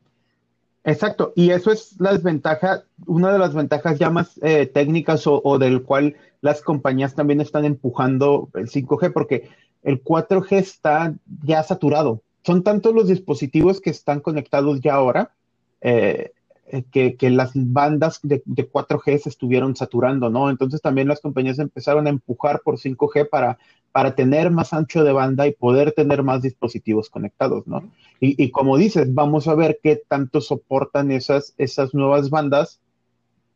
Exacto, 0.85 1.33
y 1.35 1.51
eso 1.51 1.73
es 1.73 2.01
la 2.01 2.13
desventaja, 2.13 2.85
una 3.07 3.33
de 3.33 3.41
las 3.41 3.55
ventajas 3.55 3.99
ya 3.99 4.09
más 4.09 4.39
eh, 4.41 4.67
técnicas 4.67 5.25
o, 5.27 5.59
del 5.59 5.83
cual 5.83 6.15
las 6.43 6.63
compañías 6.63 7.17
también 7.17 7.41
están 7.41 7.65
empujando 7.65 8.49
el 8.55 8.69
5G, 8.69 9.13
porque 9.13 9.49
el 9.83 10.03
4G 10.03 10.59
está 10.59 11.13
ya 11.43 11.65
saturado. 11.65 12.23
Son 12.45 12.63
tantos 12.63 12.95
los 12.95 13.09
dispositivos 13.09 13.81
que 13.81 13.91
están 13.91 14.21
conectados 14.21 14.81
ya 14.81 14.95
ahora, 14.95 15.33
eh, 15.81 16.31
eh, 16.71 17.17
que, 17.17 17.31
las 17.31 17.53
bandas 17.55 18.21
de, 18.23 18.43
4G 18.45 19.19
se 19.19 19.29
estuvieron 19.29 19.75
saturando, 19.75 20.29
¿no? 20.29 20.51
Entonces 20.51 20.83
también 20.83 21.09
las 21.09 21.21
compañías 21.21 21.59
empezaron 21.59 22.07
a 22.07 22.11
empujar 22.11 22.61
por 22.63 22.79
5G 22.79 23.29
para, 23.29 23.59
para 23.93 24.15
tener 24.15 24.51
más 24.51 24.73
ancho 24.73 25.03
de 25.03 25.13
banda 25.13 25.47
y 25.47 25.53
poder 25.53 25.93
tener 25.93 26.23
más 26.23 26.43
dispositivos 26.43 27.09
conectados, 27.09 27.67
¿no? 27.67 27.83
Y, 28.21 28.51
como 28.51 28.77
dices, 28.77 29.15
vamos 29.15 29.47
a 29.47 29.55
ver 29.55 29.79
qué 29.81 30.03
tanto 30.09 30.41
soportan 30.41 31.13
esas, 31.13 31.55
esas 31.57 31.95
nuevas 31.95 32.31
bandas, 32.31 32.81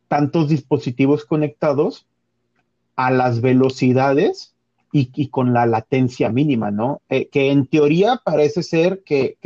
tantos 0.07 0.49
dispositivos 0.49 1.25
conectados 1.25 2.07
a 2.95 3.11
las 3.11 3.41
velocidades 3.41 4.55
y, 4.93 5.29
con 5.29 5.53
la 5.53 5.67
latencia 5.67 6.29
mínima, 6.29 6.71
¿no? 6.71 7.03
Eh, 7.09 7.29
que 7.29 7.51
en 7.51 7.67
teoría 7.67 8.21
parece 8.25 8.63
ser 8.63 9.03
que, 9.05 9.37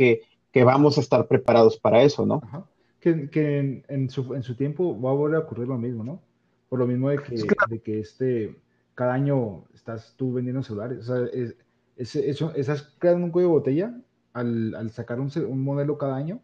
vamos 0.53 0.97
a 0.97 1.01
estar 1.01 1.27
preparados 1.27 1.77
para 1.77 2.03
eso, 2.03 2.25
¿no? 2.25 2.41
Que, 2.99 3.83
en, 3.87 4.09
su, 4.09 4.33
en, 4.33 4.43
su, 4.43 4.55
tiempo 4.55 4.99
va 4.99 5.11
a 5.11 5.13
volver 5.13 5.37
a 5.37 5.43
ocurrir 5.43 5.67
lo 5.67 5.77
mismo, 5.77 6.03
¿no? 6.03 6.21
Por 6.69 6.79
lo 6.79 6.87
mismo 6.87 7.09
de 7.09 7.19
que, 7.19 7.35
de 7.69 7.79
que 7.79 7.99
este, 7.99 8.55
cada 8.95 9.13
año 9.13 9.65
estás 9.73 10.15
tú 10.17 10.33
vendiendo 10.33 10.63
celulares. 10.63 11.07
O 11.09 11.15
sea, 11.15 11.29
es, 11.31 11.55
es, 11.95 12.15
eso, 12.15 12.53
estás 12.55 12.95
creando 12.99 13.25
un 13.25 13.31
cuello 13.31 13.49
de 13.49 13.53
botella 13.53 14.01
al, 14.33 14.75
al 14.75 14.91
sacar 14.91 15.19
un, 15.19 15.31
un, 15.47 15.63
modelo 15.63 15.97
cada 15.97 16.15
año 16.15 16.41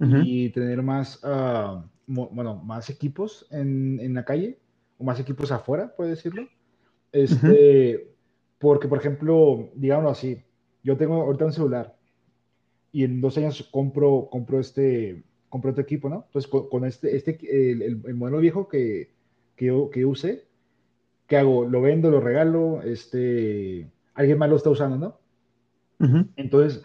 y 0.00 0.50
tener 0.50 0.82
más, 0.82 1.22
uh, 1.24 1.82
bueno, 2.06 2.56
más 2.56 2.90
equipos 2.90 3.46
en, 3.50 3.98
en, 4.00 4.12
la 4.12 4.24
calle 4.24 4.58
o 4.98 5.04
más 5.04 5.18
equipos 5.18 5.50
afuera, 5.50 5.94
puede 5.96 6.10
decirlo. 6.10 6.46
Este, 7.10 8.14
Porque, 8.58 8.88
por 8.88 8.98
ejemplo, 8.98 9.70
digámoslo 9.74 10.10
así, 10.10 10.42
yo 10.82 10.96
tengo 10.96 11.22
ahorita 11.22 11.46
un 11.46 11.52
celular 11.52 11.96
y 12.92 13.04
en 13.04 13.20
dos 13.20 13.36
años 13.38 13.68
compro, 13.72 14.28
compro 14.30 14.60
este 14.60 15.24
compré 15.54 15.70
otro 15.70 15.84
equipo, 15.84 16.08
¿no? 16.08 16.24
Entonces, 16.26 16.50
con, 16.50 16.84
este, 16.84 17.14
este 17.14 17.38
el, 17.80 18.16
modelo 18.16 18.40
viejo 18.40 18.66
que, 18.66 19.12
que, 19.54 19.66
yo, 19.66 19.88
que 19.88 20.04
usé, 20.04 20.48
¿qué 21.28 21.36
hago? 21.36 21.64
Lo 21.64 21.80
vendo, 21.80 22.10
lo 22.10 22.20
regalo, 22.20 22.82
este, 22.82 23.88
alguien 24.14 24.36
más 24.36 24.50
lo 24.50 24.56
está 24.56 24.70
usando, 24.70 24.98
¿no? 24.98 25.20
Entonces, 26.34 26.82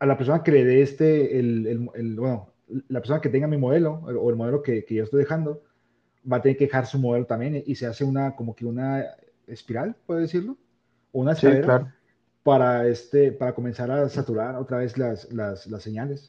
a 0.00 0.06
la 0.06 0.16
persona 0.16 0.42
que 0.42 0.50
le 0.50 0.64
dé 0.64 0.82
este, 0.82 1.38
el, 1.38 1.88
el, 1.94 2.16
bueno, 2.16 2.52
la 2.88 2.98
persona 2.98 3.20
que 3.20 3.28
tenga 3.28 3.46
mi 3.46 3.56
modelo 3.56 4.00
o 4.02 4.30
el 4.30 4.34
modelo 4.36 4.62
que, 4.62 4.84
que 4.84 4.96
yo 4.96 5.04
estoy 5.04 5.20
dejando, 5.20 5.62
va 6.30 6.38
a 6.38 6.42
tener 6.42 6.56
que 6.56 6.64
dejar 6.64 6.86
su 6.86 6.98
modelo 6.98 7.26
también 7.26 7.62
y 7.64 7.76
se 7.76 7.86
hace 7.86 8.02
una, 8.02 8.34
como 8.34 8.56
que 8.56 8.66
una 8.66 9.06
espiral, 9.46 9.94
puede 10.06 10.22
decirlo, 10.22 10.58
o 11.12 11.20
una 11.20 11.34
escalera 11.34 11.94
para, 12.42 12.88
este, 12.88 13.30
para 13.30 13.54
comenzar 13.54 13.92
a 13.92 14.08
saturar 14.08 14.56
otra 14.56 14.78
vez 14.78 14.98
las, 14.98 15.32
las, 15.32 15.68
las 15.68 15.84
señales. 15.84 16.28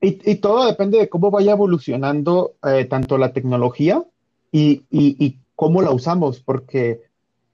Y, 0.00 0.34
todo 0.36 0.66
depende 0.66 0.98
de 0.98 1.08
cómo 1.08 1.30
vaya 1.30 1.52
evolucionando 1.52 2.56
eh, 2.62 2.84
tanto 2.84 3.16
la 3.16 3.32
tecnología 3.32 4.04
y, 4.52 5.38
cómo 5.56 5.82
la 5.82 5.92
usamos, 5.92 6.40
porque 6.40 7.02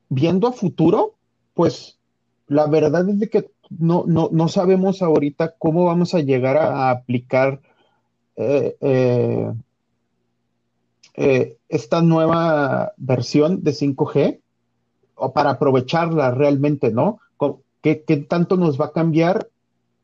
viendo 0.09 0.49
a 0.49 0.53
futuro, 0.53 1.15
pues 1.55 1.99
la 2.49 2.67
verdad 2.67 3.09
es 3.09 3.19
de 3.21 3.29
que 3.29 3.51
no, 3.79 4.05
no, 4.07 4.49
sabemos 4.49 5.01
ahorita 5.01 5.55
cómo 5.59 5.85
vamos 5.85 6.15
a 6.15 6.21
llegar 6.21 6.57
a, 6.57 6.91
aplicar 6.91 7.61
eh, 8.37 8.77
eh, 11.23 11.59
esta 11.69 12.01
nueva 12.01 12.95
versión 12.97 13.63
de 13.63 13.73
5G 13.73 14.41
o 15.17 15.33
para 15.35 15.51
aprovecharla 15.51 16.31
realmente, 16.31 16.91
¿no? 16.91 17.21
¿Qué, 17.83 18.03
¿Qué, 18.07 18.17
tanto 18.17 18.57
nos 18.57 18.81
va 18.81 18.87
a 18.87 18.93
cambiar 18.93 19.50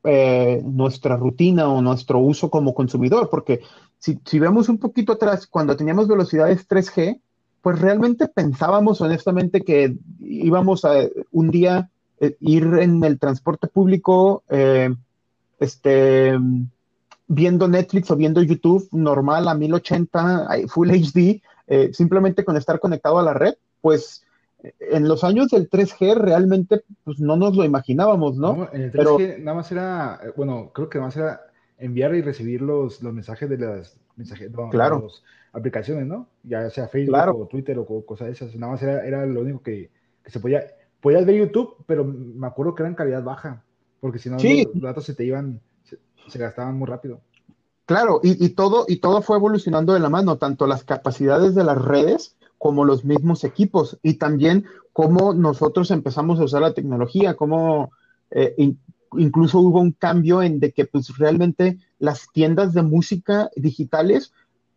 eh, 0.06 0.62
nuestra 0.64 1.16
rutina 1.16 1.68
o 1.68 1.82
nuestro 1.82 2.18
uso 2.18 2.48
como 2.48 2.74
consumidor, 2.74 3.28
porque 3.28 3.60
si, 3.98 4.38
vemos 4.38 4.68
un 4.68 4.78
poquito 4.78 5.12
atrás, 5.12 5.46
cuando 5.46 5.76
teníamos 5.76 6.06
velocidades 6.06 6.68
3G, 6.68 7.20
pues 7.60 7.80
realmente 7.80 8.28
pensábamos 8.28 9.00
honestamente 9.00 9.62
que 9.62 9.96
íbamos 10.20 10.84
a 10.84 10.92
un 11.32 11.50
día 11.50 11.90
eh, 12.20 12.36
ir 12.40 12.64
en 12.80 13.02
el 13.02 13.18
transporte 13.18 13.66
público, 13.66 14.44
eh, 14.48 14.94
este, 15.58 16.38
viendo 17.26 17.66
Netflix 17.66 18.10
o 18.10 18.16
viendo 18.16 18.42
YouTube 18.42 18.88
normal 18.92 19.48
a 19.48 19.54
1080, 19.54 20.48
Full 20.68 20.90
HD, 20.90 21.42
simplemente 21.92 22.44
con 22.44 22.56
estar 22.56 22.78
conectado 22.78 23.18
a 23.18 23.24
la 23.24 23.34
red, 23.34 23.54
pues 23.80 24.25
en 24.80 25.08
los 25.08 25.24
años 25.24 25.48
del 25.48 25.68
3G 25.68 26.14
realmente 26.16 26.82
pues 27.04 27.18
no 27.20 27.36
nos 27.36 27.56
lo 27.56 27.64
imaginábamos, 27.64 28.36
¿no? 28.36 28.68
en 28.72 28.82
el 28.82 28.92
3G 28.92 29.38
nada 29.38 29.56
más 29.56 29.70
era, 29.72 30.20
eh, 30.22 30.32
bueno, 30.36 30.70
creo 30.74 30.88
que 30.88 30.98
nada 30.98 31.08
más 31.08 31.16
era 31.16 31.40
enviar 31.78 32.14
y 32.14 32.22
recibir 32.22 32.62
los, 32.62 33.02
los 33.02 33.12
mensajes 33.12 33.48
de 33.48 33.58
las 33.58 33.96
mensajes, 34.16 34.50
claro. 34.70 35.08
aplicaciones, 35.52 36.06
¿no? 36.06 36.28
Ya 36.42 36.70
sea 36.70 36.88
Facebook 36.88 37.16
o 37.34 37.46
Twitter 37.46 37.78
o 37.78 38.06
cosas 38.06 38.28
de 38.28 38.32
esas, 38.32 38.54
nada 38.56 38.72
más 38.72 38.82
era, 38.82 39.06
era 39.06 39.26
lo 39.26 39.40
único 39.40 39.62
que, 39.62 39.90
que, 40.24 40.30
se 40.30 40.40
podía, 40.40 40.64
podías 41.00 41.26
ver 41.26 41.36
YouTube, 41.36 41.76
pero 41.86 42.04
me 42.04 42.46
acuerdo 42.46 42.74
que 42.74 42.82
era 42.82 42.88
en 42.88 42.94
calidad 42.94 43.22
baja, 43.22 43.62
porque 44.00 44.18
si 44.18 44.30
no 44.30 44.36
los 44.38 44.82
datos 44.82 45.04
se 45.04 45.14
te 45.14 45.24
iban, 45.24 45.60
se, 45.84 46.38
gastaban 46.38 46.78
muy 46.78 46.86
rápido. 46.86 47.20
Claro, 47.84 48.20
y, 48.22 48.44
y, 48.44 48.48
todo, 48.50 48.84
y 48.88 48.96
todo 48.96 49.22
fue 49.22 49.36
evolucionando 49.36 49.92
de 49.92 50.00
la 50.00 50.08
mano, 50.08 50.38
tanto 50.38 50.66
las 50.66 50.82
capacidades 50.82 51.54
de 51.54 51.62
las 51.62 51.80
redes 51.80 52.35
como 52.58 52.84
los 52.84 53.04
mismos 53.04 53.44
equipos 53.44 53.98
y 54.02 54.14
también 54.14 54.64
cómo 54.92 55.34
nosotros 55.34 55.90
empezamos 55.90 56.40
a 56.40 56.44
usar 56.44 56.62
la 56.62 56.74
tecnología, 56.74 57.34
cómo 57.34 57.90
eh, 58.30 58.74
incluso 59.16 59.60
hubo 59.60 59.80
un 59.80 59.92
cambio 59.92 60.42
en 60.42 60.58
de 60.58 60.72
que 60.72 60.86
pues 60.86 61.16
realmente 61.16 61.78
las 61.98 62.28
tiendas 62.32 62.72
de 62.72 62.82
música 62.82 63.50
digitales 63.56 64.32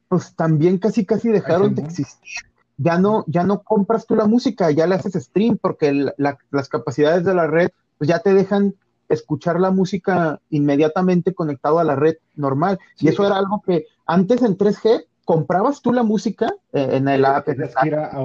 pues 0.07 0.35
también 0.35 0.77
casi 0.77 1.05
casi 1.05 1.29
dejaron 1.29 1.75
de 1.75 1.83
existir. 1.83 2.43
Ya 2.77 2.97
no, 2.97 3.25
ya 3.27 3.43
no 3.43 3.61
compras 3.61 4.07
tú 4.07 4.15
la 4.15 4.25
música, 4.25 4.71
ya 4.71 4.87
le 4.87 4.95
haces 4.95 5.13
stream 5.23 5.57
porque 5.61 6.11
las 6.17 6.69
capacidades 6.69 7.23
de 7.25 7.35
la 7.35 7.47
red 7.47 7.69
pues 7.97 8.07
ya 8.07 8.19
te 8.19 8.33
dejan 8.33 8.75
escuchar 9.09 9.59
la 9.59 9.71
música 9.71 10.39
inmediatamente 10.49 11.33
conectado 11.33 11.79
a 11.79 11.83
la 11.83 11.95
red 11.95 12.15
normal. 12.35 12.79
Y 12.99 13.09
eso 13.09 13.25
era 13.25 13.37
algo 13.37 13.61
que 13.65 13.85
antes 14.05 14.41
en 14.41 14.57
3G 14.57 15.05
comprabas 15.29 15.83
tú 15.83 15.93
la 15.93 16.01
música 16.01 16.55
en 16.73 17.07
el 17.07 17.23
app. 17.23 17.45
Que 17.45 17.51
ir 17.85 17.93
a, 17.93 18.19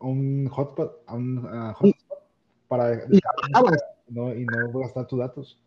un, 0.00 0.48
hotspot, 0.48 1.02
a 1.06 1.14
un 1.14 1.42
hotspot 1.74 2.18
para 2.68 2.94
y, 2.94 3.20
no, 4.08 4.34
y 4.34 4.46
no 4.46 4.78
gastar 4.78 5.06
tus 5.06 5.18
datos. 5.18 5.58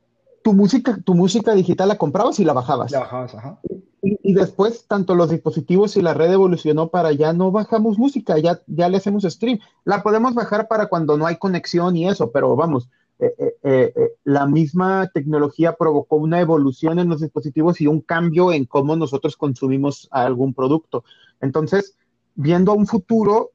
Tu 0.42 0.54
música, 0.54 0.98
tu 1.06 1.14
música 1.14 1.54
digital 1.54 1.90
la 1.90 2.00
comprabas 2.00 2.40
y 2.40 2.46
la 2.46 2.54
bajabas. 2.54 2.90
La 2.90 3.02
bajabas, 3.02 3.36
ajá. 3.36 3.60
Y, 4.02 4.34
después, 4.34 4.88
tanto 4.88 5.14
los 5.14 5.30
dispositivos 5.30 5.98
y 5.98 6.02
la 6.02 6.16
red 6.16 6.32
evolucionó 6.32 6.88
para 6.88 7.12
ya 7.12 7.32
no 7.32 7.52
bajamos 7.52 8.00
música, 8.00 8.40
ya, 8.40 8.60
ya 8.66 8.90
le 8.90 8.98
hacemos 8.98 9.22
stream. 9.24 9.60
La 9.84 10.02
podemos 10.02 10.34
bajar 10.34 10.68
para 10.68 10.88
cuando 10.88 11.16
no 11.16 11.28
hay 11.28 11.36
conexión 11.36 11.96
y 11.96 12.10
eso, 12.10 12.32
pero 12.32 12.56
vamos, 12.56 12.90
eh, 13.18 13.34
eh, 13.40 13.94
eh, 13.96 14.12
la 14.26 14.46
misma 14.46 15.10
tecnología 15.14 15.74
provocó 15.74 16.18
una 16.18 16.42
evolución 16.42 17.00
en 17.00 17.08
los 17.08 17.22
dispositivos 17.22 17.80
y 17.80 17.88
un 17.88 18.02
cambio 18.02 18.52
en 18.52 18.66
cómo 18.66 18.96
nosotros 18.98 19.38
consumimos 19.38 20.10
algún 20.12 20.54
producto. 20.54 21.06
Entonces, 21.40 21.96
viendo 22.36 22.74
a 22.74 22.76
un 22.76 22.88
futuro, 22.88 23.52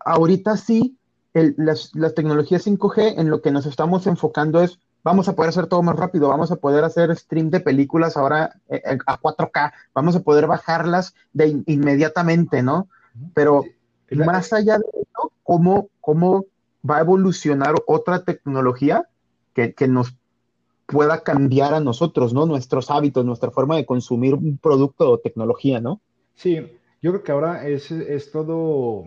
ahorita 0.00 0.56
sí, 0.58 0.98
las, 1.32 1.92
tecnologías 2.14 2.66
5G 2.66 3.14
en 3.18 3.30
lo 3.30 3.40
que 3.40 3.50
nos 3.50 3.64
estamos 3.64 4.06
enfocando 4.06 4.60
es, 4.60 4.78
vamos 5.02 5.28
a 5.28 5.34
poder 5.34 5.50
hacer 5.50 5.68
todo 5.68 5.82
más 5.82 5.96
rápido, 5.96 6.28
vamos 6.28 6.50
a 6.52 6.56
poder 6.56 6.84
hacer 6.84 7.14
stream 7.16 7.48
de 7.48 7.60
películas 7.60 8.16
ahora 8.16 8.60
a 9.06 9.20
4K, 9.20 9.72
vamos 9.94 10.16
a 10.16 10.20
poder 10.20 10.46
bajarlas 10.46 11.14
de 11.32 11.62
inmediatamente, 11.66 12.62
¿no? 12.62 12.88
Pero 13.34 13.64
más 14.10 14.52
allá 14.52 14.78
de 14.78 14.84
eso, 14.92 15.32
¿cómo, 15.44 15.88
cómo 16.00 16.44
va 16.88 16.98
a 16.98 17.00
evolucionar 17.00 17.74
otra 17.86 18.24
tecnología 18.24 19.08
que, 19.54 19.88
nos 19.88 20.16
pueda 20.86 21.22
cambiar 21.22 21.74
a 21.74 21.80
nosotros, 21.80 22.32
¿no? 22.32 22.46
Nuestros 22.46 22.90
hábitos, 22.90 23.24
nuestra 23.24 23.50
forma 23.50 23.76
de 23.76 23.84
consumir 23.84 24.34
un 24.34 24.56
producto 24.56 25.10
o 25.10 25.18
tecnología, 25.18 25.80
¿no? 25.80 26.00
Sí, 26.34 26.56
yo 27.02 27.10
creo 27.10 27.22
que 27.22 27.32
ahora 27.32 27.66
es, 27.66 28.30
todo 28.32 29.04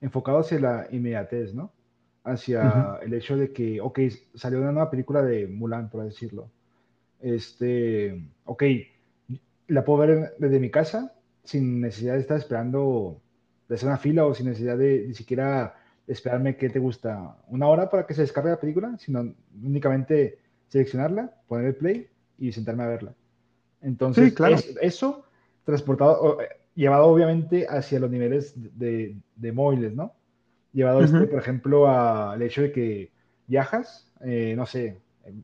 enfocado 0.00 0.40
hacia 0.40 0.60
la 0.60 0.86
inmediatez, 0.90 1.54
¿no? 1.54 1.72
Hacia 2.24 2.98
el 3.02 3.14
hecho 3.14 3.36
de 3.36 3.52
que, 3.52 3.80
ok, 3.80 4.00
salió 4.34 4.60
una 4.60 4.72
nueva 4.72 4.90
película 4.90 5.22
de 5.22 5.46
Mulan, 5.46 5.88
por 5.88 6.04
decirlo. 6.04 6.50
Este, 7.20 8.28
ok, 8.44 8.62
la 9.68 9.84
puedo 9.84 10.00
ver 10.00 10.34
desde 10.38 10.60
mi 10.60 10.70
casa 10.70 11.14
sin 11.44 11.80
necesidad 11.80 12.14
de 12.14 12.20
estar 12.20 12.36
esperando 12.36 13.20
de 13.68 13.74
hacer 13.74 13.88
una 13.88 13.98
fila 13.98 14.26
o 14.26 14.34
sin 14.34 14.46
necesidad 14.46 14.76
de 14.76 15.06
ni 15.08 15.14
siquiera 15.14 15.74
esperarme 16.06 16.56
que 16.56 16.70
te 16.70 16.78
gusta 16.78 17.36
una 17.48 17.66
hora 17.66 17.90
para 17.90 18.06
que 18.06 18.14
se 18.14 18.22
descargue 18.22 18.50
la 18.50 18.60
película, 18.60 18.96
sino 18.98 19.34
únicamente 19.62 20.38
seleccionarla, 20.68 21.34
poner 21.48 21.66
el 21.66 21.74
play 21.74 22.08
y 22.38 22.52
sentarme 22.52 22.84
a 22.84 22.88
verla. 22.88 23.14
Entonces, 23.82 24.34
eso 24.80 25.24
transportado, 25.64 26.40
eh, 26.40 26.48
llevado 26.74 27.06
obviamente 27.06 27.66
hacia 27.68 27.98
los 27.98 28.10
niveles 28.10 28.54
de, 28.56 29.16
de 29.34 29.52
móviles, 29.52 29.94
¿no? 29.94 30.12
Llevado, 30.72 31.02
este, 31.02 31.26
por 31.26 31.38
ejemplo, 31.38 31.88
al 31.88 32.40
hecho 32.42 32.62
de 32.62 32.72
que 32.72 33.10
viajas, 33.46 34.12
eh, 34.20 34.54
no 34.56 34.66
sé, 34.66 34.98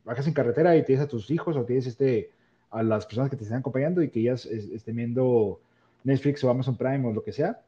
bajas 0.05 0.27
en 0.27 0.33
carretera 0.33 0.77
y 0.77 0.83
tienes 0.83 1.03
a 1.03 1.07
tus 1.07 1.31
hijos 1.31 1.57
o 1.57 1.65
tienes 1.65 1.87
este, 1.87 2.31
a 2.69 2.83
las 2.83 3.05
personas 3.05 3.29
que 3.29 3.37
te 3.37 3.43
estén 3.43 3.57
acompañando 3.57 4.01
y 4.01 4.09
que 4.09 4.19
ellas 4.19 4.45
estén 4.45 4.95
viendo 4.95 5.59
Netflix 6.03 6.43
o 6.43 6.49
Amazon 6.49 6.77
Prime 6.77 7.07
o 7.07 7.13
lo 7.13 7.23
que 7.23 7.31
sea, 7.31 7.61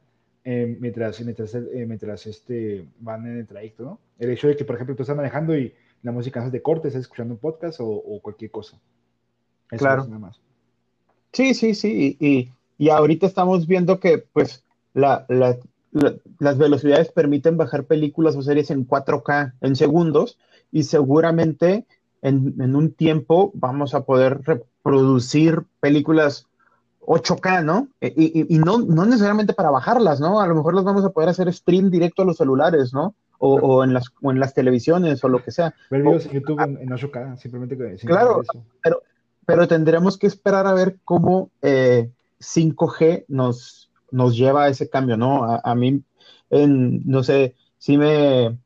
eh, 0.48 0.76
mientras, 0.78 1.20
mientras, 1.22 1.56
eh, 1.56 1.84
mientras 1.88 2.24
este, 2.28 2.86
van 3.00 3.26
en 3.26 3.38
el 3.38 3.46
trayecto, 3.48 3.82
¿no? 3.82 3.98
El 4.16 4.30
hecho 4.30 4.46
de 4.46 4.56
que, 4.56 4.64
por 4.64 4.76
ejemplo, 4.76 4.94
tú 4.94 5.02
estás 5.02 5.16
manejando 5.16 5.58
y 5.58 5.74
la 6.04 6.12
música 6.12 6.40
hace 6.40 6.52
de 6.52 6.62
corte, 6.62 6.86
estás 6.86 7.02
escuchando 7.02 7.34
un 7.34 7.40
podcast 7.40 7.80
o, 7.82 8.20
cualquier 8.22 8.52
cosa. 8.52 8.78
claro. 9.70 10.04
nada 10.04 10.20
más. 10.20 10.40
Sí, 11.32 11.52
sí, 11.52 11.74
sí. 11.74 12.16
Y, 12.20 12.52
y, 12.78 12.90
ahorita 12.90 13.26
estamos 13.26 13.66
viendo 13.66 13.98
que, 13.98 14.18
pues, 14.18 14.62
la, 14.94 15.26
la, 15.28 15.58
las 16.38 16.58
velocidades 16.58 17.10
permiten 17.10 17.56
bajar 17.56 17.82
películas 17.82 18.36
o 18.36 18.42
series 18.42 18.70
en 18.70 18.86
4K 18.86 19.54
en 19.60 19.74
segundos 19.74 20.38
y 20.70 20.84
seguramente 20.84 21.86
en, 22.22 22.54
en 22.60 22.76
un 22.76 22.92
tiempo 22.92 23.50
vamos 23.54 23.94
a 23.96 24.04
poder 24.04 24.42
reproducir 24.42 25.64
películas 25.80 26.46
8K, 27.06 27.64
¿no? 27.64 27.88
E, 28.00 28.12
y, 28.16 28.58
no, 28.58 28.78
no, 28.78 29.06
necesariamente 29.06 29.54
para 29.54 29.70
bajarlas, 29.70 30.20
¿no? 30.20 30.40
A 30.40 30.46
lo 30.46 30.54
mejor 30.54 30.74
las 30.74 30.84
vamos 30.84 31.04
a 31.04 31.10
poder 31.10 31.28
hacer 31.28 31.52
stream 31.52 31.90
directo 31.90 32.22
a 32.22 32.24
los 32.24 32.36
celulares, 32.36 32.92
¿no? 32.92 33.14
O, 33.38 33.84
en, 33.84 33.92
las, 33.92 34.06
en 34.22 34.40
las 34.40 34.54
televisiones 34.54 35.22
o 35.22 35.28
lo 35.28 35.42
que 35.42 35.50
sea. 35.50 35.74
Ver 35.90 36.02
videos 36.02 36.24
en 36.26 36.32
YouTube 36.32 36.60
en, 36.60 36.88
8K, 36.88 37.36
simplemente. 37.36 37.76
claro, 38.06 38.42
pero, 38.82 39.02
pero 39.44 39.68
tendremos 39.68 40.16
que 40.16 40.26
esperar 40.26 40.66
a 40.66 40.72
ver 40.72 40.98
cómo 41.04 41.50
5G 41.60 43.02
eh, 43.02 43.24
nos, 43.28 43.90
nos 44.10 44.36
lleva 44.36 44.64
a 44.64 44.68
ese 44.68 44.88
cambio, 44.88 45.18
¿no? 45.18 45.44
A, 45.62 45.74
mí, 45.74 46.02
no 46.50 47.22
sé, 47.22 47.54
sí 47.78 47.98
me, 47.98 48.58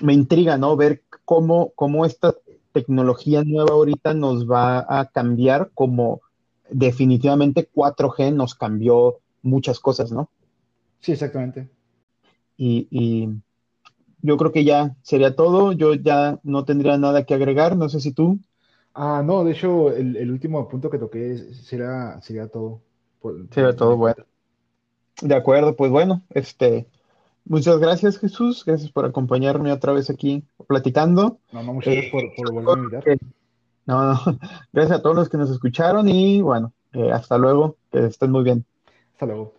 me 0.00 0.14
intriga, 0.14 0.56
¿no? 0.56 0.74
Ver 0.74 1.02
cómo, 1.26 1.72
cómo 1.74 2.06
esta 2.06 2.34
tecnología 2.72 3.44
nueva 3.44 3.72
ahorita 3.72 4.14
nos 4.14 4.50
va 4.50 4.86
a 4.88 5.06
cambiar 5.06 5.70
como 5.74 6.22
definitivamente 6.70 7.68
4G 7.72 8.32
nos 8.32 8.54
cambió 8.54 9.18
muchas 9.42 9.80
cosas, 9.80 10.12
¿no? 10.12 10.30
Sí, 11.00 11.12
exactamente. 11.12 11.68
Y, 12.56 13.28
yo 14.20 14.36
creo 14.36 14.50
que 14.50 14.64
ya 14.64 14.96
sería 15.02 15.36
todo. 15.36 15.72
Yo 15.72 15.94
ya 15.94 16.40
no 16.42 16.64
tendría 16.64 16.98
nada 16.98 17.24
que 17.24 17.34
agregar. 17.34 17.76
No 17.76 17.88
sé 17.88 18.00
si 18.00 18.12
tú. 18.12 18.40
Ah, 18.94 19.22
no, 19.24 19.44
de 19.44 19.52
hecho, 19.52 19.92
el, 19.92 20.30
último 20.30 20.68
punto 20.68 20.90
que 20.90 20.98
toqué 20.98 21.36
sería, 21.54 22.20
sería 22.20 22.48
todo. 22.48 22.80
sería 23.52 23.76
todo, 23.76 23.96
bueno. 23.96 24.24
De 25.22 25.36
acuerdo, 25.36 25.76
pues 25.76 25.90
bueno, 25.90 26.22
este, 26.30 26.88
muchas 27.44 27.78
gracias 27.78 28.18
Jesús, 28.18 28.64
gracias 28.64 28.90
por 28.92 29.04
acompañarme 29.04 29.72
otra 29.72 29.92
vez 29.92 30.10
aquí 30.10 30.44
platicando. 30.68 31.38
No, 31.52 31.62
no, 31.62 31.74
muchas 31.74 31.94
gracias 31.94 32.12
por, 32.12 32.34
por 32.36 32.52
volver 32.52 32.78
a 32.78 32.80
invitar. 32.80 33.18
No, 33.88 34.12
no, 34.12 34.20
gracias 34.72 34.98
a 34.98 35.02
todos 35.02 35.16
los 35.16 35.28
que 35.30 35.38
nos 35.38 35.50
escucharon 35.50 36.08
y 36.08 36.42
bueno, 36.42 36.74
eh, 36.92 37.10
hasta 37.10 37.38
luego, 37.38 37.78
que 37.90 38.04
estén 38.04 38.30
muy 38.30 38.44
bien. 38.44 38.66
Hasta 39.12 39.26
luego. 39.26 39.57